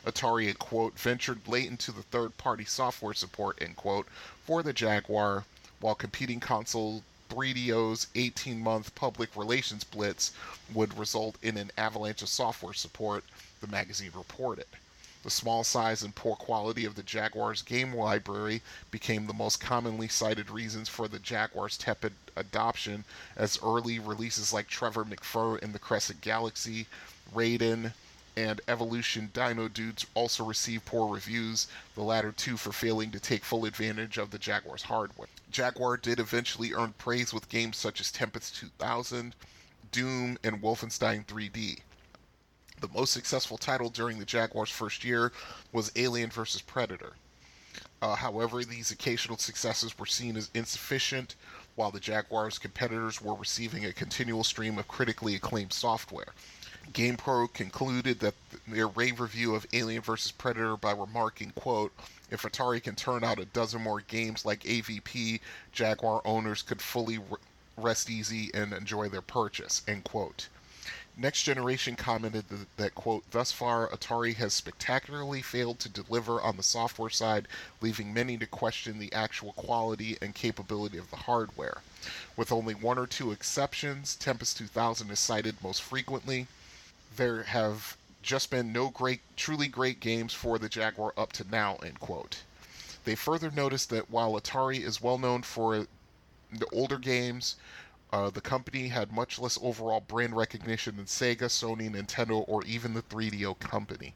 Atari 0.05 0.55
quote, 0.57 0.99
ventured 0.99 1.47
late 1.47 1.69
into 1.69 1.91
the 1.91 2.03
third 2.03 2.37
party 2.37 2.65
software 2.65 3.13
support, 3.13 3.61
end 3.61 3.75
quote, 3.75 4.07
for 4.45 4.61
the 4.61 4.73
Jaguar, 4.73 5.45
while 5.79 5.95
competing 5.95 6.39
console 6.39 7.03
3DO's 7.29 8.07
18 8.15 8.59
month 8.59 8.93
public 8.95 9.35
relations 9.35 9.83
blitz 9.83 10.31
would 10.73 10.97
result 10.97 11.37
in 11.41 11.57
an 11.57 11.71
avalanche 11.77 12.21
of 12.21 12.29
software 12.29 12.73
support, 12.73 13.23
the 13.61 13.67
magazine 13.67 14.11
reported. 14.15 14.67
The 15.23 15.31
small 15.31 15.63
size 15.63 16.03
and 16.03 16.13
poor 16.13 16.35
quality 16.35 16.85
of 16.85 16.93
the 16.93 17.01
Jaguar's 17.01 17.63
game 17.63 17.95
library 17.95 18.61
became 18.91 19.25
the 19.25 19.33
most 19.33 19.59
commonly 19.59 20.07
cited 20.07 20.51
reasons 20.51 20.87
for 20.87 21.07
the 21.07 21.17
Jaguar's 21.17 21.77
tepid 21.77 22.13
adoption, 22.35 23.05
as 23.35 23.57
early 23.63 23.97
releases 23.97 24.53
like 24.53 24.67
Trevor 24.67 25.03
McFur 25.03 25.57
in 25.57 25.71
the 25.71 25.79
Crescent 25.79 26.21
Galaxy, 26.21 26.85
Raiden, 27.33 27.93
and 28.37 28.61
Evolution 28.67 29.31
Dino 29.33 29.67
Dudes 29.67 30.05
also 30.13 30.43
received 30.43 30.85
poor 30.85 31.11
reviews, 31.11 31.67
the 31.95 32.03
latter 32.03 32.31
two 32.31 32.55
for 32.55 32.71
failing 32.71 33.09
to 33.09 33.19
take 33.19 33.43
full 33.43 33.65
advantage 33.65 34.19
of 34.19 34.29
the 34.29 34.37
Jaguar's 34.37 34.83
hardware. 34.83 35.27
Jaguar 35.55 35.95
did 35.95 36.19
eventually 36.19 36.73
earn 36.73 36.93
praise 36.97 37.33
with 37.33 37.47
games 37.47 37.77
such 37.77 38.01
as 38.01 38.11
Tempest 38.11 38.57
2000, 38.57 39.33
Doom, 39.89 40.37
and 40.43 40.61
Wolfenstein 40.61 41.25
3D. 41.25 41.79
The 42.81 42.89
most 42.89 43.13
successful 43.13 43.57
title 43.57 43.89
during 43.89 44.19
the 44.19 44.25
Jaguar's 44.25 44.69
first 44.69 45.05
year 45.05 45.31
was 45.71 45.93
Alien 45.95 46.29
vs. 46.29 46.59
Predator. 46.59 47.13
Uh, 48.01 48.15
however, 48.15 48.65
these 48.65 48.91
occasional 48.91 49.37
successes 49.37 49.97
were 49.97 50.05
seen 50.05 50.35
as 50.35 50.51
insufficient, 50.53 51.35
while 51.75 51.89
the 51.89 52.01
Jaguar's 52.01 52.59
competitors 52.59 53.21
were 53.21 53.33
receiving 53.33 53.85
a 53.85 53.93
continual 53.93 54.43
stream 54.43 54.77
of 54.77 54.89
critically 54.89 55.35
acclaimed 55.35 55.71
software. 55.71 56.33
GamePro 56.91 57.53
concluded 57.53 58.19
that 58.19 58.35
their 58.67 58.89
rave 58.89 59.21
review 59.21 59.55
of 59.55 59.65
Alien 59.71 60.01
vs. 60.01 60.33
Predator 60.33 60.75
by 60.75 60.91
remarking, 60.91 61.51
quote, 61.51 61.93
if 62.31 62.43
Atari 62.43 62.81
can 62.81 62.95
turn 62.95 63.23
out 63.23 63.39
a 63.39 63.45
dozen 63.45 63.81
more 63.81 64.01
games 64.01 64.45
like 64.45 64.63
AVP, 64.63 65.39
Jaguar 65.71 66.21
owners 66.25 66.61
could 66.61 66.81
fully 66.81 67.19
rest 67.77 68.09
easy 68.09 68.51
and 68.53 68.73
enjoy 68.73 69.09
their 69.09 69.21
purchase, 69.21 69.81
end 69.87 70.03
quote. 70.03 70.47
Next 71.17 71.43
Generation 71.43 71.95
commented 71.95 72.49
that, 72.49 72.77
that, 72.77 72.95
quote, 72.95 73.23
thus 73.31 73.51
far, 73.53 73.87
Atari 73.87 74.35
has 74.35 74.53
spectacularly 74.53 75.41
failed 75.41 75.79
to 75.79 75.89
deliver 75.89 76.41
on 76.41 76.57
the 76.57 76.63
software 76.63 77.09
side, 77.09 77.47
leaving 77.79 78.13
many 78.13 78.37
to 78.37 78.45
question 78.45 78.99
the 78.99 79.13
actual 79.13 79.53
quality 79.53 80.17
and 80.21 80.35
capability 80.35 80.97
of 80.97 81.09
the 81.11 81.15
hardware. 81.15 81.77
With 82.35 82.51
only 82.51 82.73
one 82.73 82.97
or 82.97 83.07
two 83.07 83.31
exceptions, 83.31 84.15
Tempest 84.15 84.57
2000 84.57 85.09
is 85.09 85.19
cited 85.19 85.55
most 85.63 85.81
frequently. 85.81 86.47
There 87.15 87.43
have 87.43 87.95
just 88.25 88.49
been 88.49 88.73
no 88.73 88.89
great, 88.89 89.21
truly 89.37 89.67
great 89.67 89.99
games 89.99 90.33
for 90.33 90.57
the 90.57 90.67
Jaguar 90.67 91.13
up 91.15 91.31
to 91.33 91.47
now, 91.47 91.75
end 91.77 91.99
quote. 91.99 92.41
They 93.03 93.13
further 93.13 93.51
noticed 93.51 93.91
that 93.91 94.09
while 94.09 94.33
Atari 94.33 94.81
is 94.81 94.99
well 94.99 95.19
known 95.19 95.43
for 95.43 95.85
the 96.51 96.65
older 96.73 96.97
games, 96.97 97.55
uh, 98.11 98.31
the 98.31 98.41
company 98.41 98.87
had 98.87 99.11
much 99.11 99.37
less 99.37 99.59
overall 99.61 99.99
brand 99.99 100.35
recognition 100.35 100.97
than 100.97 101.05
Sega, 101.05 101.45
Sony, 101.45 101.87
Nintendo, 101.87 102.43
or 102.47 102.63
even 102.65 102.95
the 102.95 103.03
3DO 103.03 103.59
company. 103.59 104.15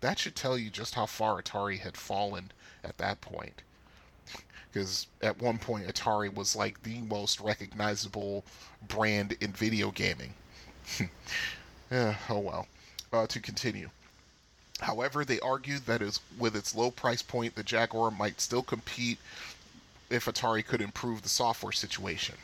That 0.00 0.18
should 0.18 0.34
tell 0.34 0.58
you 0.58 0.68
just 0.68 0.96
how 0.96 1.06
far 1.06 1.40
Atari 1.40 1.78
had 1.78 1.96
fallen 1.96 2.50
at 2.82 2.98
that 2.98 3.20
point. 3.20 3.62
Because 4.72 5.06
at 5.22 5.40
one 5.40 5.58
point, 5.58 5.86
Atari 5.86 6.34
was 6.34 6.56
like 6.56 6.82
the 6.82 7.00
most 7.02 7.38
recognizable 7.38 8.44
brand 8.88 9.36
in 9.40 9.52
video 9.52 9.92
gaming. 9.92 10.34
yeah, 11.90 12.16
oh 12.28 12.40
well. 12.40 12.66
Uh, 13.14 13.28
to 13.28 13.38
continue. 13.38 13.90
However, 14.80 15.24
they 15.24 15.38
argued 15.38 15.86
that 15.86 16.02
is, 16.02 16.18
with 16.36 16.56
its 16.56 16.74
low 16.74 16.90
price 16.90 17.22
point, 17.22 17.54
the 17.54 17.62
Jaguar 17.62 18.10
might 18.10 18.40
still 18.40 18.64
compete 18.64 19.20
if 20.10 20.24
Atari 20.24 20.66
could 20.66 20.80
improve 20.80 21.22
the 21.22 21.28
software 21.28 21.70
situation. 21.70 22.34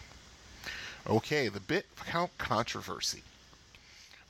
Okay, 1.09 1.49
the 1.49 1.59
bit 1.59 1.87
count 2.07 2.31
controversy. 2.39 3.25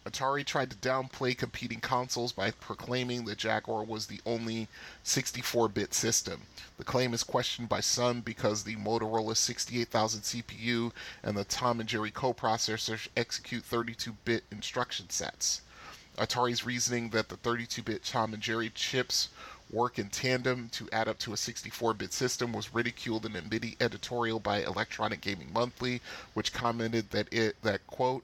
Atari 0.06 0.42
tried 0.46 0.70
to 0.70 0.76
downplay 0.78 1.36
competing 1.36 1.80
consoles 1.80 2.32
by 2.32 2.52
proclaiming 2.52 3.26
the 3.26 3.36
Jaguar 3.36 3.84
was 3.84 4.06
the 4.06 4.22
only 4.24 4.66
64 5.04 5.68
bit 5.68 5.92
system. 5.92 6.46
The 6.78 6.84
claim 6.84 7.12
is 7.12 7.22
questioned 7.22 7.68
by 7.68 7.80
some 7.80 8.22
because 8.22 8.64
the 8.64 8.76
Motorola 8.76 9.36
68000 9.36 10.22
CPU 10.22 10.92
and 11.22 11.36
the 11.36 11.44
Tom 11.44 11.80
and 11.80 11.88
Jerry 11.88 12.10
coprocessors 12.10 13.08
execute 13.14 13.62
32 13.62 14.16
bit 14.24 14.44
instruction 14.50 15.10
sets. 15.10 15.60
Atari's 16.20 16.66
reasoning 16.66 17.08
that 17.10 17.30
the 17.30 17.36
32 17.38 17.82
bit 17.82 18.04
Tom 18.04 18.34
and 18.34 18.42
Jerry 18.42 18.70
chips 18.74 19.30
work 19.70 19.98
in 19.98 20.10
tandem 20.10 20.68
to 20.68 20.86
add 20.92 21.08
up 21.08 21.18
to 21.20 21.32
a 21.32 21.36
64 21.36 21.94
bit 21.94 22.12
system 22.12 22.52
was 22.52 22.74
ridiculed 22.74 23.24
in 23.24 23.34
a 23.34 23.42
MIDI 23.42 23.76
editorial 23.80 24.38
by 24.38 24.58
Electronic 24.62 25.22
Gaming 25.22 25.50
Monthly, 25.50 26.02
which 26.34 26.52
commented 26.52 27.10
that 27.10 27.32
it, 27.32 27.56
that 27.62 27.86
quote, 27.86 28.22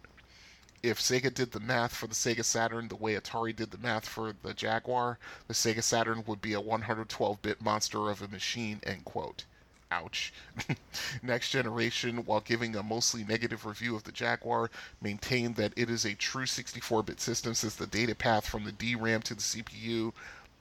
if 0.82 1.00
Sega 1.00 1.32
did 1.32 1.52
the 1.52 1.60
math 1.60 1.94
for 1.94 2.06
the 2.06 2.14
Sega 2.14 2.44
Saturn 2.44 2.88
the 2.88 2.96
way 2.96 3.14
Atari 3.14 3.56
did 3.56 3.70
the 3.70 3.78
math 3.78 4.06
for 4.06 4.34
the 4.42 4.52
Jaguar, 4.52 5.18
the 5.48 5.54
Sega 5.54 5.82
Saturn 5.82 6.22
would 6.26 6.42
be 6.42 6.52
a 6.52 6.60
112 6.60 7.40
bit 7.40 7.62
monster 7.62 8.10
of 8.10 8.20
a 8.20 8.28
machine, 8.28 8.80
end 8.84 9.06
quote. 9.06 9.44
Ouch. 9.90 10.32
Next 11.22 11.50
Generation, 11.50 12.24
while 12.24 12.40
giving 12.40 12.74
a 12.74 12.82
mostly 12.82 13.22
negative 13.24 13.64
review 13.64 13.94
of 13.94 14.04
the 14.04 14.12
Jaguar, 14.12 14.70
maintained 15.00 15.56
that 15.56 15.72
it 15.76 15.88
is 15.88 16.04
a 16.04 16.14
true 16.14 16.46
64 16.46 17.04
bit 17.04 17.20
system 17.20 17.54
since 17.54 17.76
the 17.76 17.86
data 17.86 18.14
path 18.14 18.46
from 18.46 18.64
the 18.64 18.72
DRAM 18.72 19.22
to 19.22 19.34
the 19.34 19.40
CPU 19.40 20.12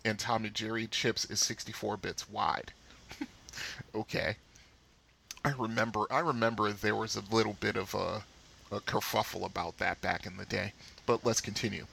and 0.05 0.19
Tom 0.19 0.45
and 0.45 0.53
Jerry 0.53 0.85
chips 0.87 1.25
is 1.25 1.39
64 1.41 1.97
bits 1.97 2.29
wide. 2.29 2.71
okay. 3.95 4.37
I 5.43 5.51
remember 5.51 6.05
I 6.11 6.19
remember 6.19 6.71
there 6.71 6.95
was 6.95 7.15
a 7.15 7.35
little 7.35 7.57
bit 7.59 7.75
of 7.75 7.93
a, 7.93 8.23
a 8.71 8.79
kerfuffle 8.81 9.45
about 9.45 9.79
that 9.79 10.01
back 10.01 10.25
in 10.25 10.37
the 10.37 10.45
day. 10.45 10.73
But 11.05 11.25
let's 11.25 11.41
continue. 11.41 11.87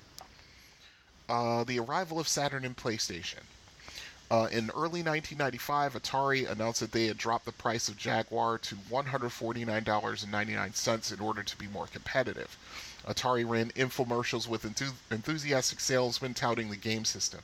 Uh, 1.29 1.65
the 1.65 1.79
arrival 1.79 2.21
of 2.21 2.29
Saturn 2.29 2.65
and 2.65 2.77
PlayStation. 2.77 3.45
Uh, 4.33 4.49
in 4.51 4.71
early 4.71 5.03
1995, 5.03 5.93
Atari 5.93 6.51
announced 6.51 6.81
that 6.81 6.93
they 6.93 7.05
had 7.05 7.19
dropped 7.19 7.45
the 7.45 7.53
price 7.53 7.91
of 7.91 7.99
Jaguar 7.99 8.57
to 8.57 8.77
$149.99 8.77 11.13
in 11.13 11.21
order 11.21 11.43
to 11.43 11.59
be 11.59 11.67
more 11.67 11.87
competitive. 11.87 12.57
Atari 13.07 13.47
ran 13.47 13.73
infomercials 13.73 14.49
with 14.49 14.63
enth- 14.63 14.95
enthusiastic 15.11 15.81
salesmen 15.81 16.33
touting 16.33 16.71
the 16.71 16.77
game 16.77 17.05
system. 17.05 17.41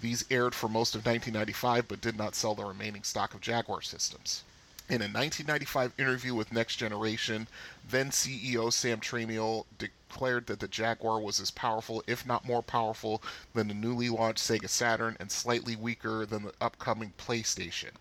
These 0.00 0.24
aired 0.30 0.54
for 0.54 0.68
most 0.68 0.94
of 0.94 1.04
1995 1.04 1.88
but 1.88 2.00
did 2.00 2.16
not 2.16 2.36
sell 2.36 2.54
the 2.54 2.64
remaining 2.64 3.02
stock 3.02 3.34
of 3.34 3.40
Jaguar 3.40 3.82
systems. 3.82 4.44
In 4.90 5.02
a 5.02 5.06
1995 5.06 5.92
interview 5.98 6.34
with 6.34 6.52
Next 6.52 6.74
Generation, 6.74 7.46
then 7.88 8.10
CEO 8.10 8.72
Sam 8.72 8.98
Tramiel 8.98 9.64
declared 9.78 10.48
that 10.48 10.58
the 10.58 10.66
Jaguar 10.66 11.20
was 11.20 11.38
as 11.38 11.52
powerful, 11.52 12.02
if 12.08 12.26
not 12.26 12.44
more 12.44 12.60
powerful, 12.60 13.22
than 13.54 13.68
the 13.68 13.74
newly 13.74 14.08
launched 14.08 14.42
Sega 14.42 14.68
Saturn 14.68 15.16
and 15.20 15.30
slightly 15.30 15.76
weaker 15.76 16.26
than 16.26 16.42
the 16.42 16.54
upcoming 16.60 17.12
PlayStation. 17.16 17.92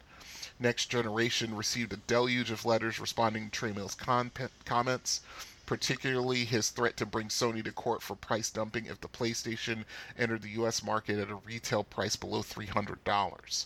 Next 0.59 0.87
Generation 0.87 1.55
received 1.55 1.93
a 1.93 1.97
deluge 1.97 2.49
of 2.49 2.65
letters 2.65 2.99
responding 2.99 3.51
to 3.51 3.59
Tramiel's 3.59 3.93
con- 3.93 4.31
comments 4.65 5.21
particularly 5.69 6.45
his 6.45 6.71
threat 6.71 6.97
to 6.97 7.05
bring 7.05 7.27
Sony 7.27 7.63
to 7.63 7.71
court 7.71 8.01
for 8.01 8.15
price 8.15 8.49
dumping 8.49 8.87
if 8.87 8.99
the 9.01 9.07
PlayStation 9.07 9.85
entered 10.17 10.41
the 10.41 10.63
US 10.63 10.81
market 10.81 11.19
at 11.19 11.29
a 11.29 11.35
retail 11.35 11.83
price 11.83 12.15
below 12.15 12.41
$300. 12.41 13.65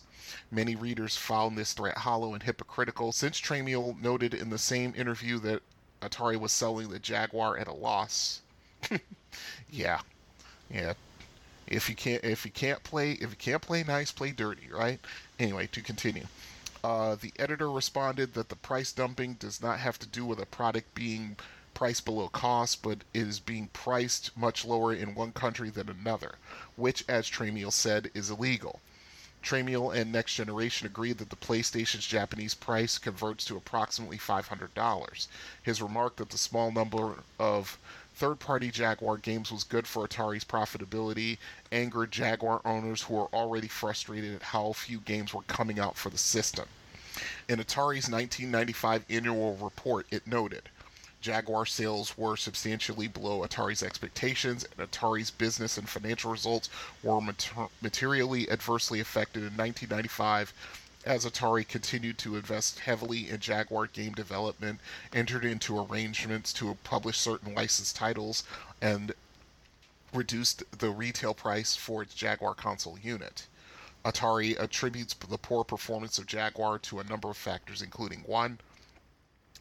Many 0.51 0.75
readers 0.75 1.15
found 1.15 1.57
this 1.57 1.71
threat 1.71 1.99
hollow 1.99 2.33
and 2.33 2.43
hypocritical, 2.43 3.13
since 3.13 3.39
Tramiel 3.39 3.97
noted 4.01 4.33
in 4.33 4.49
the 4.49 4.57
same 4.57 4.93
interview 4.97 5.39
that 5.39 5.63
Atari 6.01 6.37
was 6.37 6.51
selling 6.51 6.89
the 6.89 6.99
Jaguar 6.99 7.57
at 7.57 7.69
a 7.69 7.73
loss. 7.73 8.41
yeah, 9.71 10.01
yeah. 10.69 10.95
If 11.67 11.87
you 11.87 11.95
can't, 11.95 12.21
if 12.25 12.43
you 12.43 12.51
can't 12.51 12.83
play, 12.83 13.13
if 13.13 13.29
you 13.29 13.37
can't 13.37 13.61
play 13.61 13.81
nice, 13.81 14.11
play 14.11 14.31
dirty, 14.31 14.67
right? 14.69 14.99
Anyway, 15.39 15.67
to 15.67 15.81
continue. 15.81 16.27
Uh, 16.83 17.15
the 17.15 17.31
editor 17.39 17.71
responded 17.71 18.33
that 18.33 18.49
the 18.49 18.57
price 18.57 18.91
dumping 18.91 19.35
does 19.35 19.61
not 19.61 19.79
have 19.79 19.97
to 19.99 20.05
do 20.05 20.25
with 20.25 20.41
a 20.41 20.45
product 20.45 20.93
being 20.93 21.37
priced 21.73 22.05
below 22.05 22.27
cost, 22.29 22.81
but 22.81 22.99
is 23.13 23.39
being 23.39 23.67
priced 23.67 24.35
much 24.37 24.63
lower 24.63 24.93
in 24.93 25.15
one 25.15 25.31
country 25.31 25.69
than 25.69 25.89
another, 25.89 26.35
which, 26.75 27.03
as 27.07 27.29
Tramiel 27.29 27.71
said, 27.71 28.11
is 28.13 28.29
illegal. 28.29 28.79
Tramiel 29.43 29.93
and 29.93 30.09
Next 30.09 30.35
Generation 30.35 30.87
agreed 30.87 31.17
that 31.17 31.29
the 31.29 31.35
PlayStation's 31.35 32.07
Japanese 32.07 32.53
price 32.53 32.97
converts 32.97 33.43
to 33.45 33.57
approximately 33.57 34.17
$500. 34.17 35.27
His 35.61 35.81
remark 35.81 36.15
that 36.15 36.29
the 36.29 36.37
small 36.37 36.71
number 36.71 37.15
of 37.37 37.77
third 38.15 38.39
party 38.39 38.71
Jaguar 38.71 39.17
games 39.17 39.51
was 39.51 39.65
good 39.65 39.85
for 39.85 40.07
Atari's 40.07 40.45
profitability 40.45 41.39
angered 41.71 42.11
Jaguar 42.11 42.61
owners 42.63 43.01
who 43.01 43.15
were 43.15 43.33
already 43.33 43.67
frustrated 43.67 44.33
at 44.33 44.43
how 44.43 44.71
few 44.71 44.99
games 44.99 45.33
were 45.33 45.41
coming 45.43 45.77
out 45.77 45.97
for 45.97 46.09
the 46.09 46.17
system. 46.17 46.69
In 47.49 47.59
Atari's 47.59 48.09
1995 48.09 49.05
annual 49.09 49.57
report, 49.57 50.07
it 50.09 50.25
noted 50.25 50.69
Jaguar 51.23 51.65
sales 51.65 52.17
were 52.17 52.35
substantially 52.35 53.07
below 53.07 53.47
Atari's 53.47 53.81
expectations, 53.81 54.65
and 54.65 54.91
Atari's 54.91 55.31
business 55.31 55.77
and 55.77 55.87
financial 55.87 56.29
results 56.29 56.69
were 57.01 57.21
mater- 57.21 57.69
materially 57.81 58.51
adversely 58.51 58.99
affected 58.99 59.39
in 59.39 59.55
1995 59.55 60.53
as 61.05 61.25
Atari 61.25 61.65
continued 61.65 62.17
to 62.17 62.35
invest 62.35 62.79
heavily 62.79 63.29
in 63.29 63.39
Jaguar 63.39 63.87
game 63.87 64.11
development, 64.11 64.81
entered 65.13 65.45
into 65.45 65.79
arrangements 65.79 66.51
to 66.53 66.77
publish 66.83 67.17
certain 67.17 67.55
licensed 67.55 67.95
titles, 67.95 68.43
and 68.81 69.13
reduced 70.13 70.61
the 70.77 70.89
retail 70.89 71.33
price 71.33 71.73
for 71.73 72.03
its 72.03 72.13
Jaguar 72.13 72.53
console 72.53 72.99
unit. 72.99 73.47
Atari 74.03 74.59
attributes 74.59 75.13
the 75.13 75.37
poor 75.37 75.63
performance 75.63 76.17
of 76.17 76.27
Jaguar 76.27 76.79
to 76.79 76.99
a 76.99 77.05
number 77.05 77.29
of 77.29 77.37
factors, 77.37 77.81
including 77.81 78.19
one, 78.25 78.59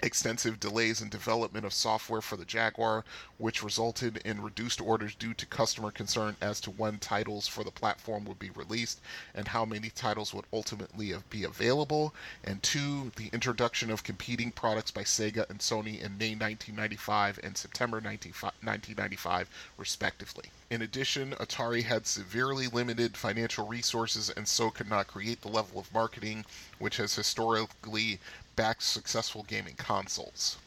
extensive 0.03 0.59
delays 0.59 1.00
in 1.00 1.09
development 1.09 1.64
of 1.64 1.72
software 1.72 2.20
for 2.20 2.36
the 2.36 2.44
Jaguar, 2.44 3.05
which 3.38 3.62
resulted 3.62 4.18
in 4.18 4.42
reduced 4.42 4.80
orders 4.80 5.14
due 5.14 5.32
to 5.34 5.46
customer 5.46 5.90
concern 5.90 6.36
as 6.40 6.61
to 6.61 6.70
when 6.70 6.98
titles 6.98 7.46
for 7.46 7.62
the 7.62 7.70
platform 7.70 8.24
would 8.24 8.38
be 8.38 8.50
released 8.50 9.00
and 9.34 9.48
how 9.48 9.64
many 9.64 9.90
titles 9.90 10.34
would 10.34 10.44
ultimately 10.53 11.14
be 11.30 11.44
available. 11.44 12.14
And 12.44 12.62
two, 12.62 13.12
the 13.16 13.30
introduction 13.32 13.90
of 13.90 14.03
competing 14.03 14.50
products 14.50 14.90
by 14.90 15.03
Sega 15.03 15.48
and 15.48 15.61
Sony 15.61 16.00
in 16.00 16.18
May 16.18 16.34
1995 16.34 17.40
and 17.42 17.57
September 17.57 17.96
1995, 17.98 19.48
respectively. 19.78 20.44
In 20.70 20.82
addition, 20.82 21.32
Atari 21.32 21.84
had 21.84 22.07
severely 22.07 22.66
limited 22.66 23.16
financial 23.16 23.66
resources 23.66 24.30
and 24.30 24.48
so 24.48 24.70
could 24.70 24.88
not 24.88 25.07
create 25.07 25.42
the 25.42 25.48
level 25.48 25.78
of 25.78 25.92
marketing 25.92 26.44
which 26.82 26.96
has 26.96 27.14
historically 27.14 28.18
backed 28.57 28.82
successful 28.82 29.44
gaming 29.44 29.74
consoles 29.76 30.59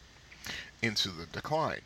into 0.81 1.09
the 1.09 1.25
decline. 1.25 1.81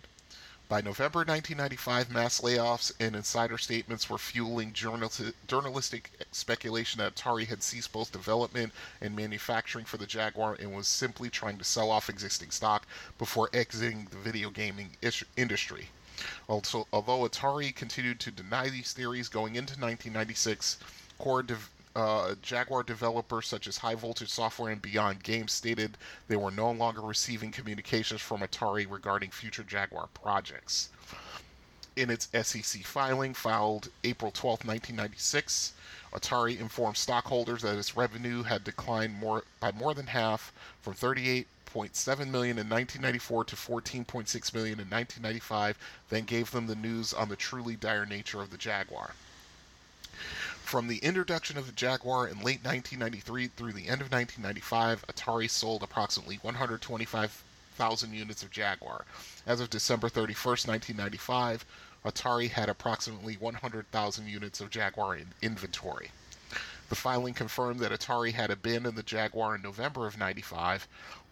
By 0.70 0.82
November 0.82 1.22
1995, 1.22 2.12
mass 2.12 2.42
layoffs 2.42 2.92
and 3.00 3.16
insider 3.16 3.58
statements 3.58 4.08
were 4.08 4.20
fueling 4.20 4.72
journal- 4.72 5.12
journalistic 5.48 6.12
speculation 6.32 7.00
that 7.00 7.16
Atari 7.16 7.48
had 7.48 7.64
ceased 7.64 7.92
both 7.92 8.12
development 8.12 8.72
and 9.02 9.16
manufacturing 9.16 9.86
for 9.86 9.98
the 9.98 10.06
Jaguar 10.06 10.56
and 10.60 10.76
was 10.76 10.88
simply 10.88 11.32
trying 11.32 11.58
to 11.58 11.64
sell 11.64 11.90
off 11.90 12.08
existing 12.08 12.52
stock 12.52 12.86
before 13.18 13.50
exiting 13.52 14.10
the 14.12 14.18
video 14.18 14.52
gaming 14.52 14.96
industry. 15.36 15.90
Also, 16.48 16.88
although 16.94 17.28
Atari 17.28 17.76
continued 17.76 18.20
to 18.20 18.30
deny 18.30 18.70
these 18.70 18.94
theories 18.94 19.28
going 19.28 19.56
into 19.56 19.74
1996, 19.74 20.78
core 21.18 21.42
dev- 21.42 21.72
uh, 21.96 22.36
Jaguar 22.42 22.84
developers 22.84 23.48
such 23.48 23.68
as 23.68 23.78
High 23.78 23.96
Voltage 23.96 24.30
Software 24.30 24.72
and 24.72 24.82
Beyond 24.82 25.24
Games 25.24 25.52
stated 25.52 25.98
they 26.28 26.36
were 26.36 26.52
no 26.52 26.72
longer 26.72 27.02
receiving 27.02 27.52
communications 27.52 28.22
from 28.22 28.42
Atari 28.42 28.90
regarding 28.90 29.32
future 29.32 29.64
Jaguar 29.64 30.08
projects. 30.14 30.90
In 31.96 32.10
its 32.10 32.30
SEC 32.32 32.86
filing, 32.86 33.34
filed 33.34 33.90
April 34.04 34.32
12, 34.32 34.66
1996, 34.66 35.74
Atari 36.14 36.60
informed 36.60 36.96
stockholders 36.98 37.64
that 37.64 37.78
its 37.78 37.98
revenue 37.98 38.44
had 38.44 38.64
declined 38.64 39.16
more 39.16 39.44
by 39.60 39.72
more 39.72 39.94
than 39.94 40.08
half 40.08 40.54
from 40.82 40.94
38.7 40.94 41.46
million 42.30 42.58
in 42.58 42.70
1994 42.70 43.44
to 43.46 43.56
14.6 43.56 44.54
million 44.54 44.80
in 44.80 44.90
1995, 44.90 45.78
then 46.10 46.24
gave 46.24 46.52
them 46.52 46.68
the 46.68 46.76
news 46.76 47.14
on 47.14 47.30
the 47.30 47.36
truly 47.36 47.76
dire 47.76 48.06
nature 48.06 48.42
of 48.42 48.52
the 48.52 48.58
Jaguar. 48.58 49.14
From 50.70 50.86
the 50.86 51.00
introduction 51.00 51.58
of 51.58 51.66
the 51.66 51.72
Jaguar 51.72 52.28
in 52.28 52.44
late 52.44 52.64
1993 52.64 53.48
through 53.48 53.74
the 53.74 53.88
end 53.88 54.02
of 54.02 54.12
1995, 54.12 55.04
Atari 55.08 55.50
sold 55.50 55.82
approximately 55.82 56.38
125,000 56.44 58.14
units 58.14 58.44
of 58.44 58.52
Jaguar. 58.52 59.04
As 59.48 59.62
of 59.62 59.72
December 59.72 60.10
31st, 60.10 60.68
1995, 60.68 61.66
Atari 62.06 62.52
had 62.52 62.70
approximately 62.70 63.34
100,000 63.34 64.28
units 64.28 64.62
of 64.62 64.70
Jaguar 64.70 65.16
in 65.16 65.30
inventory. 65.42 66.12
The 66.90 66.96
filing 66.96 67.34
confirmed 67.34 67.80
that 67.80 67.92
Atari 67.92 68.34
had 68.34 68.52
abandoned 68.52 68.96
the 68.96 69.02
Jaguar 69.02 69.56
in 69.56 69.64
November 69.64 70.06
of 70.06 70.20
95 70.20 70.88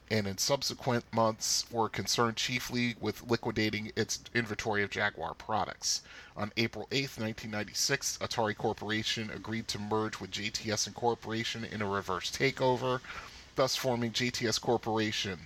and 0.10 0.26
in 0.26 0.38
subsequent 0.38 1.03
months 1.14 1.66
were 1.70 1.89
concerned 1.89 2.38
chiefly 2.38 2.95
with 2.99 3.30
liquidating 3.30 3.91
its 3.95 4.22
inventory 4.34 4.82
of 4.82 4.89
Jaguar 4.89 5.34
products. 5.34 6.01
On 6.36 6.51
April 6.55 6.88
8, 6.91 7.18
1996, 7.18 8.18
Atari 8.20 8.55
Corporation 8.55 9.30
agreed 9.30 9.68
to 9.68 9.80
merge 9.80 10.20
with 10.20 10.32
JTS 10.32 10.88
Incorporation 10.88 11.66
in 11.66 11.82
a 11.82 11.88
reverse 11.88 12.32
takeover, 12.32 13.01
thus 13.55 13.76
forming 13.76 14.12
JTS 14.12 14.62
Corporation. 14.62 15.39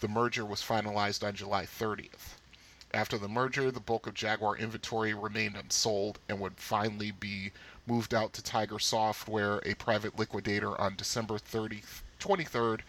The 0.00 0.08
merger 0.08 0.44
was 0.44 0.62
finalized 0.62 1.26
on 1.26 1.34
July 1.34 1.66
30th. 1.66 2.36
After 2.94 3.18
the 3.18 3.28
merger, 3.28 3.70
the 3.70 3.80
bulk 3.80 4.06
of 4.06 4.14
Jaguar 4.14 4.56
inventory 4.56 5.12
remained 5.12 5.56
unsold 5.56 6.20
and 6.28 6.38
would 6.40 6.58
finally 6.58 7.10
be 7.10 7.52
moved 7.84 8.14
out 8.14 8.32
to 8.34 8.42
Tiger 8.42 8.78
Software, 8.78 9.60
a 9.66 9.74
private 9.74 10.18
liquidator, 10.18 10.80
on 10.80 10.94
December 10.94 11.36
30, 11.38 11.82
23rd, 12.18 12.80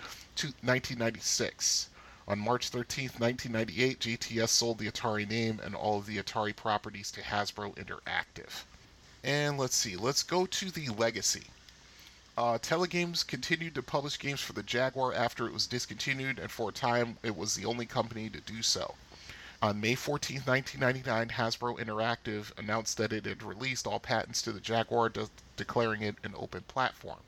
1996. 0.61 1.89
On 2.27 2.37
March 2.37 2.69
13, 2.69 3.09
1998, 3.17 3.99
JTS 3.99 4.49
sold 4.49 4.77
the 4.77 4.91
Atari 4.91 5.27
name 5.27 5.59
and 5.63 5.73
all 5.73 5.97
of 5.97 6.05
the 6.05 6.17
Atari 6.17 6.55
properties 6.55 7.09
to 7.11 7.21
Hasbro 7.21 7.75
Interactive. 7.75 8.63
And 9.23 9.57
let's 9.57 9.75
see, 9.75 9.95
let's 9.95 10.23
go 10.23 10.45
to 10.45 10.71
the 10.71 10.89
legacy. 10.89 11.47
Uh, 12.37 12.57
Telegames 12.57 13.27
continued 13.27 13.75
to 13.75 13.83
publish 13.83 14.17
games 14.17 14.39
for 14.39 14.53
the 14.53 14.63
Jaguar 14.63 15.13
after 15.13 15.45
it 15.45 15.53
was 15.53 15.67
discontinued, 15.67 16.39
and 16.39 16.49
for 16.49 16.69
a 16.69 16.71
time 16.71 17.17
it 17.23 17.35
was 17.35 17.55
the 17.55 17.65
only 17.65 17.85
company 17.85 18.29
to 18.29 18.39
do 18.39 18.61
so. 18.61 18.95
On 19.61 19.81
May 19.81 19.95
14, 19.95 20.43
1999, 20.45 21.29
Hasbro 21.29 21.77
Interactive 21.77 22.57
announced 22.57 22.95
that 22.95 23.11
it 23.11 23.25
had 23.25 23.43
released 23.43 23.85
all 23.85 23.99
patents 23.99 24.41
to 24.43 24.53
the 24.53 24.61
Jaguar, 24.61 25.09
de- 25.09 25.29
declaring 25.57 26.01
it 26.01 26.15
an 26.23 26.33
open 26.37 26.61
platform. 26.61 27.19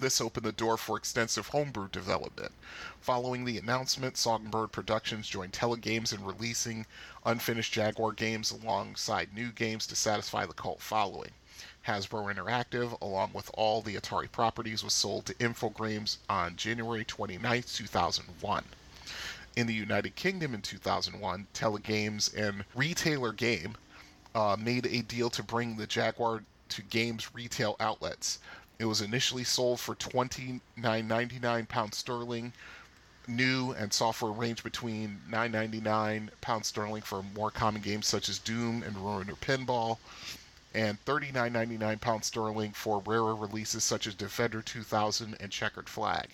This 0.00 0.18
opened 0.18 0.46
the 0.46 0.52
door 0.52 0.78
for 0.78 0.96
extensive 0.96 1.48
homebrew 1.48 1.88
development. 1.88 2.52
Following 3.02 3.44
the 3.44 3.58
announcement, 3.58 4.16
Songbird 4.16 4.72
Productions 4.72 5.28
joined 5.28 5.52
Telegames 5.52 6.14
in 6.14 6.24
releasing 6.24 6.86
unfinished 7.26 7.74
Jaguar 7.74 8.12
games 8.12 8.50
alongside 8.50 9.34
new 9.34 9.52
games 9.52 9.86
to 9.88 9.94
satisfy 9.94 10.46
the 10.46 10.54
cult 10.54 10.80
following. 10.80 11.32
Hasbro 11.86 12.34
Interactive, 12.34 12.98
along 13.02 13.34
with 13.34 13.50
all 13.52 13.82
the 13.82 13.94
Atari 13.94 14.32
properties, 14.32 14.82
was 14.82 14.94
sold 14.94 15.26
to 15.26 15.34
Infogrames 15.34 16.16
on 16.30 16.56
January 16.56 17.04
29, 17.04 17.62
2001. 17.62 18.64
In 19.56 19.66
the 19.66 19.74
United 19.74 20.14
Kingdom 20.16 20.54
in 20.54 20.62
2001, 20.62 21.46
Telegames 21.52 22.34
and 22.34 22.64
Retailer 22.74 23.32
Game 23.34 23.76
uh, 24.34 24.56
made 24.58 24.86
a 24.86 25.02
deal 25.02 25.28
to 25.28 25.42
bring 25.42 25.76
the 25.76 25.86
Jaguar 25.86 26.42
to 26.70 26.82
games 26.82 27.34
retail 27.34 27.76
outlets. 27.80 28.38
It 28.80 28.86
was 28.86 29.02
initially 29.02 29.44
sold 29.44 29.78
for 29.78 29.94
£29.99 29.94 31.68
pounds 31.68 31.98
sterling. 31.98 32.54
New 33.28 33.72
and 33.72 33.92
software 33.92 34.32
range 34.32 34.64
between 34.64 35.20
£9.99 35.30 36.30
pounds 36.40 36.68
sterling 36.68 37.02
for 37.02 37.22
more 37.22 37.50
common 37.50 37.82
games 37.82 38.06
such 38.06 38.30
as 38.30 38.38
Doom 38.38 38.82
and 38.82 38.96
Ruiner 38.96 39.34
Pinball, 39.34 39.98
and 40.72 40.96
£39.99 41.04 42.00
pounds 42.00 42.26
sterling 42.28 42.72
for 42.72 43.02
rarer 43.04 43.36
releases 43.36 43.84
such 43.84 44.06
as 44.06 44.14
Defender 44.14 44.62
2000 44.62 45.36
and 45.38 45.52
Checkered 45.52 45.90
Flag. 45.90 46.30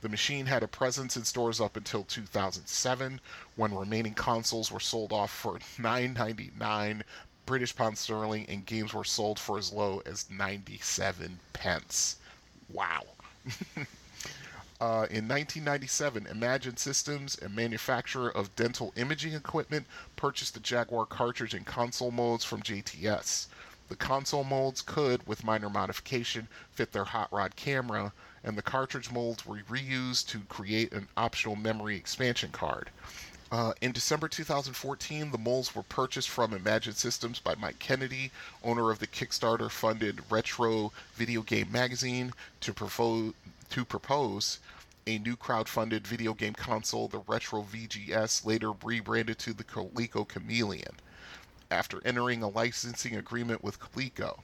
The 0.00 0.08
machine 0.08 0.46
had 0.46 0.62
a 0.62 0.68
presence 0.68 1.18
in 1.18 1.24
stores 1.26 1.60
up 1.60 1.76
until 1.76 2.04
2007, 2.04 3.20
when 3.56 3.74
remaining 3.74 4.14
consoles 4.14 4.72
were 4.72 4.80
sold 4.80 5.12
off 5.12 5.30
for 5.30 5.58
$9.99 5.78 7.02
British 7.46 7.74
pound 7.76 7.98
sterling, 7.98 8.46
and 8.48 8.66
games 8.66 8.94
were 8.94 9.04
sold 9.04 9.38
for 9.38 9.58
as 9.58 9.72
low 9.72 10.02
as 10.06 10.30
97 10.30 11.38
pence. 11.52 12.16
Wow. 12.72 13.04
Uh, 14.80 15.06
in 15.08 15.28
1997, 15.28 16.26
Imagin 16.26 16.76
Systems, 16.76 17.40
a 17.40 17.48
manufacturer 17.48 18.28
of 18.28 18.54
dental 18.56 18.92
imaging 18.96 19.32
equipment, 19.32 19.86
purchased 20.16 20.52
the 20.52 20.60
Jaguar 20.60 21.06
cartridge 21.06 21.54
and 21.54 21.64
console 21.64 22.10
molds 22.10 22.44
from 22.44 22.60
JTS. 22.60 23.46
The 23.88 23.96
console 23.96 24.44
molds 24.44 24.82
could, 24.82 25.26
with 25.26 25.44
minor 25.44 25.70
modification, 25.70 26.48
fit 26.72 26.92
their 26.92 27.04
hot 27.04 27.32
rod 27.32 27.54
camera, 27.54 28.12
and 28.42 28.58
the 28.58 28.62
cartridge 28.62 29.10
molds 29.10 29.46
were 29.46 29.62
reused 29.70 30.26
to 30.28 30.40
create 30.48 30.92
an 30.92 31.08
optional 31.16 31.56
memory 31.56 31.96
expansion 31.96 32.50
card. 32.50 32.90
Uh, 33.52 33.72
in 33.80 33.92
December 33.92 34.26
2014, 34.26 35.30
the 35.30 35.38
molds 35.38 35.74
were 35.74 35.82
purchased 35.82 36.28
from 36.28 36.52
Imagin 36.52 36.94
Systems 36.94 37.38
by 37.38 37.54
Mike 37.54 37.78
Kennedy, 37.78 38.30
owner 38.62 38.90
of 38.90 38.98
the 38.98 39.06
Kickstarter 39.06 39.70
funded 39.70 40.22
Retro 40.30 40.92
Video 41.14 41.42
Game 41.42 41.70
Magazine, 41.70 42.32
to, 42.60 42.72
propose, 42.72 43.32
to 43.70 43.84
propose 43.84 44.58
a 45.06 45.18
new 45.18 45.36
crowd-funded 45.36 46.06
video 46.06 46.32
game 46.32 46.54
console, 46.54 47.08
the 47.08 47.18
Retro 47.26 47.62
VGS, 47.62 48.44
later 48.46 48.72
rebranded 48.82 49.38
to 49.40 49.52
the 49.52 49.64
Coleco 49.64 50.26
Chameleon. 50.26 50.96
After 51.70 52.00
entering 52.04 52.42
a 52.42 52.48
licensing 52.48 53.16
agreement 53.16 53.62
with 53.62 53.80
Coleco, 53.80 54.40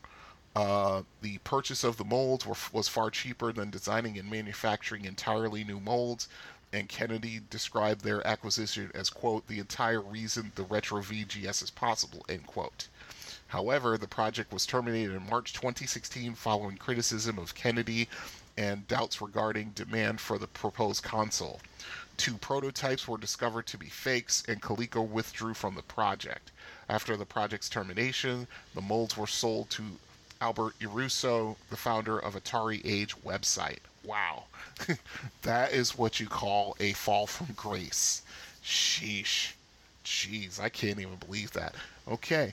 uh, 0.57 1.03
the 1.23 1.39
purchase 1.39 1.85
of 1.85 1.97
the 1.97 2.05
molds 2.05 2.45
were, 2.45 2.57
was 2.73 2.89
far 2.89 3.11
cheaper 3.11 3.53
than 3.53 3.71
designing 3.71 4.19
and 4.19 4.31
manufacturing 4.31 5.05
entirely 5.05 5.65
new 5.65 5.81
molds, 5.81 6.29
and 6.73 6.89
Kennedy 6.89 7.41
described 7.51 8.03
their 8.03 8.27
acquisition 8.27 8.91
as, 8.95 9.11
quote, 9.11 9.47
the 9.49 9.59
entire 9.59 10.01
reason 10.01 10.53
the 10.55 10.63
Retro 10.63 11.01
VGS 11.01 11.63
is 11.63 11.71
possible, 11.71 12.25
end 12.29 12.47
quote. 12.47 12.89
However, 13.49 13.99
the 13.99 14.07
project 14.07 14.53
was 14.53 14.65
terminated 14.65 15.15
in 15.15 15.29
March 15.29 15.53
2016 15.53 16.35
following 16.37 16.77
criticism 16.77 17.39
of 17.39 17.57
Kennedy 17.57 18.09
and 18.57 18.87
doubts 18.87 19.21
regarding 19.21 19.71
demand 19.71 20.21
for 20.21 20.39
the 20.39 20.47
proposed 20.47 21.03
console. 21.03 21.61
Two 22.17 22.37
prototypes 22.37 23.09
were 23.09 23.19
discovered 23.19 23.67
to 23.67 23.79
be 23.79 23.89
fakes, 23.89 24.45
and 24.47 24.63
Coleco 24.63 25.05
withdrew 25.05 25.55
from 25.55 25.75
the 25.75 25.83
project. 25.83 26.53
After 26.89 27.17
the 27.17 27.27
project's 27.27 27.69
termination, 27.69 28.47
the 28.75 28.83
molds 28.83 29.17
were 29.17 29.27
sold 29.27 29.71
to 29.71 29.99
Albert 30.41 30.79
Yarusso, 30.79 31.57
the 31.71 31.77
founder 31.77 32.19
of 32.19 32.35
Atari 32.35 32.81
Age 32.85 33.17
website. 33.23 33.81
Wow. 34.05 34.45
that 35.43 35.73
is 35.73 35.97
what 35.99 36.21
you 36.21 36.27
call 36.27 36.77
a 36.81 36.93
fall 36.93 37.27
from 37.27 37.55
grace. 37.55 38.23
Sheesh. 38.65 39.53
Jeez, 40.05 40.61
I 40.61 40.69
can't 40.69 40.99
even 40.99 41.17
believe 41.17 41.53
that. 41.53 41.75
Okay. 42.09 42.53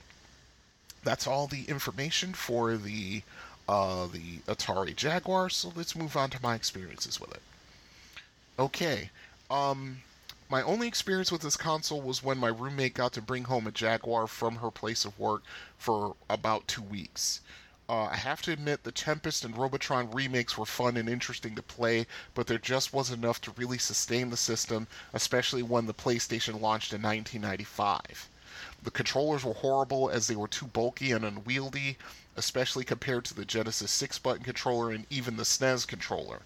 That's 1.03 1.27
all 1.27 1.47
the 1.47 1.63
information 1.65 2.33
for 2.33 2.75
the 2.77 3.23
uh, 3.69 4.07
the 4.07 4.39
Atari 4.47 4.95
Jaguar, 4.95 5.49
so 5.49 5.73
let's 5.75 5.95
move 5.95 6.15
on 6.15 6.29
to 6.29 6.41
my 6.41 6.55
experiences 6.55 7.19
with 7.19 7.33
it. 7.33 7.41
Okay. 8.59 9.09
Um 9.49 10.01
my 10.49 10.61
only 10.61 10.87
experience 10.87 11.29
with 11.31 11.41
this 11.41 11.57
console 11.57 12.01
was 12.01 12.23
when 12.23 12.37
my 12.37 12.47
roommate 12.47 12.93
got 12.93 13.11
to 13.13 13.21
bring 13.21 13.43
home 13.45 13.67
a 13.67 13.71
Jaguar 13.71 14.27
from 14.27 14.57
her 14.57 14.71
place 14.71 15.03
of 15.03 15.19
work 15.19 15.43
for 15.77 16.15
about 16.29 16.67
two 16.69 16.81
weeks. 16.81 17.41
Uh, 17.89 18.03
I 18.11 18.17
have 18.17 18.41
to 18.41 18.51
admit, 18.51 18.83
the 18.83 18.91
Tempest 18.91 19.45
and 19.45 19.57
Robotron 19.57 20.11
remakes 20.11 20.57
were 20.57 20.65
fun 20.65 20.97
and 20.97 21.07
interesting 21.07 21.55
to 21.55 21.61
play, 21.61 22.05
but 22.33 22.45
there 22.45 22.57
just 22.57 22.91
wasn't 22.91 23.23
enough 23.23 23.39
to 23.41 23.51
really 23.51 23.77
sustain 23.77 24.29
the 24.29 24.35
system, 24.35 24.87
especially 25.13 25.63
when 25.63 25.85
the 25.85 25.93
PlayStation 25.93 26.59
launched 26.59 26.91
in 26.91 27.01
1995. 27.01 28.27
The 28.83 28.91
controllers 28.91 29.45
were 29.45 29.53
horrible 29.53 30.09
as 30.09 30.27
they 30.27 30.35
were 30.35 30.49
too 30.49 30.65
bulky 30.67 31.13
and 31.13 31.23
unwieldy, 31.23 31.97
especially 32.35 32.83
compared 32.83 33.23
to 33.25 33.33
the 33.33 33.45
Genesis 33.45 33.91
6 33.91 34.19
button 34.19 34.43
controller 34.43 34.91
and 34.91 35.05
even 35.09 35.37
the 35.37 35.43
SNES 35.43 35.87
controller. 35.87 36.41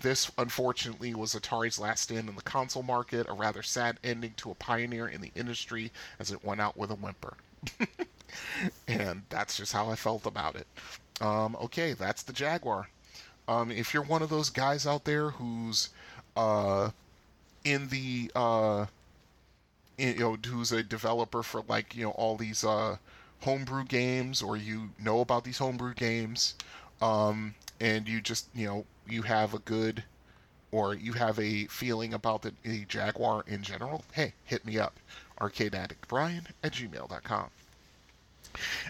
This, 0.00 0.30
unfortunately, 0.38 1.14
was 1.14 1.34
Atari's 1.34 1.78
last 1.78 2.04
stand 2.04 2.30
in 2.30 2.36
the 2.36 2.42
console 2.42 2.82
market, 2.82 3.28
a 3.28 3.34
rather 3.34 3.62
sad 3.62 4.00
ending 4.02 4.32
to 4.38 4.50
a 4.50 4.54
pioneer 4.54 5.06
in 5.06 5.20
the 5.20 5.32
industry 5.34 5.92
as 6.18 6.30
it 6.32 6.42
went 6.42 6.62
out 6.62 6.78
with 6.78 6.90
a 6.90 6.94
whimper. 6.94 7.36
and 8.88 9.22
that's 9.28 9.56
just 9.56 9.72
how 9.72 9.88
I 9.88 9.96
felt 9.96 10.26
about 10.26 10.56
it. 10.56 10.66
Um, 11.20 11.56
okay, 11.60 11.92
that's 11.92 12.22
the 12.22 12.32
Jaguar. 12.32 12.88
Um, 13.48 13.70
if 13.70 13.92
you're 13.92 14.02
one 14.02 14.22
of 14.22 14.30
those 14.30 14.50
guys 14.50 14.86
out 14.86 15.04
there 15.04 15.30
who's 15.30 15.90
uh, 16.36 16.90
in 17.64 17.88
the 17.88 18.30
uh, 18.34 18.86
in, 19.98 20.14
you 20.14 20.20
know 20.20 20.38
who's 20.46 20.72
a 20.72 20.82
developer 20.82 21.42
for 21.42 21.62
like 21.68 21.94
you 21.96 22.04
know 22.04 22.10
all 22.12 22.36
these 22.36 22.64
uh, 22.64 22.96
homebrew 23.40 23.84
games, 23.84 24.42
or 24.42 24.56
you 24.56 24.90
know 24.98 25.20
about 25.20 25.44
these 25.44 25.58
homebrew 25.58 25.94
games, 25.94 26.54
um, 27.02 27.54
and 27.80 28.08
you 28.08 28.20
just 28.20 28.46
you 28.54 28.66
know 28.66 28.84
you 29.08 29.22
have 29.22 29.52
a 29.52 29.58
good 29.58 30.04
or 30.72 30.94
you 30.94 31.12
have 31.14 31.38
a 31.38 31.66
feeling 31.66 32.14
about 32.14 32.42
the, 32.42 32.52
the 32.62 32.84
Jaguar 32.84 33.44
in 33.46 33.62
general, 33.62 34.04
hey, 34.12 34.34
hit 34.44 34.64
me 34.64 34.78
up. 34.78 34.98
ArcadeAddictBrian 35.40 36.46
at 36.62 36.72
gmail.com. 36.72 37.50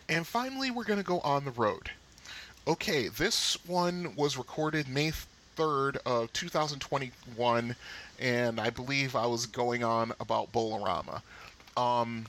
And 0.09 0.27
finally, 0.27 0.71
we're 0.71 0.85
going 0.85 0.99
to 0.99 1.05
go 1.05 1.21
on 1.21 1.45
the 1.45 1.51
road. 1.51 1.91
Okay, 2.67 3.09
this 3.09 3.57
one 3.67 4.15
was 4.17 4.37
recorded 4.37 4.89
May 4.89 5.13
3rd 5.57 5.97
of 6.07 6.33
2021, 6.33 7.75
and 8.19 8.61
I 8.61 8.71
believe 8.71 9.17
I 9.17 9.27
was 9.27 9.47
going 9.47 9.83
on 9.83 10.13
about 10.21 10.53
Bolorama. 10.53 11.23
Um, 11.77 12.27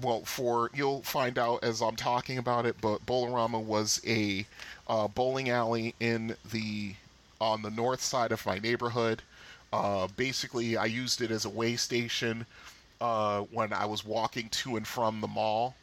well, 0.00 0.22
for 0.22 0.70
you'll 0.74 1.02
find 1.02 1.38
out 1.38 1.62
as 1.62 1.80
I'm 1.80 1.96
talking 1.96 2.38
about 2.38 2.66
it, 2.66 2.76
but 2.80 3.04
Bolorama 3.06 3.62
was 3.62 4.00
a 4.06 4.46
uh, 4.88 5.08
bowling 5.08 5.50
alley 5.50 5.94
in 6.00 6.36
the 6.50 6.94
on 7.40 7.62
the 7.62 7.70
north 7.70 8.02
side 8.02 8.32
of 8.32 8.46
my 8.46 8.58
neighborhood. 8.58 9.22
Uh, 9.72 10.06
basically, 10.16 10.76
I 10.76 10.84
used 10.86 11.20
it 11.20 11.30
as 11.30 11.44
a 11.44 11.50
way 11.50 11.76
station 11.76 12.46
uh, 13.00 13.40
when 13.50 13.72
I 13.72 13.86
was 13.86 14.04
walking 14.04 14.48
to 14.50 14.76
and 14.76 14.86
from 14.86 15.20
the 15.20 15.28
mall 15.28 15.74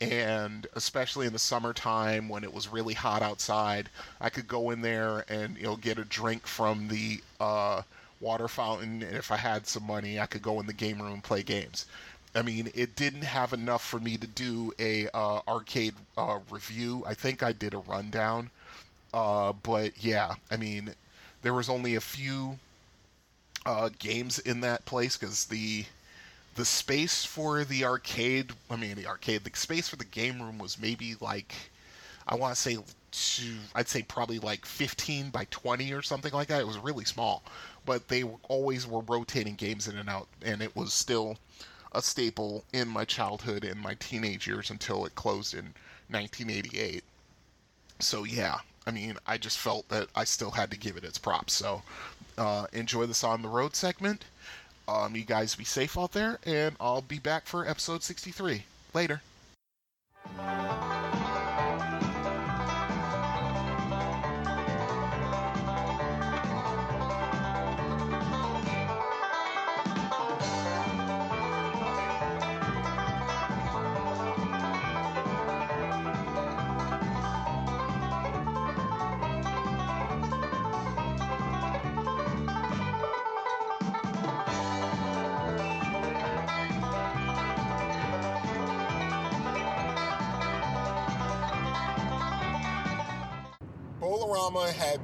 and 0.00 0.66
especially 0.74 1.26
in 1.26 1.32
the 1.32 1.38
summertime 1.38 2.28
when 2.28 2.44
it 2.44 2.52
was 2.54 2.68
really 2.68 2.94
hot 2.94 3.22
outside, 3.22 3.90
I 4.20 4.30
could 4.30 4.48
go 4.48 4.70
in 4.70 4.80
there 4.82 5.24
and 5.28 5.56
you 5.56 5.64
know 5.64 5.76
get 5.76 5.98
a 5.98 6.04
drink 6.04 6.46
from 6.46 6.88
the 6.88 7.22
uh, 7.40 7.82
water 8.20 8.48
fountain, 8.48 9.02
and 9.02 9.16
if 9.16 9.30
I 9.30 9.36
had 9.36 9.66
some 9.66 9.84
money, 9.86 10.18
I 10.20 10.26
could 10.26 10.42
go 10.42 10.60
in 10.60 10.66
the 10.66 10.72
game 10.72 11.00
room 11.02 11.12
and 11.14 11.24
play 11.24 11.42
games. 11.42 11.86
I 12.34 12.42
mean, 12.42 12.70
it 12.74 12.94
didn't 12.96 13.22
have 13.24 13.52
enough 13.52 13.84
for 13.84 13.98
me 14.00 14.16
to 14.18 14.26
do 14.26 14.72
a 14.78 15.08
uh, 15.14 15.40
arcade 15.48 15.94
uh, 16.16 16.38
review. 16.50 17.04
I 17.06 17.14
think 17.14 17.42
I 17.42 17.52
did 17.52 17.74
a 17.74 17.78
rundown, 17.78 18.50
uh, 19.14 19.52
but 19.52 20.02
yeah, 20.04 20.34
I 20.50 20.56
mean, 20.56 20.94
there 21.42 21.54
was 21.54 21.68
only 21.70 21.94
a 21.96 22.00
few 22.00 22.58
uh, 23.66 23.90
games 23.98 24.38
in 24.38 24.60
that 24.60 24.84
place 24.84 25.16
because 25.16 25.46
the 25.46 25.84
the 26.60 26.66
space 26.66 27.24
for 27.24 27.64
the 27.64 27.86
arcade 27.86 28.52
i 28.70 28.76
mean 28.76 28.94
the 28.94 29.06
arcade 29.06 29.42
the 29.44 29.50
space 29.54 29.88
for 29.88 29.96
the 29.96 30.04
game 30.04 30.42
room 30.42 30.58
was 30.58 30.78
maybe 30.78 31.16
like 31.18 31.54
i 32.28 32.34
want 32.34 32.54
to 32.54 32.60
say 32.60 32.76
two, 33.12 33.56
i'd 33.74 33.88
say 33.88 34.02
probably 34.02 34.38
like 34.38 34.66
15 34.66 35.30
by 35.30 35.46
20 35.50 35.90
or 35.94 36.02
something 36.02 36.34
like 36.34 36.48
that. 36.48 36.60
It 36.60 36.66
was 36.66 36.76
really 36.76 37.06
small 37.06 37.42
but 37.86 38.08
they 38.08 38.24
always 38.50 38.86
were 38.86 39.00
rotating 39.00 39.54
games 39.54 39.88
in 39.88 39.96
and 39.96 40.10
out 40.10 40.28
and 40.42 40.60
it 40.60 40.76
was 40.76 40.92
still 40.92 41.38
a 41.92 42.02
staple 42.02 42.62
in 42.74 42.88
my 42.88 43.06
childhood 43.06 43.64
and 43.64 43.80
my 43.80 43.94
teenage 43.94 44.46
years 44.46 44.68
until 44.68 45.06
it 45.06 45.14
closed 45.14 45.54
in 45.54 45.72
1988 46.10 47.02
so 48.00 48.24
yeah 48.24 48.58
i 48.86 48.90
mean 48.90 49.16
i 49.26 49.38
just 49.38 49.56
felt 49.56 49.88
that 49.88 50.08
i 50.14 50.24
still 50.24 50.50
had 50.50 50.70
to 50.70 50.76
give 50.76 50.98
it 50.98 51.04
its 51.04 51.16
props. 51.16 51.54
So 51.54 51.80
uh, 52.36 52.66
enjoy 52.74 53.06
this 53.06 53.24
on 53.24 53.40
the 53.40 53.48
road 53.48 53.74
segment 53.74 54.26
um, 54.90 55.14
you 55.14 55.24
guys 55.24 55.54
be 55.54 55.64
safe 55.64 55.96
out 55.96 56.12
there, 56.12 56.38
and 56.44 56.74
I'll 56.80 57.02
be 57.02 57.18
back 57.18 57.46
for 57.46 57.66
episode 57.66 58.02
63. 58.02 58.64
Later. 58.92 59.22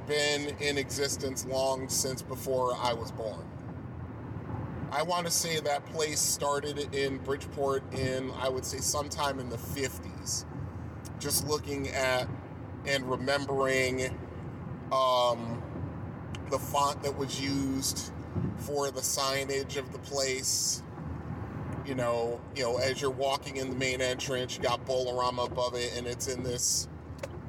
Been 0.07 0.55
in 0.59 0.77
existence 0.77 1.45
long 1.45 1.89
since 1.89 2.21
before 2.21 2.73
I 2.81 2.93
was 2.93 3.11
born. 3.11 3.45
I 4.91 5.03
want 5.03 5.25
to 5.25 5.31
say 5.31 5.59
that 5.59 5.85
place 5.87 6.19
started 6.19 6.95
in 6.95 7.17
Bridgeport 7.17 7.93
in, 7.93 8.31
I 8.39 8.47
would 8.47 8.65
say, 8.65 8.77
sometime 8.77 9.39
in 9.39 9.49
the 9.49 9.57
50s. 9.57 10.45
Just 11.19 11.45
looking 11.47 11.89
at 11.89 12.27
and 12.85 13.09
remembering 13.09 14.17
um, 14.93 15.61
the 16.49 16.57
font 16.57 17.03
that 17.03 17.17
was 17.17 17.41
used 17.41 18.13
for 18.57 18.91
the 18.91 19.01
signage 19.01 19.75
of 19.75 19.91
the 19.91 19.99
place. 19.99 20.83
You 21.85 21.95
know, 21.95 22.39
you 22.55 22.63
know, 22.63 22.77
as 22.77 23.01
you're 23.01 23.11
walking 23.11 23.57
in 23.57 23.69
the 23.69 23.75
main 23.75 24.01
entrance, 24.01 24.55
you 24.55 24.63
got 24.63 24.85
Bolorama 24.85 25.47
above 25.47 25.75
it, 25.75 25.93
and 25.97 26.07
it's 26.07 26.27
in 26.27 26.43
this 26.43 26.87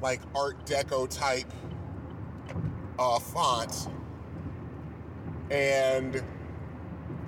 like 0.01 0.21
Art 0.35 0.65
Deco 0.65 1.09
type 1.09 1.51
uh, 2.99 3.17
font. 3.17 3.87
And 5.49 6.21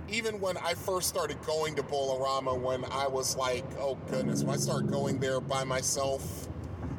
even 0.09 0.39
when 0.41 0.57
I 0.57 0.73
first 0.73 1.07
started 1.07 1.41
going 1.43 1.75
to 1.75 1.83
Bolorama, 1.83 2.59
when 2.59 2.83
I 2.91 3.07
was 3.07 3.37
like, 3.37 3.63
oh 3.79 3.97
goodness, 4.09 4.43
when 4.43 4.53
I 4.53 4.59
started 4.59 4.91
going 4.91 5.19
there 5.19 5.39
by 5.39 5.63
myself, 5.63 6.49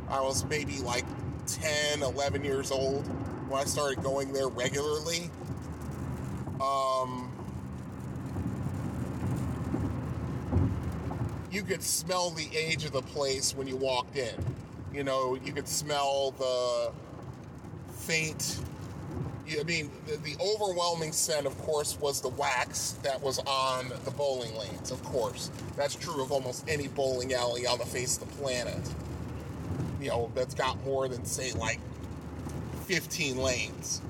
I 0.09 0.21
was 0.21 0.45
maybe 0.47 0.79
like 0.79 1.05
10, 1.47 2.03
11 2.03 2.45
years 2.45 2.71
old 2.73 3.07
when 3.49 3.61
I 3.61 3.65
started 3.65 4.03
going 4.03 4.33
there 4.33 4.49
regularly. 4.49 5.31
Um, 6.61 7.31
you 11.51 11.63
could 11.63 11.83
smell 11.83 12.31
the 12.31 12.49
age 12.57 12.85
of 12.85 12.93
the 12.93 13.03
place 13.03 13.55
when 13.55 13.69
you 13.69 13.77
walked 13.77 14.17
in. 14.17 14.35
You 14.93 15.05
know, 15.05 15.39
you 15.45 15.53
could 15.53 15.69
smell 15.69 16.33
the 16.33 16.93
faint. 18.03 18.59
I 19.59 19.63
mean, 19.65 19.91
the, 20.07 20.17
the, 20.17 20.37
overwhelming 20.41 21.13
scent, 21.13 21.47
of 21.47 21.59
course, 21.59 21.99
was 22.01 22.21
the 22.21 22.29
wax 22.29 22.93
that 23.03 23.21
was 23.21 23.39
on 23.41 23.91
the 24.05 24.11
bowling 24.13 24.55
lanes. 24.57 24.91
Of 24.91 25.03
course, 25.05 25.51
that's 25.77 25.95
true 25.95 26.23
of 26.23 26.33
almost 26.33 26.65
any 26.69 26.89
bowling 26.89 27.35
alley 27.35 27.67
on 27.67 27.79
the 27.79 27.85
face 27.85 28.17
of 28.17 28.29
the 28.29 28.35
planet. 28.37 28.81
You 30.01 30.09
know, 30.09 30.31
that's 30.35 30.55
got 30.55 30.83
more 30.85 31.07
than 31.07 31.25
say 31.25 31.53
like 31.53 31.81
15 32.87 33.37
lanes, 33.37 34.01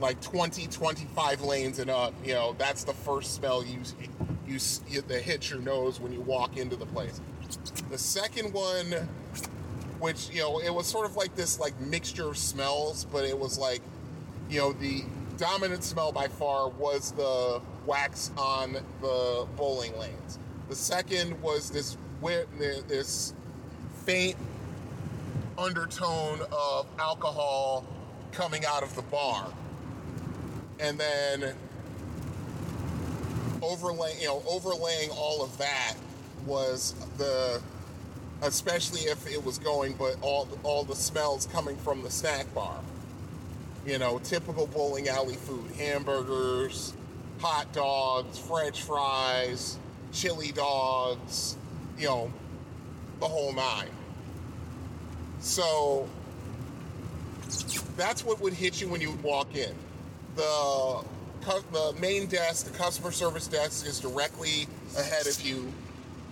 like 0.00 0.20
20, 0.20 0.66
25 0.66 1.42
lanes 1.42 1.78
and 1.78 1.90
up. 1.90 2.12
You 2.24 2.34
know, 2.34 2.56
that's 2.58 2.82
the 2.82 2.94
first 2.94 3.34
smell 3.34 3.64
you 3.64 3.78
you, 4.46 4.58
you 4.88 5.00
that 5.02 5.22
hits 5.22 5.50
your 5.50 5.60
nose 5.60 6.00
when 6.00 6.12
you 6.12 6.20
walk 6.22 6.56
into 6.56 6.76
the 6.76 6.86
place. 6.86 7.20
The 7.90 7.98
second 7.98 8.52
one 8.52 8.94
which 10.02 10.28
you 10.30 10.40
know 10.40 10.60
it 10.60 10.74
was 10.74 10.86
sort 10.86 11.06
of 11.06 11.16
like 11.16 11.34
this 11.36 11.60
like 11.60 11.78
mixture 11.80 12.28
of 12.28 12.36
smells 12.36 13.06
but 13.12 13.24
it 13.24 13.38
was 13.38 13.58
like 13.58 13.80
you 14.50 14.58
know 14.58 14.72
the 14.72 15.04
dominant 15.36 15.82
smell 15.82 16.12
by 16.12 16.28
far 16.28 16.68
was 16.68 17.12
the 17.12 17.60
wax 17.86 18.30
on 18.36 18.74
the 19.00 19.46
bowling 19.56 19.96
lanes. 19.98 20.38
The 20.68 20.76
second 20.76 21.40
was 21.42 21.70
this 21.70 21.96
this 22.88 23.34
faint 24.04 24.36
undertone 25.58 26.40
of 26.52 26.86
alcohol 26.98 27.84
coming 28.30 28.64
out 28.64 28.82
of 28.82 28.94
the 28.94 29.02
bar. 29.02 29.52
And 30.78 30.98
then 30.98 31.54
overlaying 33.60 34.20
you 34.20 34.26
know 34.26 34.42
overlaying 34.46 35.10
all 35.10 35.42
of 35.42 35.56
that 35.58 35.94
was 36.46 36.94
the 37.18 37.60
especially 38.42 39.02
if 39.02 39.26
it 39.26 39.42
was 39.44 39.58
going, 39.58 39.94
but 39.94 40.16
all 40.20 40.48
all 40.62 40.84
the 40.84 40.96
smells 40.96 41.46
coming 41.46 41.76
from 41.76 42.02
the 42.02 42.10
snack 42.10 42.52
bar. 42.54 42.80
You 43.86 43.98
know, 43.98 44.18
typical 44.18 44.66
bowling 44.66 45.08
alley 45.08 45.34
food: 45.34 45.70
hamburgers, 45.76 46.94
hot 47.40 47.72
dogs, 47.72 48.38
French 48.38 48.82
fries, 48.82 49.78
chili 50.12 50.52
dogs. 50.52 51.56
You 51.98 52.06
know, 52.06 52.32
the 53.20 53.26
whole 53.26 53.52
nine. 53.52 53.90
So 55.40 56.08
that's 57.96 58.24
what 58.24 58.40
would 58.40 58.52
hit 58.52 58.80
you 58.80 58.88
when 58.88 59.00
you 59.00 59.10
would 59.12 59.22
walk 59.22 59.54
in. 59.54 59.74
The 60.36 61.04
the 61.72 61.94
main 62.00 62.26
desk, 62.26 62.70
the 62.70 62.78
customer 62.78 63.10
service 63.10 63.48
desk, 63.48 63.86
is 63.86 63.98
directly 63.98 64.68
ahead 64.96 65.26
of 65.26 65.40
you. 65.42 65.72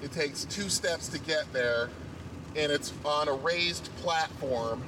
It 0.02 0.12
takes 0.12 0.44
two 0.46 0.68
steps 0.68 1.08
to 1.08 1.18
get 1.18 1.52
there, 1.52 1.90
and 2.56 2.72
it's 2.72 2.92
on 3.04 3.28
a 3.28 3.34
raised 3.34 3.94
platform. 3.96 4.82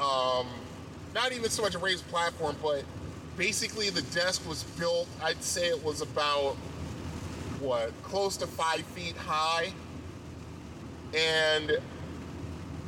Um, 0.00 0.48
not 1.14 1.32
even 1.32 1.48
so 1.48 1.62
much 1.62 1.74
a 1.74 1.78
raised 1.78 2.06
platform, 2.08 2.56
but 2.62 2.84
basically 3.36 3.90
the 3.90 4.02
desk 4.02 4.46
was 4.48 4.64
built. 4.78 5.08
I'd 5.22 5.42
say 5.42 5.68
it 5.68 5.82
was 5.84 6.00
about 6.00 6.56
what 7.60 7.92
close 8.02 8.36
to 8.38 8.46
five 8.46 8.82
feet 8.82 9.16
high, 9.16 9.72
and 11.14 11.78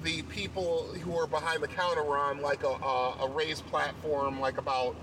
the 0.02 0.22
people 0.22 0.88
who 1.02 1.16
are 1.18 1.26
behind 1.26 1.62
the 1.62 1.68
counter 1.68 2.02
were 2.02 2.18
on 2.18 2.40
like 2.40 2.64
a, 2.64 2.68
a, 2.68 3.16
a 3.22 3.28
raised 3.30 3.64
platform, 3.66 4.40
like 4.40 4.58
about 4.58 4.96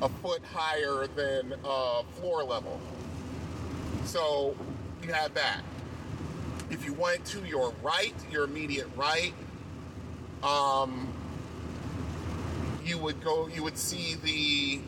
a 0.00 0.08
foot 0.08 0.42
higher 0.52 1.06
than 1.08 1.54
uh, 1.64 2.02
floor 2.16 2.42
level. 2.42 2.80
So 4.08 4.56
you 5.02 5.12
had 5.12 5.34
that. 5.34 5.60
If 6.70 6.82
you 6.86 6.94
went 6.94 7.26
to 7.26 7.46
your 7.46 7.74
right, 7.82 8.14
your 8.30 8.44
immediate 8.44 8.88
right, 8.96 9.34
um, 10.42 11.12
you 12.82 12.96
would 12.96 13.22
go. 13.22 13.48
You 13.48 13.62
would 13.64 13.76
see 13.76 14.14
the, 14.14 14.80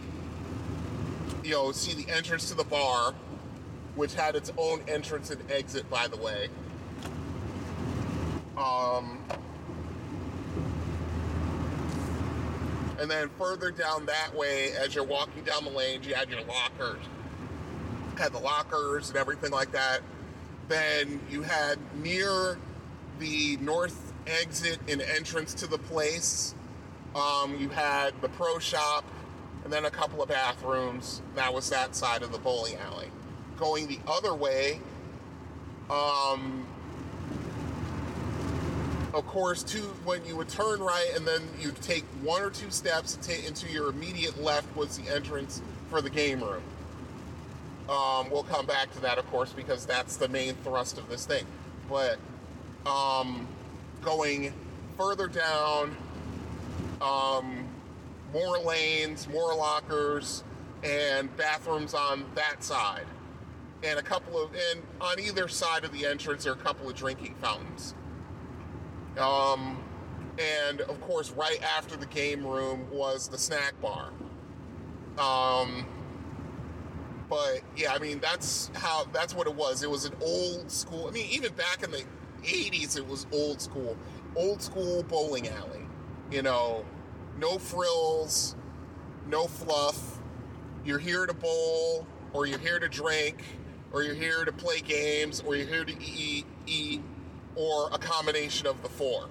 you 1.47 1.51
know, 1.51 1.71
see 1.71 2.03
the 2.03 2.11
entrance 2.11 2.49
to 2.49 2.55
the 2.55 2.65
bar, 2.65 3.13
which 3.95 4.15
had 4.15 4.37
its 4.37 4.51
own 4.57 4.81
entrance 4.89 5.29
and 5.29 5.53
exit, 5.53 5.91
by 5.91 6.09
the 6.09 6.17
way. 6.17 6.49
Um, 8.57 9.23
and 12.99 13.11
then 13.11 13.29
further 13.37 13.71
down 13.71 14.07
that 14.07 14.35
way, 14.35 14.73
as 14.73 14.95
you're 14.95 15.05
walking 15.05 15.45
down 15.45 15.65
the 15.65 15.71
lanes, 15.71 16.07
you 16.07 16.15
had 16.15 16.31
your 16.31 16.41
lockers. 16.45 17.05
Had 18.21 18.35
the 18.35 18.39
lockers 18.39 19.09
and 19.09 19.17
everything 19.17 19.51
like 19.51 19.73
that. 19.73 20.01
Then 20.69 21.21
you 21.31 21.41
had 21.41 21.79
near 22.03 22.59
the 23.19 23.57
north 23.63 24.13
exit 24.27 24.79
and 24.89 25.01
entrance 25.01 25.55
to 25.55 25.67
the 25.67 25.79
place, 25.79 26.55
um, 27.15 27.57
you 27.59 27.71
had 27.71 28.13
the 28.21 28.29
pro 28.29 28.59
shop 28.59 29.05
and 29.65 29.73
then 29.73 29.87
a 29.87 29.91
couple 29.91 30.23
of 30.23 30.29
bathrooms. 30.29 31.23
That 31.35 31.53
was 31.53 31.69
that 31.71 31.97
side 31.97 32.23
of 32.23 32.31
the 32.31 32.39
bowling 32.39 32.77
alley. 32.77 33.09
Going 33.57 33.89
the 33.89 33.99
other 34.07 34.35
way, 34.35 34.81
um, 35.89 36.67
of 39.13 39.27
course, 39.27 39.63
two 39.63 39.95
when 40.05 40.25
you 40.25 40.37
would 40.37 40.49
turn 40.49 40.81
right 40.81 41.11
and 41.17 41.27
then 41.27 41.43
you'd 41.59 41.81
take 41.83 42.05
one 42.23 42.43
or 42.43 42.51
two 42.51 42.71
steps 42.71 43.17
to 43.17 43.47
into 43.47 43.67
your 43.73 43.89
immediate 43.89 44.43
left 44.43 44.75
was 44.77 44.99
the 44.99 45.11
entrance 45.11 45.63
for 45.89 46.01
the 46.01 46.11
game 46.11 46.43
room. 46.43 46.63
Um, 47.91 48.31
we'll 48.31 48.45
come 48.45 48.67
back 48.67 48.93
to 48.93 49.01
that, 49.01 49.19
of 49.19 49.27
course, 49.31 49.53
because 49.53 49.85
that's 49.85 50.17
the 50.17 50.29
main 50.29 50.55
thrust 50.63 50.97
of 50.97 51.09
this 51.09 51.27
thing. 51.27 51.45
But 51.89 52.19
um, 52.87 53.49
going 54.01 54.53
further 54.97 55.27
down, 55.27 55.97
um, 57.03 57.67
more 58.33 58.59
lanes, 58.59 59.29
more 59.29 59.55
lockers, 59.55 60.45
and 60.85 61.37
bathrooms 61.37 61.93
on 61.93 62.25
that 62.37 62.63
side, 62.63 63.07
and 63.83 63.99
a 63.99 64.03
couple 64.03 64.41
of 64.41 64.51
and 64.55 64.83
on 65.01 65.19
either 65.19 65.49
side 65.49 65.85
of 65.85 65.93
the 65.93 66.07
entrance 66.07 66.45
there 66.45 66.53
are 66.53 66.57
a 66.57 66.59
couple 66.59 66.89
of 66.89 66.95
drinking 66.95 67.35
fountains. 67.41 67.95
Um, 69.19 69.83
and 70.39 70.81
of 70.83 71.01
course, 71.01 71.33
right 71.33 71.61
after 71.63 71.97
the 71.97 72.07
game 72.07 72.47
room 72.47 72.87
was 72.91 73.29
the 73.29 73.39
snack 73.39 73.75
bar. 73.83 74.11
Um, 75.19 75.87
but 77.31 77.61
yeah, 77.77 77.95
I 77.95 77.99
mean 78.01 78.19
that's 78.19 78.71
how 78.75 79.07
that's 79.13 79.35
what 79.35 79.47
it 79.47 79.55
was. 79.55 79.83
It 79.85 79.91
was 79.91 80.05
an 80.05 80.15
old 80.21 80.71
school. 80.71 81.07
I 81.09 81.13
mean, 81.13 81.29
even 81.31 81.55
back 81.55 81.85
in 81.85 81.93
the 81.93 82.03
'80s, 82.43 82.99
it 82.99 83.07
was 83.07 83.27
old 83.33 83.63
school, 83.63 83.97
old 84.35 84.61
school 84.61 85.05
bowling 85.05 85.49
alley. 85.49 85.87
You 86.31 86.43
know, 86.43 86.85
no 87.39 87.59
frills, 87.59 88.57
no 89.29 89.47
fluff. 89.47 90.19
You're 90.85 90.99
here 90.99 91.25
to 91.27 91.33
bowl, 91.33 92.07
or 92.33 92.47
you're 92.47 92.59
here 92.59 92.81
to 92.81 92.89
drink, 92.89 93.43
or 93.93 94.03
you're 94.03 94.15
here 94.15 94.45
to 94.45 94.53
play 94.53 94.81
games, 94.81 95.41
or 95.47 95.55
you're 95.55 95.67
here 95.67 95.85
to 95.85 96.03
eat, 96.03 96.47
eat, 96.67 97.01
or 97.55 97.91
a 97.93 97.99
combination 97.99 98.67
of 98.67 98.83
the 98.83 98.89
four. 98.89 99.29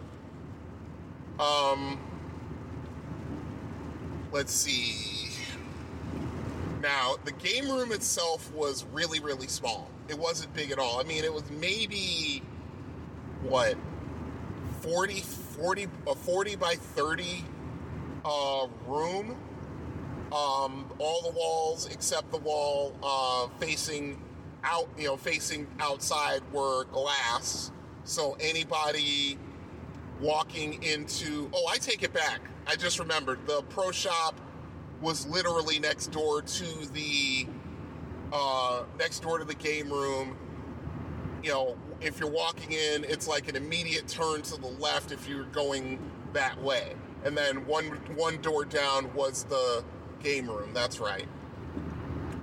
Um, 1.37 1.99
let's 4.31 4.53
see. 4.53 5.28
Now, 6.81 7.15
the 7.25 7.31
game 7.33 7.69
room 7.69 7.91
itself 7.91 8.53
was 8.53 8.85
really, 8.93 9.19
really 9.19 9.47
small. 9.47 9.89
It 10.07 10.17
wasn't 10.17 10.53
big 10.53 10.71
at 10.71 10.79
all. 10.79 10.99
I 10.99 11.03
mean, 11.03 11.23
it 11.23 11.33
was 11.33 11.43
maybe, 11.51 12.41
what, 13.41 13.75
40, 14.81 15.19
40, 15.21 15.87
a 16.07 16.15
40 16.15 16.55
by 16.55 16.75
30 16.75 17.43
uh, 18.23 18.67
room. 18.87 19.37
Um, 20.31 20.89
all 20.99 21.23
the 21.23 21.31
walls 21.35 21.87
except 21.87 22.31
the 22.31 22.37
wall 22.37 22.95
uh, 23.01 23.47
facing 23.59 24.21
out, 24.63 24.87
you 24.97 25.05
know, 25.05 25.17
facing 25.17 25.67
outside 25.79 26.41
were 26.53 26.85
glass. 26.85 27.71
So 28.03 28.37
anybody 28.39 29.37
walking 30.21 30.81
into, 30.83 31.49
oh, 31.53 31.67
I 31.67 31.77
take 31.77 32.03
it 32.03 32.13
back. 32.13 32.41
I 32.67 32.75
just 32.75 32.99
remembered 32.99 33.39
the 33.47 33.63
pro 33.63 33.91
shop 33.91 34.39
was 35.01 35.25
literally 35.27 35.79
next 35.79 36.07
door 36.07 36.41
to 36.41 36.87
the 36.93 37.47
uh, 38.31 38.83
next 38.97 39.19
door 39.19 39.39
to 39.39 39.45
the 39.45 39.55
game 39.55 39.91
room. 39.91 40.37
You 41.43 41.51
know, 41.51 41.77
if 42.01 42.19
you're 42.19 42.29
walking 42.29 42.71
in, 42.71 43.03
it's 43.05 43.27
like 43.27 43.47
an 43.47 43.55
immediate 43.55 44.07
turn 44.07 44.41
to 44.43 44.59
the 44.59 44.67
left 44.67 45.11
if 45.11 45.27
you're 45.27 45.45
going 45.45 45.99
that 46.33 46.61
way. 46.61 46.93
And 47.23 47.37
then 47.37 47.65
one 47.65 47.85
one 48.15 48.41
door 48.41 48.65
down 48.65 49.13
was 49.13 49.43
the 49.45 49.83
game 50.21 50.49
room. 50.49 50.73
That's 50.73 50.99
right. 50.99 51.27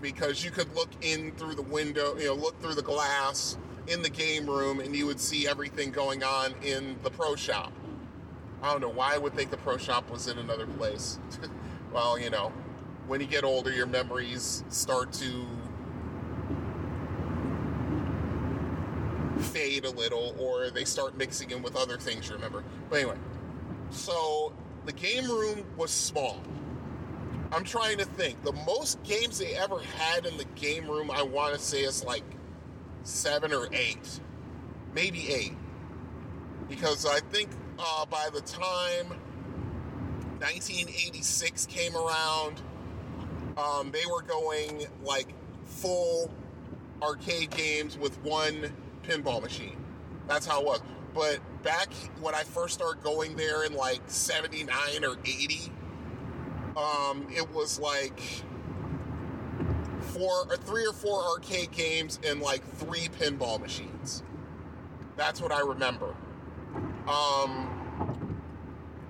Because 0.01 0.45
you 0.45 0.51
could 0.51 0.75
look 0.75 0.91
in 1.01 1.33
through 1.33 1.55
the 1.55 1.63
window, 1.63 2.17
you 2.17 2.27
know, 2.27 2.35
look 2.35 2.61
through 2.61 2.75
the 2.75 2.83
glass 2.83 3.57
in 3.89 4.03
the 4.03 4.11
game 4.11 4.47
room 4.47 4.81
and 4.81 4.95
you 4.95 5.07
would 5.07 5.21
see 5.21 5.49
everything 5.49 5.91
going 5.91 6.23
on 6.23 6.55
in 6.63 6.97
the 7.03 7.11
pro 7.11 7.37
shop. 7.37 7.73
I 8.63 8.73
don't 8.73 8.81
know 8.81 8.91
why 8.91 9.15
I 9.15 9.19
would 9.19 9.35
think 9.35 9.51
the 9.51 9.57
pro 9.59 9.77
shop 9.77 10.11
was 10.11 10.29
in 10.29 10.39
another 10.39 10.67
place. 10.67 11.19
well, 11.97 12.19
you 12.19 12.29
know, 12.29 12.53
when 13.07 13.23
you 13.23 13.27
get 13.27 13.43
older, 13.43 13.73
your 13.73 13.87
memories 13.87 14.63
start 14.69 15.15
to 15.15 15.47
fade 19.39 19.87
a 19.87 19.91
little 19.91 20.37
or 20.39 20.69
they 20.69 20.85
start 20.85 21.17
mixing 21.17 21.53
in 21.53 21.63
with 21.63 21.75
other 21.75 21.97
things 21.97 22.29
you 22.29 22.35
remember. 22.35 22.63
But 22.91 22.97
anyway, 22.97 23.17
so 23.89 24.53
the 24.85 24.93
game 24.93 25.25
room 25.25 25.65
was 25.79 25.91
small. 25.91 26.43
I'm 27.51 27.65
trying 27.65 27.97
to 27.97 28.05
think. 28.05 28.45
The 28.45 28.53
most 28.53 29.03
games 29.03 29.39
they 29.39 29.55
ever 29.55 29.81
had 29.81 30.27
in 30.27 30.37
the 30.37 30.45
game 30.55 30.87
room, 30.87 31.11
I 31.11 31.23
want 31.23 31.55
to 31.55 31.59
say, 31.59 31.81
is 31.81 32.05
like 32.05 32.25
seven 33.05 33.55
or 33.55 33.69
eight, 33.73 34.21
maybe 34.95 35.33
eight. 35.33 35.57
Because 36.69 37.07
I 37.07 37.21
think 37.21 37.49
uh, 37.79 38.05
by 38.05 38.29
the 38.35 38.43
time 38.43 39.19
1986 40.41 41.67
came 41.67 41.97
around, 41.97 42.61
um, 43.57 43.91
they 43.91 44.05
were 44.11 44.23
going 44.23 44.87
like 45.03 45.35
full 45.65 46.31
arcade 47.03 47.51
games 47.51 47.99
with 47.99 48.23
one 48.23 48.73
pinball 49.03 49.43
machine. 49.43 49.77
That's 50.27 50.47
how 50.47 50.61
it 50.61 50.67
was. 50.67 50.83
But 51.15 51.41
back 51.63 51.93
when 52.21 52.35
I 52.35 52.43
first 52.43 52.75
started 52.75 53.03
going 53.03 53.37
there 53.37 53.65
in 53.65 53.75
like 53.75 54.01
79 54.07 55.05
or 55.05 55.17
80, 55.25 55.73
um, 56.77 57.27
it 57.35 57.49
was 57.55 57.79
like 57.81 58.21
four 60.01 60.47
or 60.51 60.57
three 60.57 60.87
or 60.87 60.93
four 60.93 61.25
arcade 61.25 61.71
games 61.73 62.19
and 62.27 62.41
like 62.41 62.63
three 62.75 63.09
pinball 63.19 63.61
machines. 63.61 64.23
That's 65.17 65.41
what 65.41 65.53
I 65.53 65.61
remember. 65.61 66.15
Um, 67.09 67.76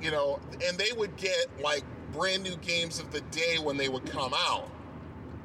you 0.06 0.12
know, 0.12 0.40
and 0.64 0.78
they 0.78 0.92
would 0.96 1.16
get 1.16 1.48
like 1.60 1.84
brand 2.14 2.44
new 2.44 2.56
games 2.58 3.00
of 3.00 3.10
the 3.12 3.22
day 3.32 3.58
when 3.60 3.76
they 3.76 3.90
would 3.90 4.06
come 4.06 4.32
out 4.36 4.70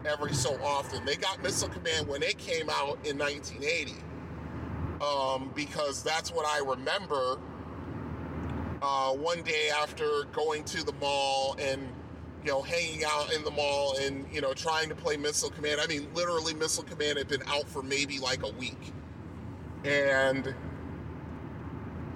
every 0.05 0.33
so 0.35 0.55
often. 0.63 1.03
They 1.05 1.17
got 1.17 1.41
Missile 1.43 1.69
Command 1.69 2.07
when 2.07 2.23
it 2.23 2.37
came 2.37 2.69
out 2.69 2.99
in 3.05 3.17
1980. 3.17 3.95
um, 5.01 5.51
because 5.55 6.03
that's 6.03 6.31
what 6.31 6.45
I 6.47 6.59
remember. 6.59 7.39
Uh, 8.81 9.13
one 9.13 9.43
day 9.43 9.69
after 9.75 10.25
going 10.33 10.63
to 10.65 10.83
the 10.85 10.93
mall 10.93 11.55
and 11.59 11.81
you 12.43 12.51
know 12.51 12.61
hanging 12.61 13.03
out 13.05 13.33
in 13.33 13.43
the 13.43 13.51
mall 13.51 13.97
and 14.01 14.27
you 14.33 14.41
know 14.41 14.53
trying 14.53 14.89
to 14.89 14.95
play 14.95 15.17
Missile 15.17 15.51
Command. 15.51 15.81
I 15.81 15.87
mean, 15.87 16.07
literally, 16.15 16.53
Missile 16.55 16.85
Command 16.85 17.17
had 17.19 17.27
been 17.29 17.43
out 17.47 17.67
for 17.69 17.83
maybe 17.83 18.19
like 18.19 18.43
a 18.43 18.51
week, 18.53 18.93
and 19.85 20.55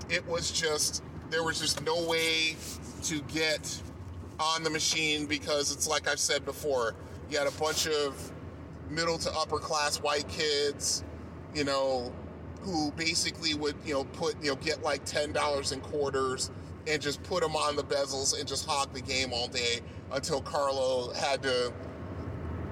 it 0.09 0.27
was 0.27 0.51
just 0.51 1.03
there 1.30 1.43
was 1.43 1.59
just 1.59 1.84
no 1.84 2.05
way 2.07 2.55
to 3.03 3.21
get 3.23 3.82
on 4.39 4.63
the 4.63 4.69
machine 4.69 5.26
because 5.26 5.71
it's 5.71 5.88
like 5.88 6.07
I've 6.07 6.19
said 6.19 6.45
before, 6.45 6.95
you 7.30 7.38
had 7.38 7.47
a 7.47 7.51
bunch 7.51 7.88
of 7.88 8.32
middle 8.89 9.17
to 9.17 9.32
upper 9.34 9.57
class 9.57 9.97
white 9.97 10.28
kids, 10.28 11.03
you 11.53 11.63
know, 11.63 12.13
who 12.61 12.91
basically 12.91 13.53
would, 13.53 13.76
you 13.86 13.93
know, 13.93 14.03
put, 14.03 14.36
you 14.43 14.49
know, 14.49 14.55
get 14.55 14.82
like 14.82 15.05
$10 15.05 15.71
in 15.71 15.82
quarters 15.82 16.51
and 16.88 17.01
just 17.01 17.21
put 17.23 17.41
them 17.41 17.55
on 17.55 17.76
the 17.76 17.84
bezels 17.84 18.38
and 18.38 18.47
just 18.47 18.65
hog 18.67 18.93
the 18.93 19.01
game 19.01 19.32
all 19.34 19.47
day 19.47 19.80
until 20.11 20.41
Carlo 20.41 21.13
had 21.13 21.41
to 21.43 21.73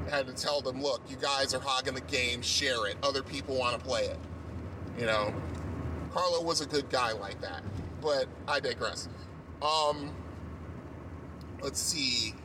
had 0.10 0.28
to 0.28 0.34
tell 0.34 0.62
them, 0.62 0.82
look, 0.82 1.02
you 1.10 1.16
guys 1.16 1.54
are 1.54 1.62
hogging 1.62 1.94
the 1.94 2.02
game, 2.02 2.42
share 2.42 2.88
it. 2.88 2.98
Other 3.04 3.24
people 3.24 3.56
want 3.56 3.80
to 3.80 3.84
play 3.86 4.04
it. 4.04 4.20
You 5.00 5.06
know, 5.06 5.34
Carlo 6.14 6.44
was 6.44 6.62
a 6.62 6.66
good 6.66 6.90
guy 6.90 7.14
like 7.14 7.40
that, 7.42 7.64
but 8.04 8.28
I 8.48 8.60
digress. 8.60 9.08
Um, 9.62 10.12
let's 11.62 11.80
see. 11.80 12.36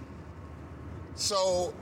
So, 1.14 1.74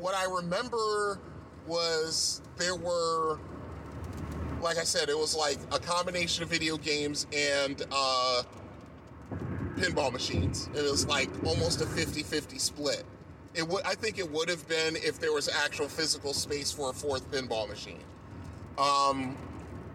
what 0.00 0.14
I 0.14 0.24
remember 0.24 1.20
was 1.66 2.40
there 2.56 2.74
were, 2.74 3.38
like 4.62 4.78
I 4.78 4.84
said, 4.84 5.10
it 5.10 5.18
was 5.18 5.36
like 5.36 5.58
a 5.70 5.78
combination 5.78 6.42
of 6.42 6.48
video 6.48 6.78
games 6.78 7.26
and 7.36 7.82
uh, 7.92 8.42
pinball 9.76 10.10
machines. 10.12 10.70
It 10.74 10.82
was 10.82 11.06
like 11.06 11.28
almost 11.44 11.82
a 11.82 11.86
50 11.86 12.22
50 12.22 12.58
split. 12.58 13.04
It 13.52 13.66
would, 13.66 13.84
I 13.84 13.94
think 13.94 14.18
it 14.18 14.30
would 14.30 14.48
have 14.48 14.66
been 14.66 14.96
if 14.96 15.18
there 15.20 15.32
was 15.32 15.48
actual 15.48 15.88
physical 15.88 16.32
space 16.32 16.72
for 16.72 16.90
a 16.90 16.92
fourth 16.94 17.30
pinball 17.30 17.68
machine. 17.68 18.00
Um, 18.78 19.36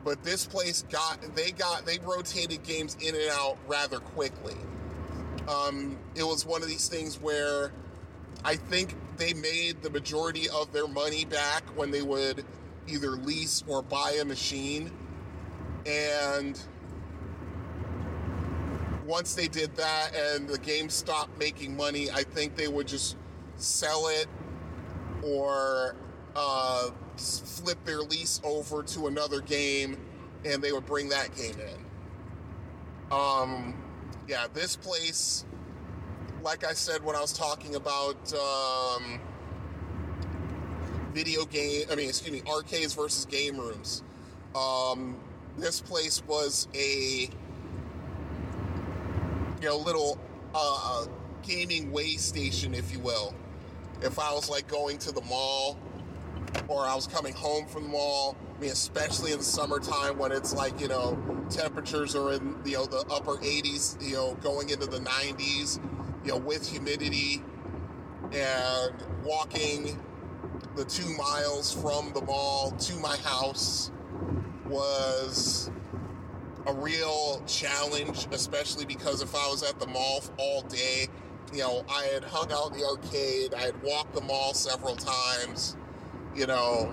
but 0.05 0.23
this 0.23 0.45
place 0.45 0.85
got 0.91 1.19
they 1.35 1.51
got 1.51 1.85
they 1.85 1.97
rotated 1.99 2.63
games 2.63 2.95
in 3.01 3.15
and 3.15 3.29
out 3.31 3.57
rather 3.67 3.99
quickly. 3.99 4.55
Um, 5.49 5.97
it 6.15 6.23
was 6.23 6.45
one 6.45 6.61
of 6.61 6.69
these 6.69 6.87
things 6.87 7.19
where 7.19 7.71
I 8.45 8.55
think 8.55 8.95
they 9.17 9.33
made 9.33 9.81
the 9.81 9.89
majority 9.89 10.47
of 10.49 10.71
their 10.71 10.87
money 10.87 11.25
back 11.25 11.63
when 11.75 11.89
they 11.89 12.03
would 12.03 12.45
either 12.87 13.11
lease 13.11 13.63
or 13.67 13.81
buy 13.81 14.17
a 14.21 14.25
machine. 14.25 14.91
And 15.87 16.59
once 19.05 19.33
they 19.33 19.47
did 19.47 19.75
that 19.75 20.15
and 20.15 20.47
the 20.47 20.59
game 20.59 20.89
stopped 20.89 21.37
making 21.39 21.75
money, 21.75 22.11
I 22.11 22.23
think 22.23 22.55
they 22.55 22.67
would 22.67 22.87
just 22.87 23.17
sell 23.55 24.07
it 24.07 24.27
or 25.23 25.95
uh, 26.35 26.89
flip 27.19 27.83
their 27.85 28.01
lease 28.01 28.41
over 28.43 28.83
to 28.83 29.07
another 29.07 29.41
game 29.41 29.97
and 30.45 30.61
they 30.61 30.71
would 30.71 30.85
bring 30.85 31.09
that 31.09 31.35
game 31.35 31.55
in. 31.59 31.85
Um, 33.11 33.75
yeah, 34.27 34.47
this 34.53 34.75
place, 34.75 35.45
like 36.41 36.63
I 36.63 36.73
said 36.73 37.03
when 37.03 37.15
I 37.15 37.21
was 37.21 37.33
talking 37.33 37.75
about 37.75 38.33
um, 38.33 39.19
video 41.13 41.45
game, 41.45 41.85
I 41.91 41.95
mean, 41.95 42.09
excuse 42.09 42.31
me, 42.31 42.41
arcades 42.49 42.93
versus 42.93 43.25
game 43.25 43.57
rooms. 43.57 44.03
Um, 44.55 45.17
this 45.57 45.81
place 45.81 46.23
was 46.25 46.67
a 46.73 47.29
you 49.61 49.69
know 49.69 49.77
little 49.77 50.19
uh, 50.53 51.05
gaming 51.43 51.91
way 51.91 52.15
station, 52.15 52.73
if 52.73 52.91
you 52.91 52.99
will. 52.99 53.33
If 54.01 54.19
I 54.19 54.33
was 54.33 54.49
like 54.49 54.67
going 54.67 54.97
to 54.99 55.11
the 55.11 55.21
mall 55.21 55.79
or 56.67 56.85
I 56.85 56.95
was 56.95 57.07
coming 57.07 57.33
home 57.33 57.65
from 57.67 57.83
the 57.83 57.89
mall, 57.89 58.35
I 58.57 58.61
mean, 58.61 58.71
especially 58.71 59.31
in 59.31 59.39
the 59.39 59.43
summertime 59.43 60.17
when 60.17 60.31
it's 60.31 60.53
like, 60.53 60.79
you 60.79 60.87
know, 60.87 61.17
temperatures 61.49 62.15
are 62.15 62.33
in, 62.33 62.55
you 62.65 62.73
know, 62.73 62.85
the 62.85 63.05
upper 63.09 63.37
80s, 63.37 64.01
you 64.01 64.15
know, 64.15 64.35
going 64.41 64.69
into 64.69 64.85
the 64.85 64.99
90s, 64.99 65.79
you 66.23 66.31
know, 66.31 66.37
with 66.37 66.67
humidity 66.67 67.41
and 68.31 68.93
walking 69.23 69.99
the 70.75 70.85
two 70.85 71.09
miles 71.15 71.71
from 71.73 72.11
the 72.13 72.21
mall 72.21 72.71
to 72.71 72.95
my 72.99 73.15
house 73.17 73.91
was 74.67 75.69
a 76.67 76.73
real 76.73 77.41
challenge, 77.45 78.27
especially 78.31 78.85
because 78.85 79.21
if 79.21 79.35
I 79.35 79.47
was 79.47 79.63
at 79.63 79.79
the 79.79 79.87
mall 79.87 80.23
all 80.37 80.61
day, 80.63 81.07
you 81.53 81.59
know, 81.59 81.85
I 81.89 82.05
had 82.05 82.23
hung 82.23 82.51
out 82.51 82.71
in 82.73 82.79
the 82.79 82.85
arcade, 82.85 83.53
I 83.53 83.61
had 83.61 83.81
walked 83.83 84.15
the 84.15 84.21
mall 84.21 84.53
several 84.53 84.95
times, 84.95 85.77
you 86.35 86.45
know, 86.45 86.91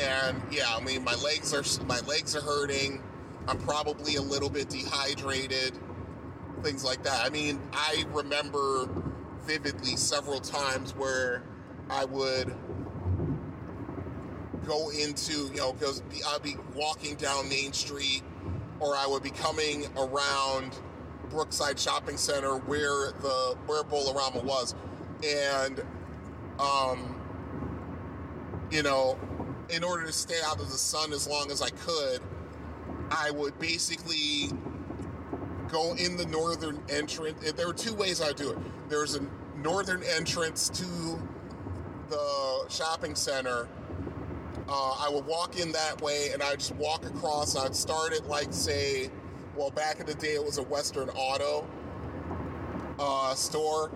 and 0.00 0.42
yeah, 0.50 0.74
I 0.74 0.80
mean, 0.80 1.04
my 1.04 1.14
legs 1.16 1.54
are 1.54 1.84
my 1.86 2.00
legs 2.00 2.36
are 2.36 2.40
hurting. 2.40 3.02
I'm 3.48 3.58
probably 3.58 4.16
a 4.16 4.22
little 4.22 4.50
bit 4.50 4.68
dehydrated, 4.68 5.72
things 6.62 6.84
like 6.84 7.02
that. 7.04 7.24
I 7.24 7.30
mean, 7.30 7.60
I 7.72 8.04
remember 8.12 8.88
vividly 9.46 9.96
several 9.96 10.40
times 10.40 10.94
where 10.94 11.42
I 11.90 12.04
would 12.04 12.54
go 14.66 14.90
into, 14.90 15.32
you 15.32 15.56
know, 15.56 15.72
because 15.72 16.02
I'd 16.28 16.42
be 16.42 16.56
walking 16.74 17.16
down 17.16 17.48
Main 17.48 17.72
Street, 17.72 18.22
or 18.78 18.94
I 18.96 19.06
would 19.06 19.22
be 19.22 19.30
coming 19.30 19.86
around 19.96 20.78
Brookside 21.30 21.78
Shopping 21.78 22.16
Center 22.16 22.56
where 22.58 23.12
the 23.20 23.56
where 23.66 23.82
Bolarama 23.82 24.44
was, 24.44 24.74
and 25.24 25.80
um, 26.60 27.21
you 28.72 28.82
know, 28.82 29.18
in 29.68 29.84
order 29.84 30.06
to 30.06 30.12
stay 30.12 30.40
out 30.44 30.58
of 30.58 30.70
the 30.70 30.78
sun 30.78 31.12
as 31.12 31.28
long 31.28 31.50
as 31.50 31.60
I 31.60 31.68
could, 31.68 32.20
I 33.10 33.30
would 33.30 33.58
basically 33.58 34.50
go 35.68 35.94
in 35.94 36.16
the 36.16 36.24
northern 36.26 36.82
entrance. 36.88 37.52
There 37.52 37.66
were 37.66 37.74
two 37.74 37.94
ways 37.94 38.22
I 38.22 38.28
would 38.28 38.36
do 38.36 38.50
it. 38.52 38.58
There's 38.88 39.14
a 39.14 39.26
northern 39.58 40.02
entrance 40.02 40.70
to 40.70 41.20
the 42.08 42.64
shopping 42.70 43.14
center. 43.14 43.68
Uh, 44.68 44.96
I 44.98 45.10
would 45.12 45.26
walk 45.26 45.58
in 45.60 45.72
that 45.72 46.00
way 46.00 46.30
and 46.32 46.42
I'd 46.42 46.60
just 46.60 46.74
walk 46.76 47.04
across. 47.04 47.56
I'd 47.56 47.76
start 47.76 48.14
at, 48.14 48.26
like, 48.26 48.52
say, 48.52 49.10
well, 49.54 49.70
back 49.70 50.00
in 50.00 50.06
the 50.06 50.14
day 50.14 50.34
it 50.34 50.44
was 50.44 50.56
a 50.56 50.62
Western 50.62 51.10
Auto 51.10 51.66
uh, 52.98 53.34
store. 53.34 53.90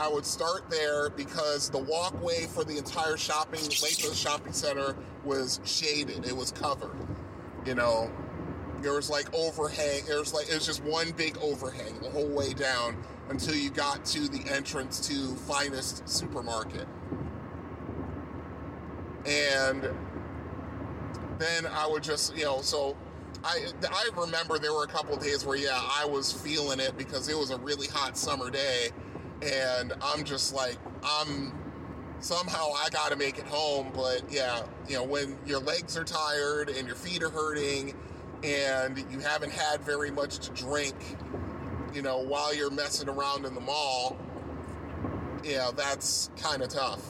I 0.00 0.08
would 0.08 0.24
start 0.24 0.70
there 0.70 1.10
because 1.10 1.68
the 1.68 1.78
walkway 1.78 2.46
for 2.46 2.64
the 2.64 2.78
entire 2.78 3.18
shopping 3.18 3.60
Lakewood 3.82 4.16
shopping 4.16 4.54
center 4.54 4.96
was 5.26 5.60
shaded. 5.66 6.26
It 6.26 6.34
was 6.34 6.52
covered. 6.52 6.96
You 7.66 7.74
know, 7.74 8.10
there 8.80 8.94
was 8.94 9.10
like 9.10 9.32
overhang. 9.34 10.06
There 10.06 10.18
was 10.18 10.32
like 10.32 10.48
it 10.48 10.54
was 10.54 10.64
just 10.64 10.82
one 10.84 11.10
big 11.10 11.36
overhang 11.36 12.00
the 12.00 12.08
whole 12.08 12.28
way 12.28 12.54
down 12.54 12.96
until 13.28 13.54
you 13.54 13.68
got 13.68 14.06
to 14.06 14.26
the 14.26 14.42
entrance 14.50 15.06
to 15.08 15.34
Finast 15.46 16.08
Supermarket. 16.08 16.88
And 19.26 19.86
then 21.38 21.66
I 21.66 21.86
would 21.86 22.02
just, 22.02 22.34
you 22.34 22.44
know, 22.44 22.62
so 22.62 22.96
I 23.44 23.66
I 23.86 24.08
remember 24.16 24.58
there 24.58 24.72
were 24.72 24.84
a 24.84 24.88
couple 24.88 25.14
days 25.18 25.44
where 25.44 25.58
yeah, 25.58 25.78
I 25.78 26.06
was 26.06 26.32
feeling 26.32 26.80
it 26.80 26.96
because 26.96 27.28
it 27.28 27.36
was 27.36 27.50
a 27.50 27.58
really 27.58 27.86
hot 27.88 28.16
summer 28.16 28.48
day 28.48 28.88
and 29.42 29.92
I'm 30.02 30.24
just 30.24 30.54
like 30.54 30.76
I'm 31.02 31.52
somehow 32.20 32.72
I 32.72 32.88
got 32.90 33.10
to 33.10 33.16
make 33.16 33.38
it 33.38 33.46
home 33.46 33.90
but 33.94 34.22
yeah 34.30 34.62
you 34.88 34.96
know 34.96 35.04
when 35.04 35.38
your 35.46 35.60
legs 35.60 35.96
are 35.96 36.04
tired 36.04 36.68
and 36.68 36.86
your 36.86 36.96
feet 36.96 37.22
are 37.22 37.30
hurting 37.30 37.94
and 38.44 38.98
you 39.10 39.20
haven't 39.20 39.52
had 39.52 39.80
very 39.80 40.10
much 40.10 40.38
to 40.40 40.50
drink 40.52 40.96
you 41.94 42.02
know 42.02 42.18
while 42.18 42.54
you're 42.54 42.70
messing 42.70 43.08
around 43.08 43.46
in 43.46 43.54
the 43.54 43.60
mall 43.60 44.18
yeah 45.44 45.70
that's 45.74 46.30
kind 46.36 46.62
of 46.62 46.68
tough. 46.68 47.02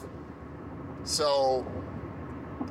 So 1.04 1.66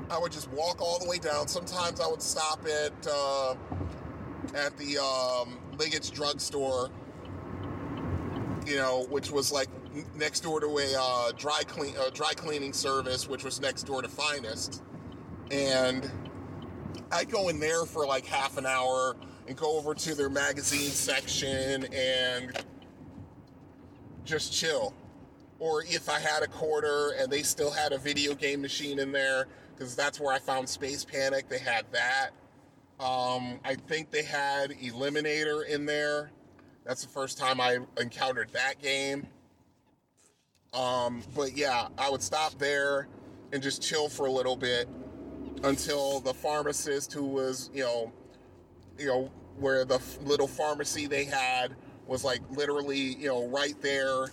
I 0.10 0.18
would 0.18 0.32
just 0.32 0.50
walk 0.52 0.82
all 0.82 1.00
the 1.00 1.10
way 1.10 1.18
down. 1.18 1.48
Sometimes 1.48 2.00
I 2.00 2.08
would 2.08 2.22
stop 2.22 2.66
at 2.66 3.08
uh, 3.08 3.56
at 4.56 4.78
the 4.78 4.98
um, 5.00 5.60
Liggett's 5.78 6.10
drugstore 6.10 6.90
you 8.70 8.76
know, 8.76 9.08
which 9.10 9.32
was 9.32 9.52
like 9.52 9.68
next 10.16 10.42
door 10.42 10.60
to 10.60 10.68
a 10.68 10.96
uh, 11.00 11.32
dry 11.32 11.64
clean 11.66 11.96
uh, 11.98 12.12
dry 12.12 12.34
cleaning 12.34 12.72
service, 12.72 13.28
which 13.28 13.44
was 13.44 13.60
next 13.60 13.84
door 13.84 14.02
to 14.04 14.08
Finast, 14.08 14.82
and 15.50 16.10
I'd 17.12 17.30
go 17.30 17.50
in 17.50 17.60
there 17.60 17.86
for 17.86 18.06
like 18.06 18.26
half 18.26 18.58
an 18.58 18.68
hour 18.68 19.16
and 19.48 19.58
go 19.58 19.78
over 19.78 19.96
to 19.96 20.14
their 20.14 20.30
magazine 20.30 20.92
section 20.92 21.86
and 21.92 22.64
just 24.24 24.54
chill. 24.54 24.94
Or 25.58 25.84
if 25.84 26.08
I 26.08 26.20
had 26.20 26.44
a 26.44 26.48
quarter 26.48 27.16
and 27.20 27.32
they 27.32 27.42
still 27.42 27.72
had 27.72 27.92
a 27.92 27.98
video 27.98 28.36
game 28.36 28.62
machine 28.62 29.00
in 29.00 29.12
there, 29.12 29.48
because 29.76 29.96
that's 29.96 30.20
where 30.20 30.34
I 30.34 30.40
found 30.40 30.70
Space 30.70 31.04
Panic. 31.04 31.50
They 31.50 31.58
had 31.58 31.86
that. 31.92 32.30
Um, 33.00 33.60
I 33.66 33.76
think 33.88 34.12
they 34.12 34.24
had 34.24 34.72
Eliminator 34.72 35.68
in 35.68 35.86
there. 35.86 36.32
That's 36.86 37.04
the 37.04 37.10
first 37.10 37.38
time 37.38 37.62
I 37.62 37.80
encountered 38.00 38.50
that 38.54 38.82
game. 38.82 39.28
Um, 40.74 41.24
but 41.36 41.56
yeah, 41.56 41.88
I 41.98 42.10
would 42.10 42.22
stop 42.22 42.58
there 42.60 43.08
and 43.52 43.62
just 43.62 43.82
chill 43.82 44.10
for 44.10 44.28
a 44.28 44.32
little 44.32 44.56
bit 44.56 44.88
until 45.64 46.20
the 46.20 46.34
pharmacist 46.34 47.14
who 47.14 47.26
was, 47.26 47.70
you 47.74 47.84
know, 47.84 48.12
you 48.98 49.08
know, 49.08 49.32
where 49.58 49.86
the 49.86 50.02
little 50.22 50.48
pharmacy 50.48 51.08
they 51.08 51.26
had 51.26 51.76
was 52.08 52.24
like 52.24 52.42
literally, 52.52 52.98
you 52.98 53.28
know, 53.28 53.48
right 53.48 53.80
there 53.82 54.28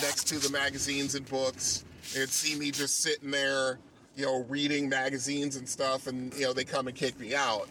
next 0.00 0.28
to 0.28 0.38
the 0.38 0.50
magazines 0.50 1.14
and 1.14 1.26
books. 1.28 1.84
They'd 2.14 2.28
see 2.28 2.58
me 2.58 2.70
just 2.70 3.00
sitting 3.00 3.30
there, 3.30 3.78
you 4.16 4.24
know, 4.24 4.44
reading 4.48 4.88
magazines 4.88 5.56
and 5.56 5.68
stuff, 5.68 6.06
and 6.06 6.32
you 6.34 6.42
know, 6.42 6.52
they 6.52 6.64
come 6.64 6.86
and 6.86 6.96
kick 6.96 7.18
me 7.18 7.34
out. 7.34 7.68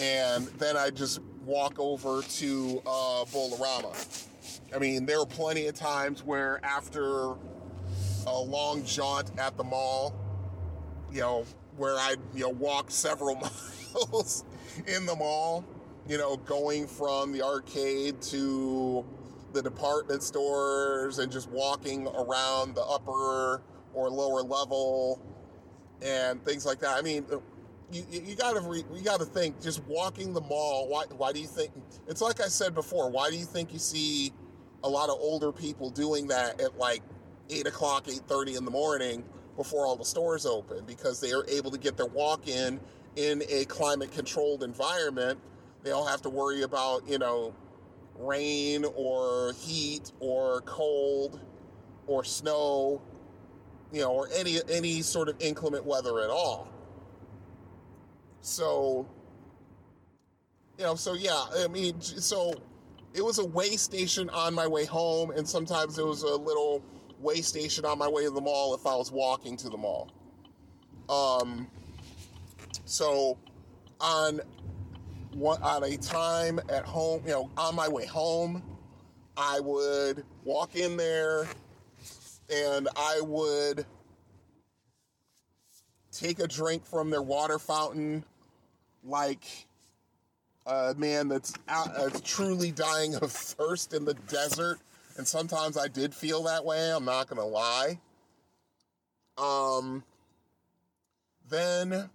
And 0.00 0.46
then 0.58 0.78
I 0.78 0.88
just 0.88 1.20
walk 1.44 1.78
over 1.78 2.22
to 2.22 2.82
uh, 2.86 3.24
Bolorama. 3.26 4.26
I 4.74 4.78
mean, 4.78 5.04
there 5.04 5.18
were 5.18 5.26
plenty 5.26 5.66
of 5.66 5.74
times 5.74 6.24
where 6.24 6.58
after 6.64 7.34
a 8.26 8.38
long 8.38 8.82
jaunt 8.84 9.30
at 9.38 9.58
the 9.58 9.64
mall, 9.64 10.14
you 11.12 11.20
know, 11.20 11.44
where 11.76 11.96
I'd, 11.98 12.16
you 12.34 12.44
know, 12.44 12.48
walk 12.48 12.90
several 12.90 13.34
miles 13.94 14.44
in 14.86 15.04
the 15.04 15.14
mall, 15.14 15.66
you 16.08 16.16
know, 16.16 16.36
going 16.36 16.86
from 16.86 17.32
the 17.32 17.42
arcade 17.42 18.22
to 18.22 19.04
the 19.52 19.60
department 19.62 20.22
stores 20.22 21.18
and 21.18 21.30
just 21.30 21.50
walking 21.50 22.06
around 22.06 22.74
the 22.74 22.82
upper 22.82 23.62
or 23.92 24.08
lower 24.08 24.40
level 24.40 25.20
and 26.00 26.42
things 26.42 26.64
like 26.64 26.78
that. 26.80 26.96
I 26.96 27.02
mean, 27.02 27.26
you, 27.92 28.04
you 28.10 28.34
gotta 28.36 28.60
re, 28.60 28.84
you 28.94 29.02
gotta 29.02 29.24
think 29.24 29.60
just 29.60 29.82
walking 29.86 30.32
the 30.32 30.40
mall. 30.40 30.88
Why 30.88 31.04
why 31.16 31.32
do 31.32 31.40
you 31.40 31.46
think 31.46 31.72
it's 32.08 32.20
like 32.20 32.40
I 32.40 32.48
said 32.48 32.74
before? 32.74 33.10
Why 33.10 33.30
do 33.30 33.36
you 33.36 33.44
think 33.44 33.72
you 33.72 33.78
see 33.78 34.32
a 34.84 34.88
lot 34.88 35.10
of 35.10 35.16
older 35.20 35.52
people 35.52 35.90
doing 35.90 36.28
that 36.28 36.60
at 36.60 36.78
like 36.78 37.02
eight 37.50 37.66
o'clock, 37.66 38.08
eight 38.08 38.22
thirty 38.28 38.56
in 38.56 38.64
the 38.64 38.70
morning 38.70 39.24
before 39.56 39.86
all 39.86 39.96
the 39.96 40.04
stores 40.04 40.46
open? 40.46 40.84
Because 40.86 41.20
they 41.20 41.32
are 41.32 41.44
able 41.48 41.70
to 41.70 41.78
get 41.78 41.96
their 41.96 42.06
walk 42.06 42.48
in 42.48 42.80
in 43.16 43.42
a 43.48 43.64
climate 43.66 44.12
controlled 44.12 44.62
environment. 44.62 45.38
They 45.82 45.90
don't 45.90 46.08
have 46.08 46.22
to 46.22 46.30
worry 46.30 46.62
about 46.62 47.08
you 47.08 47.18
know 47.18 47.54
rain 48.16 48.84
or 48.96 49.54
heat 49.58 50.12
or 50.20 50.60
cold 50.62 51.40
or 52.06 52.24
snow, 52.24 53.02
you 53.92 54.02
know, 54.02 54.12
or 54.12 54.28
any 54.34 54.58
any 54.70 55.02
sort 55.02 55.28
of 55.28 55.36
inclement 55.40 55.84
weather 55.84 56.20
at 56.20 56.30
all. 56.30 56.68
So, 58.42 59.06
you 60.78 60.84
know, 60.84 60.94
so 60.94 61.14
yeah, 61.14 61.44
I 61.58 61.68
mean, 61.68 62.00
so 62.00 62.54
it 63.12 63.24
was 63.24 63.38
a 63.38 63.44
way 63.44 63.76
station 63.76 64.30
on 64.30 64.54
my 64.54 64.66
way 64.66 64.84
home, 64.84 65.30
and 65.30 65.48
sometimes 65.48 65.98
it 65.98 66.06
was 66.06 66.22
a 66.22 66.34
little 66.34 66.82
way 67.18 67.42
station 67.42 67.84
on 67.84 67.98
my 67.98 68.08
way 68.08 68.24
to 68.24 68.30
the 68.30 68.40
mall 68.40 68.74
if 68.74 68.86
I 68.86 68.94
was 68.94 69.12
walking 69.12 69.56
to 69.58 69.68
the 69.68 69.76
mall. 69.76 70.10
Um, 71.08 71.66
so 72.84 73.36
on 74.00 74.40
one 75.34 75.62
on 75.62 75.84
a 75.84 75.96
time 75.96 76.60
at 76.68 76.84
home, 76.84 77.22
you 77.24 77.32
know, 77.32 77.50
on 77.56 77.74
my 77.74 77.88
way 77.88 78.06
home, 78.06 78.62
I 79.36 79.60
would 79.60 80.24
walk 80.44 80.76
in 80.76 80.96
there 80.96 81.46
and 82.52 82.88
I 82.96 83.20
would 83.22 83.86
take 86.10 86.40
a 86.40 86.46
drink 86.46 86.84
from 86.84 87.10
their 87.10 87.22
water 87.22 87.58
fountain 87.58 88.24
like 89.04 89.44
a 90.66 90.94
man 90.96 91.28
that's 91.28 91.52
out, 91.68 91.96
uh, 91.96 92.10
truly 92.24 92.70
dying 92.70 93.14
of 93.16 93.32
thirst 93.32 93.92
in 93.92 94.04
the 94.04 94.14
desert. 94.28 94.78
And 95.16 95.26
sometimes 95.26 95.76
I 95.76 95.88
did 95.88 96.14
feel 96.14 96.44
that 96.44 96.64
way, 96.64 96.92
I'm 96.92 97.04
not 97.04 97.28
gonna 97.28 97.44
lie. 97.44 97.98
Um, 99.36 100.04
then 101.48 102.08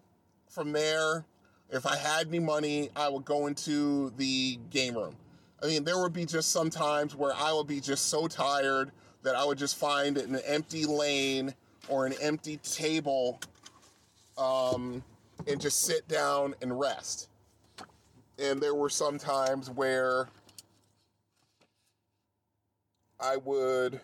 from 0.50 0.72
there, 0.72 1.26
if 1.70 1.86
I 1.86 1.96
had 1.98 2.28
any 2.28 2.40
money, 2.40 2.90
I 2.96 3.10
would 3.10 3.26
go 3.26 3.48
into 3.48 4.12
the 4.18 4.60
game 4.70 4.96
room. 4.96 5.16
I 5.62 5.68
mean, 5.68 5.84
there 5.84 6.00
would 6.00 6.14
be 6.14 6.26
just 6.26 6.52
some 6.52 6.70
times 6.70 7.16
where 7.16 7.34
I 7.36 7.52
would 7.52 7.68
be 7.68 7.80
just 7.80 8.08
so 8.08 8.28
tired 8.28 8.92
that 9.24 9.36
I 9.36 9.44
would 9.44 9.58
just 9.58 9.78
find 9.78 10.18
an 10.18 10.36
empty 10.46 10.86
lane 10.86 11.54
or 11.90 12.06
an 12.06 12.14
empty 12.22 12.58
table 12.58 13.40
um, 14.38 15.04
and 15.48 15.60
just 15.60 15.86
sit 15.86 16.08
down 16.08 16.56
and 16.62 16.80
rest. 16.80 17.30
And 18.38 18.62
there 18.62 18.76
were 18.76 18.90
some 18.90 19.18
times 19.18 19.70
where 19.70 20.28
I 23.20 23.38
would, 23.38 24.02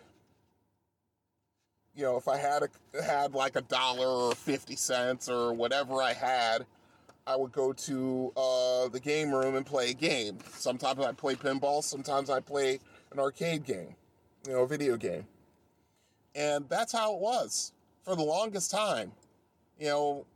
you 1.94 2.02
know, 2.02 2.16
if 2.16 2.28
I 2.28 2.38
had 2.38 2.62
a, 2.62 3.02
had 3.02 3.34
like 3.34 3.56
a 3.56 3.60
dollar 3.60 4.06
or 4.06 4.34
fifty 4.34 4.76
cents 4.76 5.28
or 5.28 5.52
whatever 5.52 6.00
I 6.00 6.14
had, 6.14 6.64
I 7.26 7.36
would 7.36 7.52
go 7.52 7.72
to 7.72 8.32
uh, 8.36 8.88
the 8.88 9.00
game 9.00 9.32
room 9.32 9.54
and 9.54 9.66
play 9.66 9.90
a 9.90 9.94
game. 9.94 10.38
Sometimes 10.54 11.00
I 11.00 11.12
play 11.12 11.34
pinball. 11.34 11.84
Sometimes 11.84 12.30
I 12.30 12.40
play 12.40 12.80
an 13.12 13.18
arcade 13.18 13.64
game, 13.64 13.94
you 14.46 14.54
know, 14.54 14.62
a 14.62 14.66
video 14.66 14.96
game. 14.96 15.26
And 16.34 16.66
that's 16.70 16.92
how 16.92 17.14
it 17.14 17.20
was 17.20 17.72
for 18.02 18.16
the 18.16 18.22
longest 18.22 18.70
time. 18.70 19.12
You 19.78 19.88
know, 19.88 20.26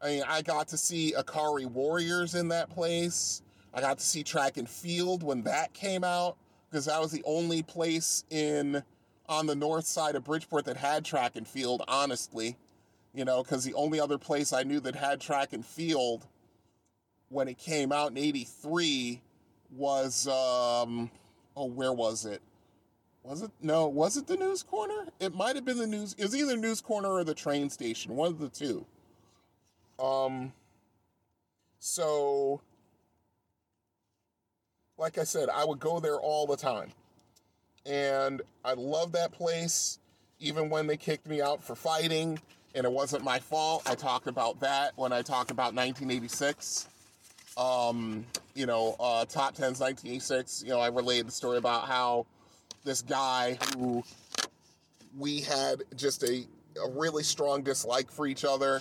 I 0.00 0.08
mean, 0.08 0.22
I 0.26 0.42
got 0.42 0.68
to 0.68 0.78
see 0.78 1.14
Ikari 1.16 1.66
Warriors 1.66 2.34
in 2.34 2.48
that 2.48 2.70
place. 2.70 3.42
I 3.74 3.80
got 3.80 3.98
to 3.98 4.04
see 4.04 4.22
Track 4.22 4.56
and 4.56 4.68
Field 4.68 5.22
when 5.22 5.42
that 5.42 5.72
came 5.74 6.04
out 6.04 6.36
because 6.70 6.86
that 6.86 7.00
was 7.00 7.10
the 7.10 7.22
only 7.24 7.62
place 7.62 8.24
in 8.30 8.82
on 9.28 9.46
the 9.46 9.54
north 9.54 9.86
side 9.86 10.14
of 10.14 10.24
Bridgeport 10.24 10.64
that 10.66 10.76
had 10.76 11.04
Track 11.04 11.36
and 11.36 11.46
Field. 11.46 11.82
Honestly, 11.88 12.56
you 13.14 13.24
know, 13.24 13.42
because 13.42 13.64
the 13.64 13.74
only 13.74 14.00
other 14.00 14.18
place 14.18 14.52
I 14.52 14.62
knew 14.62 14.80
that 14.80 14.94
had 14.94 15.20
Track 15.20 15.52
and 15.52 15.64
Field 15.64 16.26
when 17.28 17.48
it 17.48 17.58
came 17.58 17.92
out 17.92 18.12
in 18.12 18.18
'83 18.18 19.20
was 19.76 20.26
um, 20.28 21.10
oh, 21.56 21.66
where 21.66 21.92
was 21.92 22.24
it? 22.24 22.40
Was 23.24 23.42
it 23.42 23.50
no? 23.60 23.88
Was 23.88 24.16
it 24.16 24.26
the 24.26 24.36
News 24.36 24.62
Corner? 24.62 25.06
It 25.20 25.34
might 25.34 25.56
have 25.56 25.64
been 25.64 25.78
the 25.78 25.86
news. 25.86 26.14
It 26.16 26.22
was 26.22 26.36
either 26.36 26.56
News 26.56 26.80
Corner 26.80 27.08
or 27.10 27.24
the 27.24 27.34
train 27.34 27.68
station. 27.68 28.16
One 28.16 28.28
of 28.28 28.38
the 28.38 28.48
two. 28.48 28.86
Um, 29.98 30.52
so, 31.78 32.60
like 34.96 35.18
I 35.18 35.24
said, 35.24 35.48
I 35.48 35.64
would 35.64 35.78
go 35.78 36.00
there 36.00 36.16
all 36.16 36.46
the 36.46 36.56
time. 36.56 36.92
And 37.86 38.42
I 38.64 38.74
love 38.74 39.12
that 39.12 39.32
place, 39.32 39.98
even 40.40 40.68
when 40.68 40.86
they 40.86 40.96
kicked 40.96 41.26
me 41.26 41.40
out 41.40 41.62
for 41.62 41.74
fighting, 41.74 42.38
and 42.74 42.84
it 42.84 42.92
wasn't 42.92 43.24
my 43.24 43.38
fault. 43.38 43.82
I 43.86 43.94
talked 43.94 44.26
about 44.26 44.60
that 44.60 44.92
when 44.96 45.12
I 45.12 45.22
talked 45.22 45.50
about 45.50 45.74
1986. 45.74 46.88
Um, 47.56 48.24
you 48.54 48.66
know, 48.66 48.94
uh, 49.00 49.24
Top 49.24 49.54
10's 49.54 49.80
1986. 49.80 50.62
You 50.64 50.70
know, 50.70 50.80
I 50.80 50.88
relayed 50.88 51.26
the 51.26 51.32
story 51.32 51.58
about 51.58 51.88
how 51.88 52.26
this 52.84 53.02
guy 53.02 53.58
who 53.74 54.04
we 55.16 55.40
had 55.40 55.82
just 55.96 56.22
a, 56.22 56.46
a 56.84 56.90
really 56.90 57.22
strong 57.22 57.62
dislike 57.62 58.10
for 58.10 58.26
each 58.26 58.44
other 58.44 58.80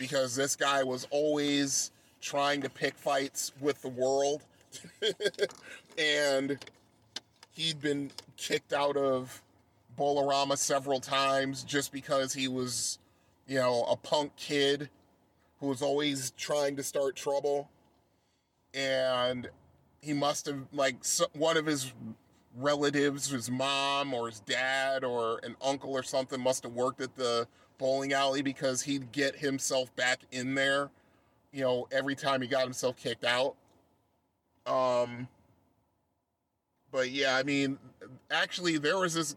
because 0.00 0.34
this 0.34 0.56
guy 0.56 0.82
was 0.82 1.06
always 1.10 1.90
trying 2.22 2.62
to 2.62 2.70
pick 2.70 2.96
fights 2.96 3.52
with 3.60 3.82
the 3.82 3.88
world. 3.88 4.42
and 5.98 6.58
he'd 7.52 7.80
been 7.82 8.10
kicked 8.38 8.72
out 8.72 8.96
of 8.96 9.42
Bolorama 9.98 10.56
several 10.56 11.00
times 11.00 11.62
just 11.62 11.92
because 11.92 12.32
he 12.32 12.48
was, 12.48 12.98
you 13.46 13.56
know, 13.56 13.84
a 13.90 13.96
punk 13.96 14.34
kid 14.36 14.88
who 15.60 15.66
was 15.66 15.82
always 15.82 16.30
trying 16.38 16.76
to 16.76 16.82
start 16.82 17.14
trouble. 17.14 17.68
And 18.72 19.50
he 20.00 20.14
must 20.14 20.46
have, 20.46 20.60
like, 20.72 20.96
one 21.34 21.58
of 21.58 21.66
his 21.66 21.92
relatives, 22.56 23.28
his 23.28 23.50
mom 23.50 24.14
or 24.14 24.28
his 24.28 24.40
dad 24.40 25.04
or 25.04 25.40
an 25.42 25.56
uncle 25.62 25.92
or 25.92 26.02
something, 26.02 26.40
must 26.40 26.62
have 26.62 26.72
worked 26.72 27.02
at 27.02 27.16
the 27.16 27.46
bowling 27.80 28.12
alley 28.12 28.42
because 28.42 28.82
he'd 28.82 29.10
get 29.10 29.36
himself 29.36 29.94
back 29.96 30.20
in 30.30 30.54
there, 30.54 30.90
you 31.50 31.62
know, 31.62 31.88
every 31.90 32.14
time 32.14 32.42
he 32.42 32.46
got 32.46 32.62
himself 32.62 32.94
kicked 32.96 33.24
out. 33.24 33.54
Um, 34.66 35.26
but 36.92 37.10
yeah, 37.10 37.34
I 37.34 37.42
mean, 37.42 37.78
actually, 38.30 38.76
there 38.76 38.98
was 38.98 39.14
this. 39.14 39.34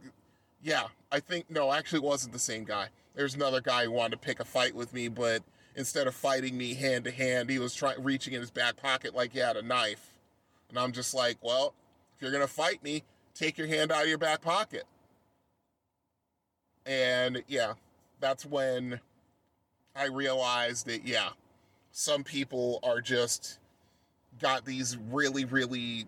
Yeah, 0.61 0.87
I 1.11 1.21
think 1.21 1.49
no, 1.49 1.71
actually, 1.71 1.99
it 1.99 2.03
wasn't 2.03 2.33
the 2.33 2.39
same 2.39 2.65
guy. 2.65 2.89
There's 3.15 3.33
another 3.33 3.61
guy 3.61 3.85
who 3.85 3.91
wanted 3.91 4.11
to 4.11 4.17
pick 4.17 4.41
a 4.41 4.45
fight 4.45 4.75
with 4.75 4.93
me, 4.93 5.07
but 5.07 5.41
instead 5.75 6.05
of 6.05 6.13
fighting 6.13 6.57
me 6.57 6.73
hand 6.73 7.05
to 7.05 7.11
hand, 7.11 7.49
he 7.49 7.59
was 7.59 7.73
trying 7.73 8.03
reaching 8.03 8.33
in 8.33 8.41
his 8.41 8.51
back 8.51 8.75
pocket 8.75 9.15
like 9.15 9.31
he 9.31 9.39
had 9.39 9.55
a 9.55 9.61
knife, 9.61 10.19
and 10.69 10.77
I'm 10.77 10.91
just 10.91 11.13
like, 11.13 11.37
well, 11.41 11.73
if 12.15 12.21
you're 12.21 12.31
gonna 12.31 12.47
fight 12.47 12.83
me, 12.83 13.03
take 13.33 13.57
your 13.57 13.67
hand 13.67 13.89
out 13.91 14.03
of 14.03 14.09
your 14.09 14.17
back 14.17 14.41
pocket. 14.41 14.83
And 16.85 17.41
yeah, 17.47 17.73
that's 18.23 18.45
when 18.45 19.01
I 19.93 20.05
realized 20.05 20.87
that 20.87 21.05
yeah, 21.05 21.31
some 21.91 22.23
people 22.23 22.79
are 22.81 23.01
just 23.01 23.59
got 24.41 24.63
these 24.63 24.97
really 25.11 25.43
really 25.43 26.07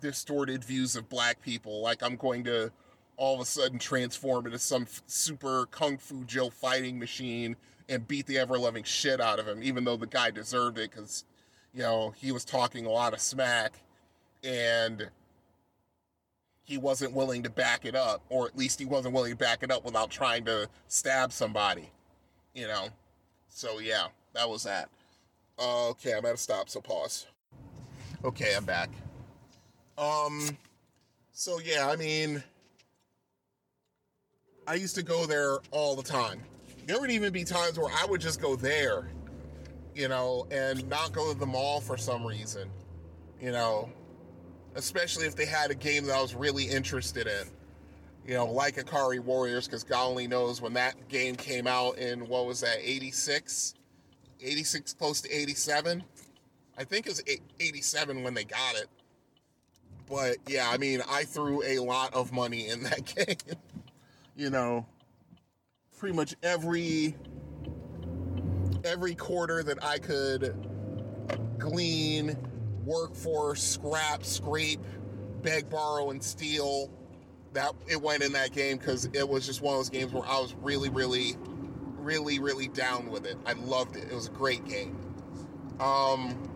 distorted 0.00 0.64
views 0.64 0.96
of 0.96 1.10
black 1.10 1.42
people. 1.42 1.82
Like 1.82 2.02
I'm 2.02 2.16
going 2.16 2.44
to 2.44 2.72
all 3.18 3.34
of 3.34 3.40
a 3.42 3.44
sudden 3.44 3.78
transform 3.78 4.46
into 4.46 4.58
some 4.58 4.82
f- 4.84 5.02
super 5.06 5.66
kung 5.66 5.98
fu 5.98 6.24
Joe 6.24 6.48
fighting 6.48 6.98
machine 6.98 7.54
and 7.86 8.08
beat 8.08 8.26
the 8.26 8.38
ever 8.38 8.58
loving 8.58 8.84
shit 8.84 9.20
out 9.20 9.38
of 9.38 9.46
him, 9.46 9.62
even 9.62 9.84
though 9.84 9.98
the 9.98 10.06
guy 10.06 10.30
deserved 10.30 10.78
it 10.78 10.90
because 10.90 11.24
you 11.74 11.82
know 11.82 12.14
he 12.16 12.32
was 12.32 12.46
talking 12.46 12.86
a 12.86 12.90
lot 12.90 13.12
of 13.12 13.20
smack 13.20 13.74
and 14.42 15.10
he 16.70 16.78
wasn't 16.78 17.12
willing 17.12 17.42
to 17.42 17.50
back 17.50 17.84
it 17.84 17.96
up, 17.96 18.22
or 18.28 18.46
at 18.46 18.56
least 18.56 18.78
he 18.78 18.86
wasn't 18.86 19.12
willing 19.12 19.32
to 19.32 19.36
back 19.36 19.64
it 19.64 19.72
up 19.72 19.84
without 19.84 20.08
trying 20.08 20.44
to 20.44 20.68
stab 20.86 21.32
somebody, 21.32 21.90
you 22.54 22.64
know. 22.68 22.86
So 23.48 23.80
yeah, 23.80 24.06
that 24.34 24.48
was 24.48 24.62
that. 24.62 24.88
Okay, 25.58 26.12
I'm 26.12 26.24
at 26.24 26.34
a 26.34 26.36
stop, 26.36 26.68
so 26.68 26.80
pause. 26.80 27.26
Okay, 28.24 28.54
I'm 28.56 28.64
back. 28.64 28.88
Um, 29.98 30.56
so 31.32 31.58
yeah, 31.58 31.88
I 31.88 31.96
mean, 31.96 32.40
I 34.68 34.74
used 34.74 34.94
to 34.94 35.02
go 35.02 35.26
there 35.26 35.58
all 35.72 35.96
the 35.96 36.04
time. 36.04 36.40
There 36.86 37.00
would 37.00 37.10
even 37.10 37.32
be 37.32 37.42
times 37.42 37.80
where 37.80 37.92
I 37.92 38.06
would 38.06 38.20
just 38.20 38.40
go 38.40 38.54
there, 38.54 39.08
you 39.96 40.06
know, 40.06 40.46
and 40.52 40.88
not 40.88 41.10
go 41.10 41.32
to 41.32 41.38
the 41.38 41.46
mall 41.46 41.80
for 41.80 41.96
some 41.96 42.24
reason, 42.24 42.70
you 43.40 43.50
know, 43.50 43.90
especially 44.74 45.26
if 45.26 45.34
they 45.36 45.46
had 45.46 45.70
a 45.70 45.74
game 45.74 46.06
that 46.06 46.16
I 46.16 46.22
was 46.22 46.34
really 46.34 46.64
interested 46.64 47.26
in, 47.26 47.48
you 48.26 48.34
know, 48.34 48.46
like 48.46 48.76
Ikari 48.76 49.20
Warriors, 49.20 49.66
because 49.66 49.84
God 49.84 50.06
only 50.06 50.26
knows 50.26 50.60
when 50.60 50.74
that 50.74 51.08
game 51.08 51.34
came 51.34 51.66
out 51.66 51.98
in 51.98 52.28
what 52.28 52.46
was 52.46 52.60
that, 52.60 52.78
86? 52.80 53.74
86, 54.42 54.94
close 54.94 55.20
to 55.22 55.30
87. 55.30 56.02
I 56.78 56.84
think 56.84 57.06
it 57.06 57.10
was 57.10 57.22
87 57.60 58.22
when 58.22 58.34
they 58.34 58.44
got 58.44 58.76
it. 58.76 58.86
But 60.08 60.38
yeah, 60.48 60.68
I 60.70 60.76
mean, 60.78 61.02
I 61.08 61.24
threw 61.24 61.62
a 61.62 61.78
lot 61.78 62.12
of 62.14 62.32
money 62.32 62.68
in 62.68 62.82
that 62.84 63.04
game. 63.14 63.56
you 64.36 64.50
know, 64.50 64.86
pretty 65.98 66.16
much 66.16 66.34
every 66.42 67.14
every 68.84 69.14
quarter 69.14 69.62
that 69.62 69.84
I 69.84 69.98
could 69.98 70.54
glean, 71.58 72.36
work 72.84 73.14
for, 73.14 73.56
scrap, 73.56 74.24
scrape, 74.24 74.80
beg, 75.42 75.68
borrow, 75.70 76.10
and 76.10 76.22
steal. 76.22 76.90
That 77.52 77.72
it 77.88 78.00
went 78.00 78.22
in 78.22 78.32
that 78.32 78.52
game 78.52 78.78
because 78.78 79.06
it 79.12 79.28
was 79.28 79.44
just 79.44 79.60
one 79.60 79.74
of 79.74 79.80
those 79.80 79.90
games 79.90 80.12
where 80.12 80.24
I 80.24 80.38
was 80.38 80.54
really, 80.62 80.88
really, 80.88 81.34
really, 81.98 82.38
really 82.38 82.68
down 82.68 83.10
with 83.10 83.26
it. 83.26 83.36
I 83.44 83.54
loved 83.54 83.96
it. 83.96 84.04
It 84.04 84.14
was 84.14 84.28
a 84.28 84.32
great 84.32 84.64
game. 84.68 84.96
Um, 85.80 86.50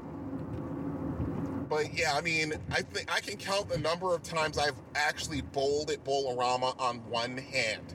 but 1.68 1.98
yeah, 1.98 2.12
I 2.14 2.20
mean, 2.20 2.54
I 2.70 2.82
think 2.82 3.12
I 3.12 3.20
can 3.20 3.36
count 3.36 3.68
the 3.68 3.78
number 3.78 4.14
of 4.14 4.22
times 4.22 4.58
I've 4.58 4.76
actually 4.94 5.40
bowled 5.40 5.90
at 5.90 6.04
Bowlerama 6.04 6.78
on 6.78 6.98
one 7.08 7.38
hand. 7.38 7.94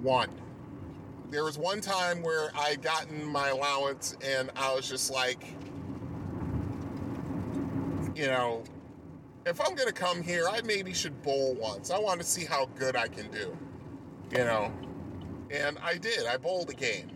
One. 0.00 0.30
There 1.30 1.44
was 1.44 1.56
one 1.56 1.80
time 1.80 2.22
where 2.22 2.50
I 2.54 2.76
gotten 2.76 3.24
my 3.24 3.50
allowance 3.50 4.16
and 4.24 4.50
I 4.56 4.74
was 4.74 4.88
just 4.88 5.10
like, 5.10 5.44
you 8.14 8.26
know, 8.26 8.62
if 9.46 9.60
I'm 9.60 9.74
gonna 9.74 9.92
come 9.92 10.22
here, 10.22 10.46
I 10.50 10.60
maybe 10.62 10.92
should 10.92 11.20
bowl 11.22 11.54
once. 11.54 11.90
I 11.90 11.98
want 11.98 12.20
to 12.20 12.26
see 12.26 12.44
how 12.44 12.66
good 12.76 12.96
I 12.96 13.08
can 13.08 13.30
do, 13.30 13.56
you 14.30 14.38
know. 14.38 14.72
And 15.50 15.78
I 15.82 15.98
did. 15.98 16.26
I 16.26 16.36
bowled 16.36 16.70
a 16.70 16.74
game. 16.74 17.10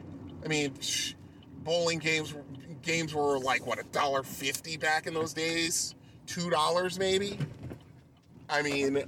I 0.45 0.49
mean, 0.49 0.73
psh, 0.73 1.15
bowling 1.63 1.99
games 1.99 2.35
games 2.83 3.15
were 3.15 3.39
like 3.39 3.67
what 3.67 3.79
a 3.79 3.85
dollar 3.85 4.23
fifty 4.23 4.77
back 4.77 5.07
in 5.07 5.15
those 5.15 5.33
days, 5.33 5.95
two 6.27 6.51
dollars 6.51 6.99
maybe. 6.99 7.39
I 8.49 8.63
mean, 8.63 9.03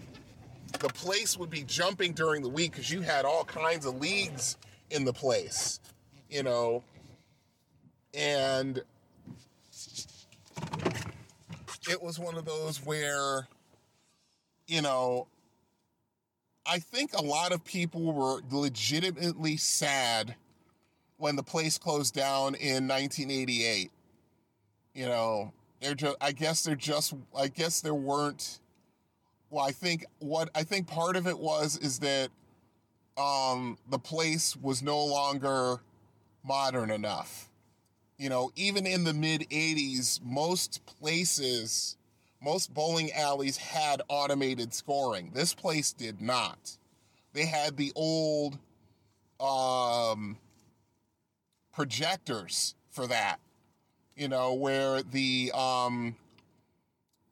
the 0.80 0.88
place 0.88 1.36
would 1.36 1.50
be 1.50 1.62
jumping 1.62 2.12
during 2.12 2.42
the 2.42 2.48
week 2.48 2.72
because 2.72 2.90
you 2.90 3.00
had 3.00 3.24
all 3.24 3.44
kinds 3.44 3.86
of 3.86 4.00
leagues 4.00 4.56
in 4.90 5.04
the 5.04 5.12
place, 5.12 5.80
you 6.28 6.42
know, 6.42 6.82
and 8.14 8.82
it 11.88 12.02
was 12.02 12.18
one 12.18 12.36
of 12.36 12.44
those 12.44 12.84
where, 12.84 13.48
you 14.66 14.82
know, 14.82 15.26
I 16.66 16.78
think 16.78 17.14
a 17.14 17.22
lot 17.22 17.52
of 17.52 17.64
people 17.64 18.12
were 18.12 18.40
legitimately 18.50 19.56
sad 19.56 20.34
when 21.16 21.34
the 21.34 21.42
place 21.42 21.78
closed 21.78 22.14
down 22.14 22.54
in 22.54 22.86
1988. 22.86 23.90
You 24.94 25.06
know, 25.06 25.52
they're 25.80 25.94
just, 25.94 26.16
I 26.20 26.32
guess 26.32 26.62
they're 26.62 26.76
just, 26.76 27.14
I 27.36 27.48
guess 27.48 27.80
there 27.80 27.94
weren't, 27.94 28.60
well, 29.50 29.64
I 29.64 29.70
think 29.70 30.04
what, 30.18 30.50
I 30.54 30.62
think 30.62 30.86
part 30.86 31.16
of 31.16 31.26
it 31.26 31.38
was 31.38 31.78
is 31.78 32.00
that 32.00 32.28
um, 33.16 33.78
the 33.88 33.98
place 33.98 34.54
was 34.56 34.82
no 34.82 35.04
longer 35.04 35.80
modern 36.44 36.90
enough. 36.90 37.47
You 38.18 38.28
know, 38.28 38.50
even 38.56 38.84
in 38.84 39.04
the 39.04 39.14
mid 39.14 39.42
80s, 39.48 40.20
most 40.24 40.84
places, 40.86 41.96
most 42.42 42.74
bowling 42.74 43.12
alleys 43.12 43.56
had 43.56 44.02
automated 44.08 44.74
scoring. 44.74 45.30
This 45.34 45.54
place 45.54 45.92
did 45.92 46.20
not. 46.20 46.76
They 47.32 47.46
had 47.46 47.76
the 47.76 47.92
old 47.94 48.58
um, 49.38 50.36
projectors 51.72 52.74
for 52.90 53.06
that, 53.06 53.38
you 54.16 54.26
know, 54.26 54.54
where 54.54 55.00
the 55.04 55.52
um, 55.54 56.16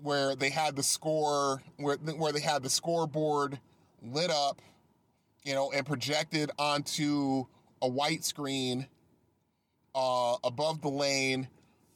where 0.01 0.37
they 0.37 0.51
had 0.51 0.77
the 0.77 0.85
score 0.85 1.63
where 1.79 1.97
where 1.97 2.31
they 2.31 2.41
had 2.41 2.63
the 2.63 2.71
scoreboard 2.71 3.59
lit 4.03 4.31
up, 4.31 4.63
you 5.43 5.53
know, 5.53 5.73
and 5.73 5.85
projected 5.85 6.53
onto 6.61 7.47
a 7.83 7.89
white 7.89 8.25
screen 8.25 8.87
uh, 9.97 10.37
above 10.45 10.83
the 10.83 10.91
lane, 10.91 11.49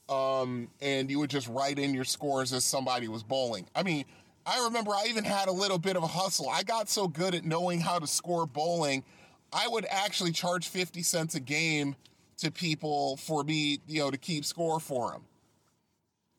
um, 0.09 0.69
and 0.81 1.11
you 1.11 1.19
would 1.21 1.31
just 1.31 1.47
write 1.49 1.79
in 1.79 1.95
your 1.95 2.05
scores 2.05 2.53
as 2.53 2.65
somebody 2.65 3.07
was 3.07 3.23
bowling. 3.23 3.67
I 3.77 3.83
mean, 3.83 4.07
I 4.47 4.65
remember 4.65 4.93
I 4.93 5.05
even 5.09 5.23
had 5.23 5.49
a 5.49 5.53
little 5.53 5.79
bit 5.79 5.97
of 5.97 6.03
a 6.03 6.09
hustle. 6.09 6.49
I 6.49 6.63
got 6.63 6.89
so 6.89 7.07
good 7.07 7.35
at 7.35 7.45
knowing 7.45 7.79
how 7.79 7.99
to 7.99 8.07
score 8.07 8.47
bowling, 8.47 9.05
I 9.53 9.69
would 9.69 9.87
actually 9.91 10.33
charge 10.33 10.69
50 10.69 11.03
cents 11.03 11.35
a 11.35 11.41
game 11.41 11.95
to 12.39 12.51
people 12.51 13.19
for 13.19 13.45
me, 13.45 13.81
you 13.87 14.01
know, 14.01 14.11
to 14.11 14.17
keep 14.17 14.45
score 14.45 14.81
for 14.81 15.13
them. 15.13 15.23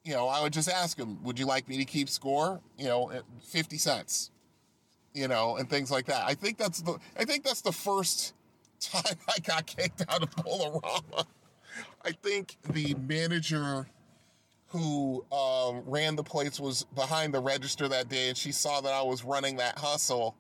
You 0.04 0.14
know, 0.14 0.28
I 0.28 0.42
would 0.42 0.52
just 0.52 0.68
ask 0.68 0.98
them, 0.98 1.22
would 1.24 1.38
you 1.38 1.46
like 1.46 1.70
me 1.70 1.78
to 1.78 1.86
keep 1.86 2.10
score? 2.10 2.60
You 2.78 2.86
know, 2.86 3.12
50 3.44 3.78
cents. 3.78 4.32
You 5.14 5.28
know, 5.28 5.58
and 5.58 5.70
things 5.70 5.92
like 5.92 6.06
that. 6.08 6.24
I 6.26 6.34
think 6.34 6.58
that's 6.58 6.82
the 6.82 6.98
I 7.20 7.26
think 7.26 7.44
that's 7.44 7.62
the 7.62 7.74
first 7.74 8.34
time 8.80 9.18
I 9.28 9.40
got 9.40 9.68
kicked 9.68 10.04
out 10.10 10.24
of 10.24 10.32
Bowlerama. 10.38 11.26
I 12.04 12.12
think 12.12 12.58
the 12.70 12.96
manager 12.96 13.88
who 14.68 15.26
um, 15.32 15.84
ran 15.86 16.16
the 16.16 16.24
place 16.24 16.60
was 16.60 16.86
behind 16.96 17.34
the 17.34 17.42
register 17.42 17.88
that 17.90 18.10
day, 18.10 18.30
and 18.30 18.38
she 18.38 18.52
saw 18.52 18.82
that 18.82 18.94
I 18.94 19.02
was 19.02 19.24
running 19.24 19.58
that 19.58 19.78
hustle, 19.78 20.36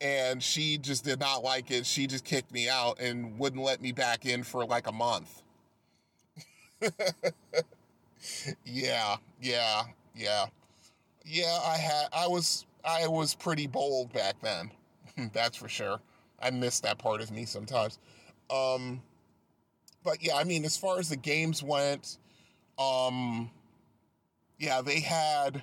and 0.00 0.42
she 0.42 0.78
just 0.78 1.04
did 1.04 1.18
not 1.18 1.42
like 1.42 1.70
it. 1.70 1.86
She 1.86 2.06
just 2.06 2.24
kicked 2.24 2.52
me 2.52 2.68
out 2.68 3.00
and 3.00 3.38
wouldn't 3.38 3.62
let 3.62 3.80
me 3.80 3.92
back 3.92 4.26
in 4.26 4.42
for 4.42 4.64
like 4.66 4.86
a 4.86 4.92
month. 4.92 5.42
yeah, 8.64 9.16
yeah, 9.40 9.82
yeah, 10.14 10.46
yeah. 11.24 11.58
I 11.64 11.76
had, 11.76 12.08
I 12.12 12.26
was, 12.28 12.66
I 12.84 13.08
was 13.08 13.34
pretty 13.34 13.66
bold 13.66 14.12
back 14.12 14.36
then. 14.42 14.70
That's 15.32 15.56
for 15.56 15.68
sure. 15.68 16.00
I 16.42 16.50
miss 16.50 16.80
that 16.80 16.98
part 16.98 17.20
of 17.20 17.30
me 17.30 17.46
sometimes. 17.46 17.98
Um, 18.50 19.02
but 20.04 20.22
yeah, 20.22 20.36
I 20.36 20.44
mean, 20.44 20.64
as 20.64 20.76
far 20.76 20.98
as 20.98 21.08
the 21.08 21.16
games 21.16 21.62
went, 21.62 22.18
um, 22.78 23.50
yeah, 24.58 24.80
they 24.80 25.00
had 25.00 25.62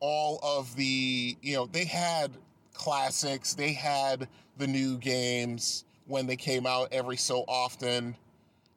all 0.00 0.40
of 0.42 0.74
the, 0.76 1.36
you 1.40 1.54
know, 1.54 1.66
they 1.66 1.84
had 1.84 2.32
classics, 2.74 3.54
they 3.54 3.72
had 3.72 4.28
the 4.58 4.66
new 4.66 4.98
games 4.98 5.84
when 6.06 6.26
they 6.26 6.36
came 6.36 6.66
out 6.66 6.88
every 6.92 7.16
so 7.16 7.44
often. 7.48 8.16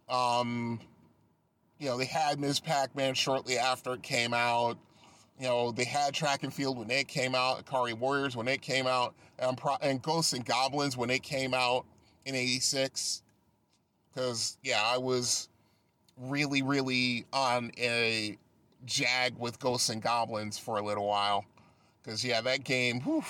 Um, 0.07 0.79
you 1.77 1.87
know, 1.87 1.97
they 1.97 2.05
had 2.05 2.39
Ms. 2.39 2.59
Pac-Man 2.59 3.13
shortly 3.13 3.57
after 3.57 3.93
it 3.93 4.03
came 4.03 4.33
out. 4.33 4.77
You 5.39 5.47
know, 5.47 5.71
they 5.71 5.85
had 5.85 6.13
Track 6.13 6.43
and 6.43 6.53
Field 6.53 6.77
when 6.77 6.91
it 6.91 7.07
came 7.07 7.33
out, 7.33 7.65
Ikari 7.65 7.93
Warriors 7.93 8.35
when 8.35 8.47
it 8.47 8.61
came 8.61 8.87
out, 8.87 9.15
and, 9.37 9.57
Pro- 9.57 9.77
and 9.81 10.01
Ghosts 10.01 10.33
and 10.33 10.45
Goblins 10.45 10.97
when 10.97 11.09
it 11.09 11.23
came 11.23 11.53
out 11.53 11.85
in 12.25 12.35
86 12.35 13.21
because 14.19 14.57
yeah, 14.63 14.81
I 14.83 14.97
was 14.97 15.47
really, 16.17 16.61
really 16.61 17.25
on 17.31 17.71
a 17.77 18.37
jag 18.85 19.39
with 19.39 19.59
Ghosts 19.59 19.87
and 19.87 20.01
Goblins 20.01 20.57
for 20.57 20.77
a 20.77 20.81
little 20.83 21.07
while. 21.07 21.45
Because 22.03 22.23
yeah, 22.25 22.41
that 22.41 22.65
game, 22.65 22.99
whew, 22.99 23.23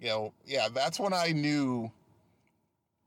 you 0.00 0.08
know, 0.08 0.32
yeah, 0.46 0.68
that's 0.72 0.98
when 0.98 1.12
I 1.12 1.32
knew 1.32 1.90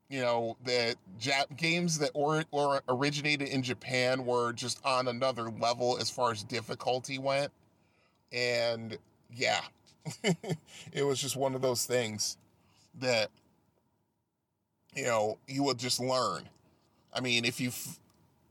you 0.10 0.22
know 0.22 0.56
that 0.66 0.96
Jap- 1.20 1.58
games 1.58 1.98
that 1.98 2.12
or, 2.14 2.44
or 2.52 2.82
originated 2.88 3.50
in 3.50 3.64
Japan 3.64 4.24
were 4.24 4.54
just 4.54 4.80
on 4.86 5.08
another 5.08 5.50
level 5.50 5.98
as 6.00 6.12
far 6.12 6.32
as 6.32 6.44
difficulty 6.44 7.18
went, 7.18 7.52
and 8.32 9.00
yeah, 9.36 9.62
it 10.94 11.04
was 11.04 11.20
just 11.20 11.36
one 11.36 11.56
of 11.56 11.62
those 11.64 11.88
things 11.88 12.38
that 13.00 13.32
you 14.94 15.06
know 15.06 15.40
you 15.48 15.64
would 15.64 15.80
just 15.80 16.00
learn. 16.00 16.48
I 17.18 17.20
mean, 17.20 17.46
if 17.46 17.60
you 17.60 17.70
f- 17.70 18.00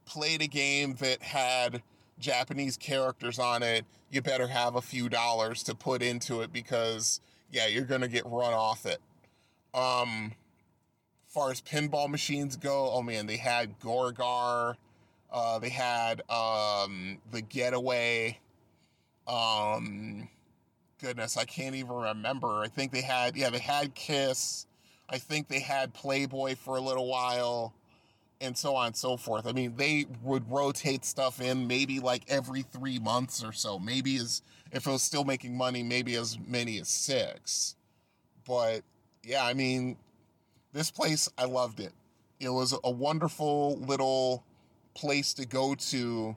played 0.06 0.43
a 0.43 0.48
game 0.48 0.97
that 0.97 1.22
had 1.22 1.82
Japanese 2.18 2.76
characters 2.76 3.38
on 3.38 3.62
it, 3.62 3.84
you 4.10 4.20
better 4.20 4.48
have 4.48 4.74
a 4.74 4.82
few 4.82 5.09
dollars 5.09 5.62
to 5.64 5.74
put 5.74 6.02
into 6.02 6.40
it 6.40 6.52
because 6.52 7.20
yeah, 7.52 7.68
you're 7.68 7.84
gonna 7.84 8.09
get 8.09 8.24
run 8.26 8.52
off 8.52 8.84
it. 8.86 8.98
Um, 9.72 10.32
far 11.28 11.52
as 11.52 11.60
pinball 11.60 12.10
machines 12.10 12.56
go, 12.56 12.90
oh 12.93 13.02
man, 13.02 13.26
they 13.26 13.36
had 13.36 13.78
Gorgar, 13.78 14.74
uh, 15.32 15.59
they 15.60 15.68
had 15.68 16.22
um, 16.28 17.18
the 17.30 17.43
Getaway. 17.43 18.40
Um, 19.28 20.28
goodness, 21.01 21.36
I 21.36 21.44
can't 21.44 21.76
even 21.76 21.94
remember. 21.94 22.62
I 22.62 22.68
think 22.68 22.90
they 22.90 23.02
had 23.02 23.36
yeah, 23.36 23.51
they 23.51 23.60
had 23.60 23.94
Kiss. 23.94 24.66
I 25.09 25.18
think 25.18 25.47
they 25.47 25.60
had 25.60 25.94
Playboy 25.94 26.56
for 26.56 26.76
a 26.76 26.80
little 26.80 27.06
while 27.06 27.72
and 28.40 28.56
so 28.56 28.74
on 28.74 28.88
and 28.88 28.96
so 28.96 29.16
forth. 29.16 29.46
I 29.46 29.52
mean, 29.52 29.74
they 29.76 30.06
would 30.22 30.50
rotate 30.50 31.04
stuff 31.04 31.40
in 31.40 31.66
maybe 31.66 32.00
like 32.00 32.24
every 32.28 32.62
three 32.62 32.98
months 32.98 33.42
or 33.42 33.52
so. 33.52 33.78
Maybe 33.78 34.16
as 34.16 34.42
if 34.72 34.86
it 34.86 34.90
was 34.90 35.02
still 35.02 35.24
making 35.24 35.56
money, 35.56 35.82
maybe 35.82 36.16
as 36.16 36.38
many 36.46 36.78
as 36.78 36.88
six. 36.88 37.76
But 38.46 38.82
yeah, 39.24 39.44
I 39.44 39.54
mean, 39.54 39.96
this 40.72 40.90
place, 40.90 41.28
I 41.38 41.44
loved 41.44 41.80
it. 41.80 41.92
It 42.38 42.50
was 42.50 42.74
a 42.84 42.90
wonderful 42.90 43.78
little 43.78 44.44
place 44.94 45.32
to 45.34 45.46
go 45.46 45.74
to 45.74 46.36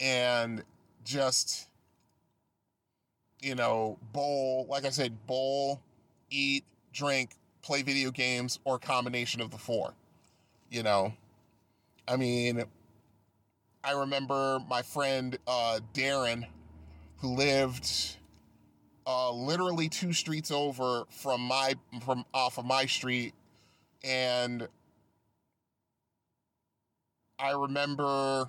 and 0.00 0.62
just, 1.04 1.68
you 3.40 3.54
know, 3.54 3.98
bowl, 4.12 4.66
like 4.68 4.84
I 4.84 4.90
said, 4.90 5.26
bowl, 5.26 5.80
eat, 6.30 6.64
drink, 6.92 7.30
play 7.62 7.82
video 7.82 8.10
games, 8.10 8.58
or 8.64 8.78
combination 8.78 9.40
of 9.40 9.50
the 9.50 9.58
four 9.58 9.94
you 10.70 10.82
know? 10.82 11.12
I 12.06 12.16
mean 12.16 12.64
i 13.84 13.92
remember 13.92 14.58
my 14.68 14.82
friend 14.82 15.38
uh, 15.46 15.80
darren 15.94 16.46
who 17.18 17.34
lived 17.34 18.16
uh, 19.06 19.32
literally 19.32 19.88
two 19.88 20.12
streets 20.12 20.50
over 20.50 21.04
from 21.08 21.40
my 21.40 21.74
from 22.04 22.24
off 22.34 22.58
of 22.58 22.66
my 22.66 22.84
street. 22.86 23.32
And 24.04 24.68
i 27.38 27.52
remember 27.52 28.48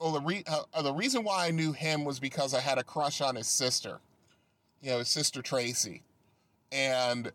oh 0.00 0.12
the 0.12 0.20
re- 0.20 0.44
uh, 0.46 0.82
the 0.82 0.92
reason 0.92 1.24
why 1.24 1.46
i 1.46 1.50
knew 1.50 1.72
him 1.72 2.04
was 2.04 2.20
because 2.20 2.54
i 2.54 2.60
had 2.60 2.78
a 2.78 2.84
crush 2.84 3.20
on 3.20 3.34
his 3.34 3.46
sister 3.46 3.98
you 4.82 4.90
know 4.90 4.98
his 4.98 5.08
sister 5.08 5.42
tracy. 5.42 6.02
And 6.70 7.32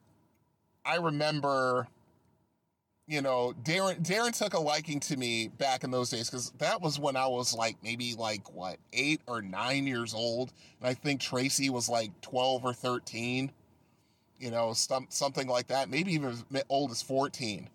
i 0.86 0.96
remember 0.96 1.88
you 3.08 3.22
know, 3.22 3.54
Darren 3.64 4.04
Darren 4.04 4.38
took 4.38 4.54
a 4.54 4.60
liking 4.60 5.00
to 5.02 5.16
me 5.16 5.48
back 5.48 5.86
in 5.86 5.92
those 5.92 6.10
days 6.10 6.30
because 6.30 6.52
that 6.58 6.82
was 6.82 7.00
when 7.00 7.16
I 7.16 7.26
was 7.26 7.54
like 7.54 7.78
maybe 7.82 8.14
like 8.16 8.54
what 8.54 8.78
eight 8.92 9.22
or 9.28 9.42
nine 9.42 9.88
years 9.88 10.14
old, 10.14 10.52
and 10.80 10.90
I 10.90 10.94
think 10.94 11.22
Tracy 11.22 11.70
was 11.70 11.88
like 11.88 12.12
twelve 12.22 12.66
or 12.66 12.74
thirteen, 12.74 13.52
you 14.40 14.52
know, 14.52 14.74
some 14.74 15.08
something 15.10 15.48
like 15.48 15.68
that, 15.68 15.90
maybe 15.90 16.14
even 16.14 16.32
as 16.32 16.44
old 16.70 16.92
as 16.92 17.02
fourteen, 17.02 17.70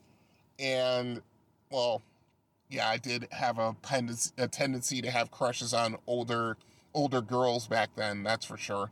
and 0.59 1.23
well, 1.71 2.03
yeah, 2.69 2.89
I 2.89 2.99
did 2.99 3.27
have 3.33 3.59
a 3.59 3.75
a 4.37 4.49
tendency 4.49 5.01
to 5.01 5.11
have 5.11 5.31
crushes 5.31 5.73
on 5.73 5.97
older 6.07 6.59
older 6.93 7.23
girls 7.23 7.67
back 7.67 7.89
then. 7.97 8.23
That's 8.23 8.45
for 8.45 8.59
sure. 8.59 8.91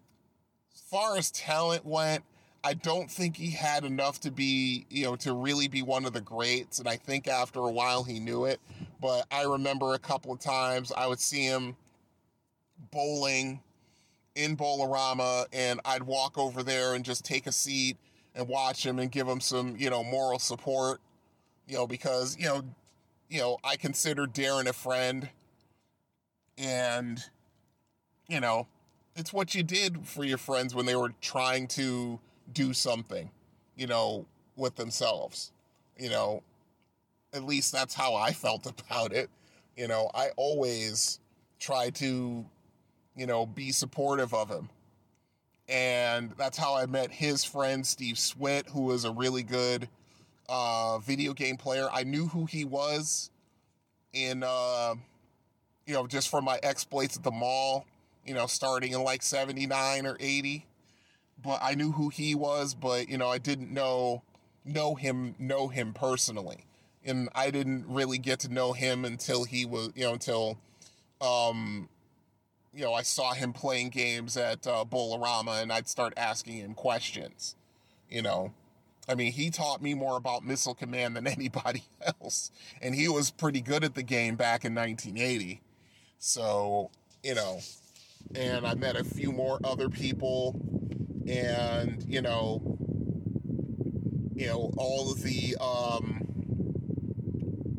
as 0.75 0.81
far 0.81 1.19
as 1.19 1.31
talent 1.31 1.85
went, 1.85 2.25
I 2.65 2.75
don't 2.75 3.11
think 3.11 3.37
he 3.37 3.51
had 3.51 3.85
enough 3.85 4.21
to 4.21 4.31
be, 4.31 4.87
you 4.91 5.05
know, 5.05 5.17
to 5.17 5.33
really 5.33 5.69
be 5.69 5.83
one 5.83 6.05
of 6.05 6.13
the 6.13 6.21
greats. 6.21 6.79
And 6.79 6.89
I 6.89 6.97
think 6.97 7.29
after 7.29 7.61
a 7.61 7.71
while 7.71 8.05
he 8.05 8.21
knew 8.21 8.45
it. 8.45 8.61
But 9.01 9.27
I 9.31 9.45
remember 9.45 9.95
a 9.95 9.99
couple 9.99 10.33
of 10.33 10.41
times 10.41 10.93
I 10.97 11.07
would 11.07 11.21
see 11.21 11.45
him 11.45 11.77
bowling 12.91 13.61
in 14.35 14.55
Bowl-O-Rama 14.55 15.47
and 15.53 15.81
I'd 15.85 16.03
walk 16.03 16.39
over 16.39 16.63
there 16.63 16.95
and 16.95 17.05
just 17.05 17.25
take 17.25 17.47
a 17.47 17.53
seat 17.53 17.97
and 18.35 18.49
watch 18.49 18.85
him 18.85 18.99
and 18.99 19.11
give 19.11 19.27
him 19.27 19.41
some, 19.41 19.77
you 19.77 19.91
know, 19.91 20.05
moral 20.05 20.39
support, 20.39 21.01
you 21.67 21.77
know, 21.77 21.87
because, 21.87 22.37
you 22.39 22.47
know, 22.47 22.63
you 23.29 23.41
know, 23.41 23.59
I 23.65 23.77
consider 23.77 24.27
Darren 24.27 24.67
a 24.67 24.73
friend 24.73 25.29
and, 26.57 27.23
you 28.29 28.41
know, 28.41 28.67
it's 29.17 29.33
what 29.33 29.55
you 29.55 29.63
did 29.63 30.07
for 30.07 30.25
your 30.25 30.39
friends 30.39 30.75
when 30.75 30.87
they 30.87 30.97
were 30.97 31.13
trying 31.21 31.67
to 31.69 32.21
do 32.53 32.73
something, 32.73 33.31
you 33.77 33.87
know, 33.87 34.27
with 34.57 34.77
themselves. 34.77 35.53
You 35.97 36.11
know, 36.11 36.43
at 37.33 37.45
least 37.45 37.73
that's 37.73 37.95
how 37.95 38.15
I 38.15 38.33
felt 38.33 38.67
about 38.81 39.13
it. 39.13 39.31
You 39.77 39.89
know, 39.89 40.11
I 40.15 40.31
always 40.37 41.21
try 41.59 41.91
to, 41.91 42.45
you 43.17 43.27
know, 43.27 43.47
be 43.47 43.71
supportive 43.71 44.35
of 44.35 44.49
him. 44.49 44.71
And 45.69 46.33
that's 46.39 46.57
how 46.57 46.75
I 46.75 46.87
met 46.87 47.11
his 47.11 47.45
friend 47.45 47.87
Steve 47.87 48.17
Swit, 48.17 48.71
who 48.71 48.83
was 48.83 49.05
a 49.05 49.13
really 49.13 49.43
good 49.43 49.89
uh, 50.49 50.99
video 50.99 51.35
game 51.35 51.59
player. 51.59 51.89
I 51.93 52.05
knew 52.05 52.27
who 52.27 52.47
he 52.47 52.65
was 52.65 53.31
in, 54.15 54.43
uh, 54.43 54.95
you 55.87 55.93
know, 55.93 56.07
just 56.07 56.31
from 56.31 56.45
my 56.45 56.59
exploits 56.63 57.19
at 57.19 57.23
the 57.23 57.31
mall, 57.31 57.87
you 58.25 58.33
know, 58.33 58.47
starting 58.47 58.93
in 58.93 59.03
like 59.03 59.23
79 59.23 60.07
or 60.07 60.17
80 60.19 60.65
but 61.43 61.61
I 61.63 61.75
knew 61.75 61.93
who 61.93 62.09
he 62.09 62.35
was, 62.35 62.75
but 62.75 63.09
you 63.09 63.19
know, 63.19 63.29
I 63.29 63.39
didn't 63.39 63.73
know 63.73 64.23
know 64.65 64.95
him 64.95 65.35
know 65.39 65.69
him 65.69 65.93
personally. 65.93 66.65
And 67.09 67.29
I 67.35 67.51
didn't 67.51 67.87
really 67.89 68.19
get 68.19 68.41
to 68.41 68.53
know 68.53 68.73
him 68.73 69.05
until 69.05 69.45
he 69.45 69.65
was, 69.65 69.91
you 69.95 70.05
know, 70.05 70.13
until 70.13 70.59
um 71.21 71.89
you 72.75 72.85
know, 72.85 72.93
I 72.93 73.03
saw 73.03 73.33
him 73.33 73.53
playing 73.53 73.89
games 73.89 74.37
at 74.37 74.65
uh, 74.67 74.85
Bowl-O-Rama 74.85 75.59
and 75.63 75.73
I'd 75.73 75.89
start 75.89 76.13
asking 76.17 76.59
him 76.59 76.75
questions. 76.75 77.57
You 78.09 78.23
know, 78.23 78.53
I 79.09 79.15
mean, 79.15 79.33
he 79.33 79.51
taught 79.51 79.83
me 79.83 79.95
more 79.95 80.17
about 80.17 80.45
Missile 80.45 80.75
Command 80.75 81.17
than 81.17 81.27
anybody 81.39 81.85
else. 82.21 82.53
And 82.81 82.95
he 82.95 83.09
was 83.09 83.31
pretty 83.31 83.63
good 83.63 83.83
at 83.83 83.95
the 83.95 84.03
game 84.03 84.37
back 84.37 84.65
in 84.65 84.75
1980. 84.75 85.61
So, 86.19 86.91
you 87.25 87.35
know, 87.35 87.61
and 88.35 88.67
I 88.67 88.75
met 88.75 88.97
a 88.97 89.05
few 89.05 89.33
more 89.33 89.59
other 89.65 89.89
people 89.89 90.61
and 91.29 92.05
you 92.09 92.23
know 92.23 92.63
you 94.35 94.47
know 94.47 94.73
all 94.77 95.13
of 95.13 95.23
the 95.23 95.57
um, 95.61 96.28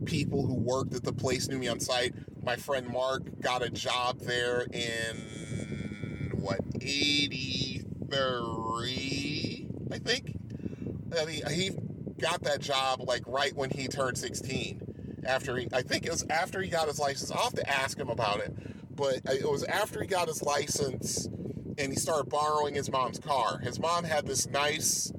people 0.09 0.47
who 0.47 0.55
worked 0.55 0.95
at 0.95 1.03
the 1.03 1.13
place 1.13 1.47
knew 1.47 1.59
me 1.59 1.67
on 1.67 1.79
site. 1.79 2.15
My 2.43 2.55
friend 2.55 2.87
mark 2.87 3.21
got 3.41 3.61
a 3.61 3.69
job 3.69 4.21
there 4.21 4.65
in 4.73 6.31
what 6.33 6.61
83 6.81 9.67
i 9.91 9.97
think? 9.99 10.35
I 11.19 11.25
mean 11.25 11.41
he 11.51 11.71
got 12.19 12.41
that 12.43 12.61
job 12.61 13.01
like 13.07 13.23
right 13.27 13.55
when 13.55 13.69
he 13.69 13.87
turned 13.87 14.17
16 14.17 15.23
after 15.25 15.57
he 15.57 15.67
i 15.73 15.81
think 15.81 16.05
it 16.05 16.11
was 16.11 16.25
after 16.29 16.61
he 16.61 16.69
got 16.69 16.87
his 16.87 16.99
license. 16.99 17.31
I'll 17.31 17.43
have 17.43 17.55
to 17.55 17.69
ask 17.69 17.99
him 17.99 18.09
about 18.09 18.39
it. 18.39 18.55
But 18.95 19.21
it 19.25 19.49
was 19.49 19.63
after 19.63 20.01
he 20.01 20.07
got 20.07 20.27
his 20.27 20.41
license 20.41 21.27
and 21.77 21.93
he 21.93 21.95
started 21.95 22.29
borrowing 22.29 22.73
his 22.73 22.91
mom's 22.91 23.19
car. 23.19 23.59
His 23.59 23.79
mom 23.79 24.05
had 24.05 24.25
this 24.25 24.47
nice 24.47 25.13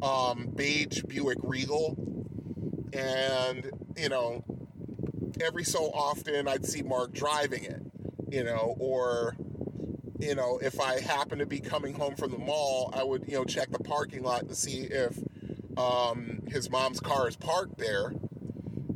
um, 0.00 0.50
beige 0.54 1.02
Buick 1.02 1.38
Regal, 1.42 1.96
and 2.92 3.68
you 3.98 4.08
know, 4.08 4.44
every 5.40 5.64
so 5.64 5.90
often 5.92 6.48
I'd 6.48 6.64
see 6.64 6.82
Mark 6.82 7.12
driving 7.12 7.64
it, 7.64 7.82
you 8.28 8.44
know, 8.44 8.76
or 8.78 9.36
you 10.18 10.34
know, 10.34 10.58
if 10.60 10.80
I 10.80 11.00
happened 11.00 11.40
to 11.40 11.46
be 11.46 11.60
coming 11.60 11.94
home 11.94 12.16
from 12.16 12.32
the 12.32 12.38
mall, 12.38 12.92
I 12.94 13.04
would 13.04 13.26
you 13.26 13.34
know 13.34 13.44
check 13.44 13.70
the 13.70 13.78
parking 13.78 14.22
lot 14.22 14.48
to 14.48 14.54
see 14.54 14.82
if 14.82 15.16
um, 15.76 16.40
his 16.48 16.70
mom's 16.70 17.00
car 17.00 17.28
is 17.28 17.36
parked 17.36 17.78
there, 17.78 18.12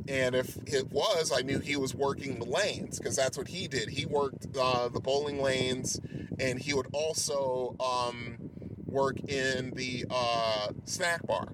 and 0.07 0.35
if 0.35 0.57
it 0.65 0.91
was, 0.91 1.31
I 1.31 1.41
knew 1.41 1.59
he 1.59 1.77
was 1.77 1.95
working 1.95 2.39
the 2.39 2.45
lanes 2.45 2.99
because 2.99 3.15
that's 3.15 3.37
what 3.37 3.47
he 3.47 3.67
did. 3.67 3.89
He 3.89 4.05
worked 4.05 4.47
uh, 4.57 4.89
the 4.89 4.99
bowling 4.99 5.41
lanes, 5.41 5.99
and 6.39 6.59
he 6.59 6.73
would 6.73 6.87
also 6.91 7.75
um, 7.79 8.37
work 8.85 9.17
in 9.21 9.71
the 9.71 10.05
uh, 10.09 10.69
snack 10.85 11.25
bar 11.25 11.47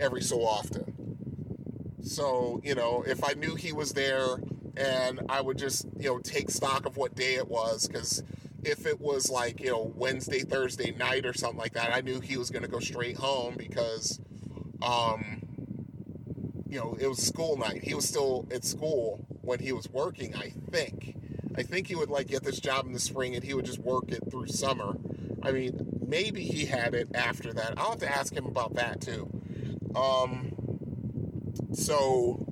every 0.00 0.22
so 0.22 0.40
often. 0.40 0.95
So, 2.06 2.60
you 2.62 2.76
know, 2.76 3.02
if 3.06 3.24
I 3.24 3.32
knew 3.32 3.56
he 3.56 3.72
was 3.72 3.92
there 3.92 4.36
and 4.76 5.20
I 5.28 5.40
would 5.40 5.58
just, 5.58 5.86
you 5.98 6.08
know, 6.08 6.18
take 6.18 6.50
stock 6.50 6.86
of 6.86 6.96
what 6.96 7.16
day 7.16 7.34
it 7.34 7.48
was, 7.48 7.88
because 7.88 8.22
if 8.62 8.86
it 8.86 9.00
was 9.00 9.28
like, 9.28 9.60
you 9.60 9.70
know, 9.70 9.92
Wednesday, 9.96 10.40
Thursday 10.40 10.92
night 10.92 11.26
or 11.26 11.34
something 11.34 11.58
like 11.58 11.72
that, 11.74 11.92
I 11.92 12.02
knew 12.02 12.20
he 12.20 12.36
was 12.36 12.50
going 12.50 12.62
to 12.62 12.68
go 12.68 12.78
straight 12.78 13.16
home 13.16 13.56
because, 13.58 14.20
um, 14.82 15.42
you 16.68 16.78
know, 16.78 16.96
it 17.00 17.08
was 17.08 17.18
school 17.18 17.56
night. 17.56 17.82
He 17.82 17.94
was 17.94 18.08
still 18.08 18.46
at 18.52 18.64
school 18.64 19.26
when 19.42 19.58
he 19.58 19.72
was 19.72 19.88
working, 19.90 20.34
I 20.36 20.52
think. 20.70 21.16
I 21.56 21.64
think 21.64 21.88
he 21.88 21.96
would 21.96 22.10
like 22.10 22.28
get 22.28 22.44
this 22.44 22.60
job 22.60 22.86
in 22.86 22.92
the 22.92 23.00
spring 23.00 23.34
and 23.34 23.42
he 23.42 23.52
would 23.52 23.64
just 23.64 23.80
work 23.80 24.12
it 24.12 24.30
through 24.30 24.46
summer. 24.46 24.96
I 25.42 25.50
mean, 25.50 26.00
maybe 26.06 26.44
he 26.44 26.66
had 26.66 26.94
it 26.94 27.08
after 27.14 27.52
that. 27.52 27.74
I'll 27.76 27.90
have 27.90 28.00
to 28.00 28.08
ask 28.08 28.32
him 28.32 28.46
about 28.46 28.74
that 28.74 29.00
too. 29.00 29.28
Um, 29.96 30.55
so, 31.72 32.44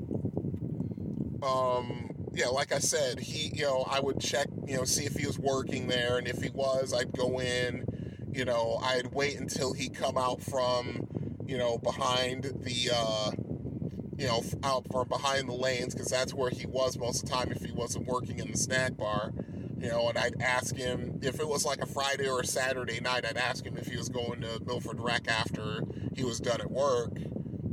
um, 1.43 2.11
yeah, 2.35 2.49
like 2.49 2.73
I 2.73 2.79
said, 2.79 3.21
he, 3.21 3.51
you 3.55 3.65
know, 3.65 3.87
I 3.89 4.01
would 4.01 4.21
check, 4.21 4.49
you 4.67 4.77
know, 4.77 4.85
see 4.85 5.05
if 5.05 5.15
he 5.15 5.27
was 5.27 5.39
working 5.39 5.87
there, 5.87 6.19
and 6.19 6.27
if 6.27 6.43
he 6.43 6.51
was, 6.51 6.93
I'd 6.93 7.13
go 7.13 7.41
in. 7.41 7.87
You 8.33 8.45
know, 8.45 8.81
I'd 8.83 9.15
wait 9.15 9.37
until 9.39 9.73
he 9.73 9.89
come 9.89 10.19
out 10.19 10.43
from, 10.43 11.07
you 11.47 11.57
know, 11.57 11.79
behind 11.79 12.43
the, 12.43 12.91
uh, 12.93 13.31
you 14.19 14.27
know, 14.27 14.43
out 14.65 14.91
from 14.91 15.07
behind 15.07 15.49
the 15.49 15.53
lanes, 15.53 15.95
because 15.95 16.11
that's 16.11 16.35
where 16.35 16.51
he 16.51 16.67
was 16.67 16.99
most 16.99 17.23
of 17.23 17.29
the 17.29 17.35
time 17.37 17.53
if 17.53 17.63
he 17.65 17.71
wasn't 17.71 18.07
working 18.07 18.41
in 18.41 18.51
the 18.51 18.59
snack 18.59 18.97
bar. 18.97 19.31
You 19.79 19.91
know, 19.91 20.09
and 20.09 20.19
I'd 20.19 20.41
ask 20.43 20.75
him 20.75 21.21
if 21.23 21.39
it 21.39 21.47
was 21.47 21.65
like 21.65 21.81
a 21.81 21.87
Friday 21.87 22.29
or 22.29 22.41
a 22.41 22.47
Saturday 22.47 22.99
night. 23.01 23.25
I'd 23.25 23.37
ask 23.37 23.65
him 23.65 23.77
if 23.77 23.87
he 23.87 23.97
was 23.97 24.09
going 24.09 24.41
to 24.41 24.61
Milford 24.67 25.01
Rec 25.01 25.29
after 25.29 25.83
he 26.17 26.25
was 26.25 26.41
done 26.41 26.61
at 26.61 26.71
work, 26.71 27.17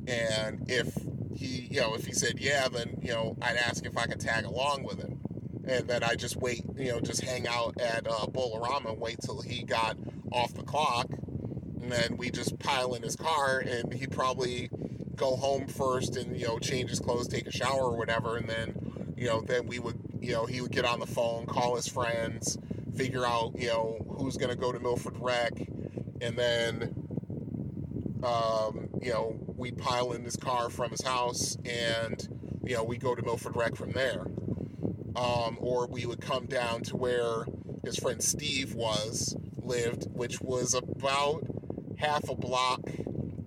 and 0.07 0.69
if 0.69 0.93
he, 1.41 1.68
you 1.72 1.81
know, 1.81 1.95
if 1.95 2.05
he 2.05 2.13
said 2.13 2.39
yeah, 2.39 2.68
then 2.68 2.99
you 3.01 3.11
know, 3.11 3.35
I'd 3.41 3.57
ask 3.57 3.85
if 3.85 3.97
I 3.97 4.05
could 4.05 4.19
tag 4.19 4.45
along 4.45 4.84
with 4.84 4.99
him, 4.99 5.19
and 5.68 5.88
then 5.88 6.03
I 6.03 6.15
just 6.15 6.38
wait, 6.38 6.63
you 6.77 6.91
know, 6.91 6.99
just 6.99 7.22
hang 7.22 7.47
out 7.47 7.80
at 7.81 8.07
uh, 8.07 8.27
Bolorama 8.27 8.91
and 8.91 9.01
wait 9.01 9.19
till 9.22 9.41
he 9.41 9.63
got 9.63 9.97
off 10.31 10.53
the 10.53 10.63
clock, 10.63 11.07
and 11.81 11.91
then 11.91 12.18
we 12.18 12.30
just 12.30 12.59
pile 12.59 12.93
in 12.93 13.01
his 13.01 13.15
car, 13.15 13.59
and 13.59 13.93
he'd 13.93 14.11
probably 14.11 14.69
go 15.15 15.35
home 15.35 15.68
first 15.68 16.15
and 16.15 16.39
you 16.39 16.47
know 16.47 16.59
change 16.59 16.89
his 16.89 16.99
clothes, 16.99 17.27
take 17.27 17.47
a 17.47 17.51
shower 17.51 17.84
or 17.84 17.97
whatever, 17.97 18.38
and 18.38 18.47
then 18.47 19.13
you 19.18 19.27
know 19.27 19.41
then 19.41 19.65
we 19.65 19.80
would 19.80 19.99
you 20.19 20.34
know 20.34 20.45
he 20.45 20.61
would 20.61 20.72
get 20.72 20.85
on 20.85 20.99
the 20.99 21.07
phone, 21.07 21.45
call 21.47 21.76
his 21.76 21.88
friends, 21.88 22.57
figure 22.95 23.26
out 23.26 23.53
you 23.57 23.68
know 23.68 23.97
who's 24.18 24.38
gonna 24.38 24.55
go 24.55 24.72
to 24.72 24.80
Milford 24.80 25.18
Rec, 25.19 25.53
and 26.22 26.38
then 26.38 26.93
um, 28.23 28.90
you 29.02 29.11
know 29.11 29.36
we 29.57 29.72
pile 29.72 30.14
in 30.14 30.23
his 30.23 30.36
car 30.36 30.69
from 30.69 30.91
his 30.91 31.02
house, 31.02 31.57
and 31.65 32.28
you 32.64 32.76
know 32.76 32.84
we 32.84 32.98
go 32.98 33.15
to 33.15 33.22
Milford 33.23 33.56
Rec 33.56 33.76
from 33.76 33.91
there, 33.91 34.28
um, 35.15 35.57
or 35.60 35.88
we 35.88 36.06
would 36.06 36.22
come 36.22 36.45
down 36.45 36.84
to 36.84 36.98
where 36.98 37.45
his 37.84 37.98
friend 37.98 38.22
Steve 38.22 38.76
was 38.76 39.36
lived, 39.57 40.07
which 40.11 40.41
was 40.41 40.73
about 40.73 41.44
half 41.98 42.30
a 42.30 42.36
block 42.36 42.82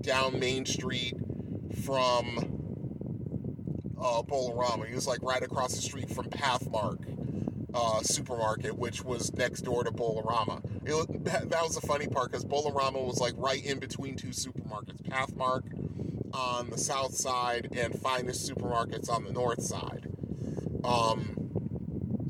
down 0.01 0.39
Main 0.39 0.67
Street 0.67 1.15
from 1.85 2.39
uh, 3.99 4.23
Bolorama. 4.23 4.87
He 4.89 4.95
was 4.95 5.07
like 5.07 5.23
right 5.23 5.43
across 5.43 5.75
the 5.75 5.83
street 5.83 6.11
from 6.11 6.27
Pathmark 6.27 7.15
uh, 7.75 8.01
supermarket, 8.03 8.77
which 8.77 9.05
was 9.05 9.33
next 9.35 9.63
door 9.63 9.85
to 9.85 9.91
Bolorama. 9.91 10.63
It 10.87 10.95
was, 10.95 11.07
that 11.25 11.63
was 11.63 11.75
the 11.75 11.87
funny 11.87 12.07
part 12.07 12.31
because 12.31 12.45
Bolorama 12.45 13.05
was 13.05 13.19
like 13.19 13.35
right 13.37 13.65
in 13.65 13.79
between 13.79 14.17
two 14.17 14.29
supermarkets 14.29 14.54
Pathmark 14.65 15.63
on 16.33 16.71
the 16.71 16.79
south 16.79 17.15
side 17.15 17.69
and 17.77 17.95
Finast 17.95 18.51
Supermarkets 18.51 19.09
on 19.09 19.25
the 19.25 19.33
north 19.33 19.63
side. 19.63 20.09
Um, 20.85 21.35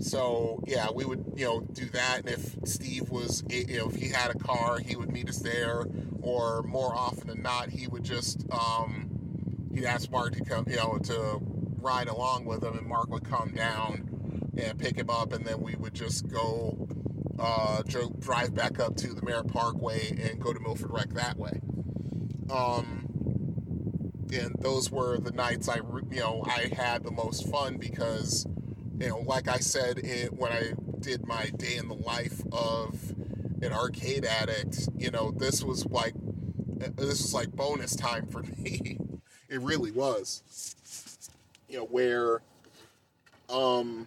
so 0.00 0.62
yeah, 0.66 0.88
we 0.94 1.04
would 1.04 1.32
you 1.36 1.46
know 1.46 1.60
do 1.60 1.86
that, 1.86 2.20
and 2.20 2.28
if 2.28 2.56
Steve 2.64 3.08
was 3.10 3.42
you 3.48 3.78
know 3.78 3.88
if 3.88 3.96
he 3.96 4.08
had 4.08 4.30
a 4.30 4.38
car, 4.38 4.78
he 4.78 4.96
would 4.96 5.10
meet 5.10 5.28
us 5.28 5.38
there, 5.38 5.86
or 6.20 6.62
more 6.62 6.94
often 6.94 7.28
than 7.28 7.42
not, 7.42 7.70
he 7.70 7.86
would 7.86 8.04
just 8.04 8.44
um, 8.52 9.08
he'd 9.74 9.84
ask 9.84 10.10
Mark 10.10 10.34
to 10.34 10.44
come 10.44 10.66
you 10.68 10.76
know 10.76 10.98
to 11.04 11.38
ride 11.80 12.08
along 12.08 12.44
with 12.44 12.62
him, 12.62 12.76
and 12.76 12.86
Mark 12.86 13.08
would 13.10 13.24
come 13.24 13.52
down 13.52 14.50
and 14.56 14.78
pick 14.78 14.96
him 14.96 15.10
up, 15.10 15.32
and 15.32 15.44
then 15.46 15.60
we 15.60 15.74
would 15.74 15.94
just 15.94 16.28
go 16.28 16.86
uh, 17.38 17.82
drive 18.20 18.54
back 18.54 18.78
up 18.78 18.96
to 18.96 19.12
the 19.12 19.22
Merritt 19.22 19.48
Parkway 19.48 20.10
and 20.10 20.40
go 20.40 20.52
to 20.52 20.60
Milford 20.60 20.90
Rec 20.90 21.10
that 21.10 21.36
way. 21.38 21.60
Um, 22.50 23.08
and 24.32 24.56
those 24.58 24.90
were 24.90 25.18
the 25.18 25.30
nights 25.30 25.68
I 25.68 25.76
you 26.10 26.20
know 26.20 26.42
I 26.46 26.72
had 26.74 27.04
the 27.04 27.10
most 27.10 27.48
fun 27.48 27.76
because 27.76 28.46
you 28.98 29.08
know, 29.08 29.18
like 29.20 29.48
I 29.48 29.58
said 29.58 29.98
it, 29.98 30.32
when 30.32 30.52
I 30.52 30.72
did 31.00 31.26
my 31.26 31.46
day 31.56 31.76
in 31.76 31.88
the 31.88 31.94
life 31.94 32.40
of 32.52 33.14
an 33.62 33.72
arcade 33.72 34.24
addict, 34.24 34.88
you 34.96 35.10
know, 35.10 35.30
this 35.32 35.62
was 35.62 35.84
like 35.86 36.14
this 36.96 37.22
was 37.22 37.34
like 37.34 37.52
bonus 37.52 37.96
time 37.96 38.26
for 38.26 38.42
me. 38.58 38.98
it 39.48 39.60
really 39.60 39.90
was. 39.90 40.42
You 41.68 41.78
know, 41.78 41.84
where 41.86 42.40
um 43.48 44.06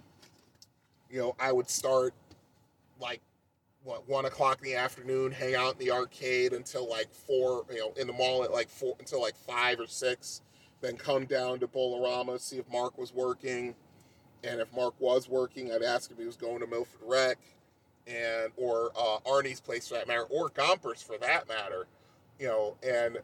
you 1.10 1.20
know, 1.20 1.36
I 1.40 1.52
would 1.52 1.70
start 1.70 2.14
like 3.00 3.22
what 3.88 4.08
one 4.08 4.26
o'clock 4.26 4.60
in 4.60 4.66
the 4.66 4.76
afternoon, 4.76 5.32
hang 5.32 5.56
out 5.56 5.74
in 5.74 5.80
the 5.80 5.92
arcade 5.92 6.52
until 6.52 6.90
like 6.90 7.12
four, 7.14 7.66
you 7.72 7.80
know, 7.80 7.94
in 7.96 8.06
the 8.06 8.14
mall 8.14 8.44
at 8.44 8.52
like 8.52 8.70
four 8.70 8.96
until 9.00 9.22
like 9.22 9.36
five 9.36 9.80
or 9.80 9.88
six, 9.88 10.42
then 10.82 10.98
come 10.98 11.26
down 11.26 11.60
to 11.60 11.68
Bolorama, 11.68 12.40
see 12.40 12.58
if 12.58 12.70
Mark 12.70 12.98
was 12.98 13.14
working 13.14 13.74
and 14.44 14.60
if 14.60 14.72
Mark 14.76 14.94
was 15.00 15.30
working, 15.30 15.72
I'd 15.72 15.84
ask 15.84 16.12
him 16.12 16.16
if 16.18 16.20
he 16.20 16.26
was 16.26 16.36
going 16.38 16.60
to 16.60 16.68
Milford 16.68 17.02
Rec, 17.02 17.38
and 18.06 18.52
or 18.56 18.92
uh, 18.96 19.20
Arnie's 19.26 19.60
place 19.60 19.88
for 19.88 19.96
that 19.96 20.08
matter, 20.08 20.24
or 20.30 20.50
Gompers 20.50 21.02
for 21.02 21.18
that 21.18 21.48
matter, 21.48 21.88
you 22.40 22.48
know. 22.48 22.76
And 22.88 23.20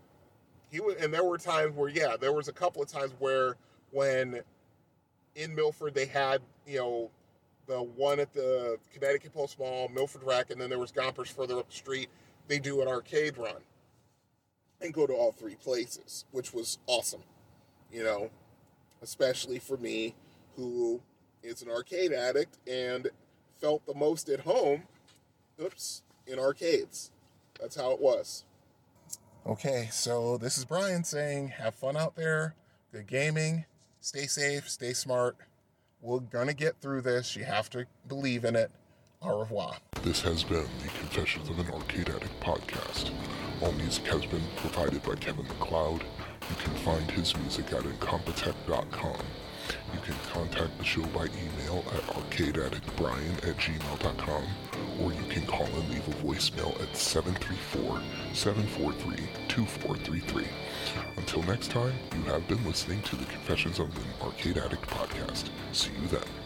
he 0.72 0.80
was, 0.80 0.96
and 0.96 1.14
there 1.14 1.24
were 1.24 1.38
times 1.38 1.76
where, 1.76 1.90
yeah, 1.90 2.16
there 2.20 2.34
was 2.34 2.48
a 2.48 2.54
couple 2.54 2.82
of 2.82 2.90
times 2.90 3.14
where 3.20 3.56
when 3.92 4.42
in 5.36 5.54
Milford 5.56 5.94
they 5.94 6.06
had, 6.06 6.42
you 6.66 6.80
know, 6.80 7.12
the 7.68 7.82
one 7.82 8.20
at 8.20 8.34
the 8.34 8.78
Connecticut 8.94 9.34
Post 9.34 9.60
Mall, 9.60 9.90
Milford 9.94 10.24
Rec, 10.24 10.52
and 10.52 10.60
then 10.60 10.70
there 10.70 10.80
was 10.80 10.92
Gompers 10.92 11.30
further 11.30 11.58
up 11.58 11.70
the 11.70 11.76
street. 11.76 12.10
They 12.48 12.60
do 12.60 12.82
an 12.82 12.88
arcade 12.88 13.38
run 13.38 13.62
and 14.82 14.94
go 14.94 15.08
to 15.08 15.14
all 15.14 15.32
three 15.32 15.56
places, 15.56 16.26
which 16.32 16.54
was 16.54 16.78
awesome, 16.88 17.24
you 17.92 18.04
know, 18.04 18.30
especially 19.02 19.60
for 19.60 19.78
me 19.78 20.14
who 20.56 21.02
is 21.42 21.62
an 21.62 21.70
arcade 21.70 22.12
addict 22.12 22.58
and 22.68 23.10
felt 23.60 23.86
the 23.86 23.94
most 23.94 24.30
at 24.30 24.42
home, 24.42 24.84
oops, 25.62 26.04
in 26.28 26.38
arcades. 26.38 27.12
That's 27.60 27.76
how 27.76 27.92
it 27.92 28.00
was. 28.02 28.44
Okay, 29.46 29.90
so 29.92 30.38
this 30.38 30.58
is 30.58 30.66
Brian 30.66 31.04
saying, 31.04 31.50
have 31.50 31.76
fun 31.76 31.98
out 31.98 32.16
there, 32.16 32.56
good 32.92 33.08
gaming, 33.08 33.66
stay 34.00 34.26
safe, 34.26 34.70
stay 34.70 34.94
smart. 34.94 35.36
We're 36.04 36.20
gonna 36.20 36.54
get 36.54 36.76
through 36.82 37.02
this. 37.04 37.34
You 37.34 37.46
have 37.46 37.70
to 37.70 37.86
believe 38.10 38.44
in 38.44 38.58
it. 38.58 38.70
Au 39.22 39.40
revoir. 39.40 39.78
This 40.02 40.20
has 40.24 40.44
been 40.44 40.66
the 40.84 40.90
Confessions 41.00 41.50
of 41.50 41.58
an 41.60 41.72
Arcade 41.72 42.10
Addict 42.10 42.38
podcast. 42.42 43.12
All 43.62 43.72
music 43.72 44.06
has 44.08 44.26
been 44.26 44.44
provided 44.58 45.02
by 45.02 45.16
Kevin 45.16 45.48
MacLeod. 45.48 46.04
You 46.50 46.56
can 46.58 46.74
find 46.84 47.10
his 47.10 47.34
music 47.38 47.72
at 47.72 47.84
incompetech.com. 47.84 49.18
You 49.94 50.00
can 50.02 50.16
contact 50.34 50.78
the 50.78 50.84
show 50.84 51.04
by 51.06 51.28
email 51.28 51.86
at 51.94 52.02
arcadeaddictbrian 52.08 53.48
at 53.48 53.56
gmail.com 53.56 54.44
or 55.00 55.14
you 55.14 55.24
can 55.30 55.46
call 55.46 55.66
and 55.68 55.90
leave 55.90 56.06
a 56.06 56.12
voicemail 56.22 56.78
at 56.82 56.94
734-743-2433. 59.54 60.46
Until 61.18 61.44
next 61.44 61.72
time, 61.72 61.94
you 62.16 62.24
have 62.24 62.48
been 62.48 62.64
listening 62.66 63.02
to 63.04 63.16
the 63.16 63.26
Confessions 63.26 63.80
of 63.80 63.96
an 63.96 64.04
Arcade 64.22 64.58
Addict 64.58 64.88
podcast. 64.88 65.50
See 65.72 65.92
you 66.02 66.08
then. 66.08 66.43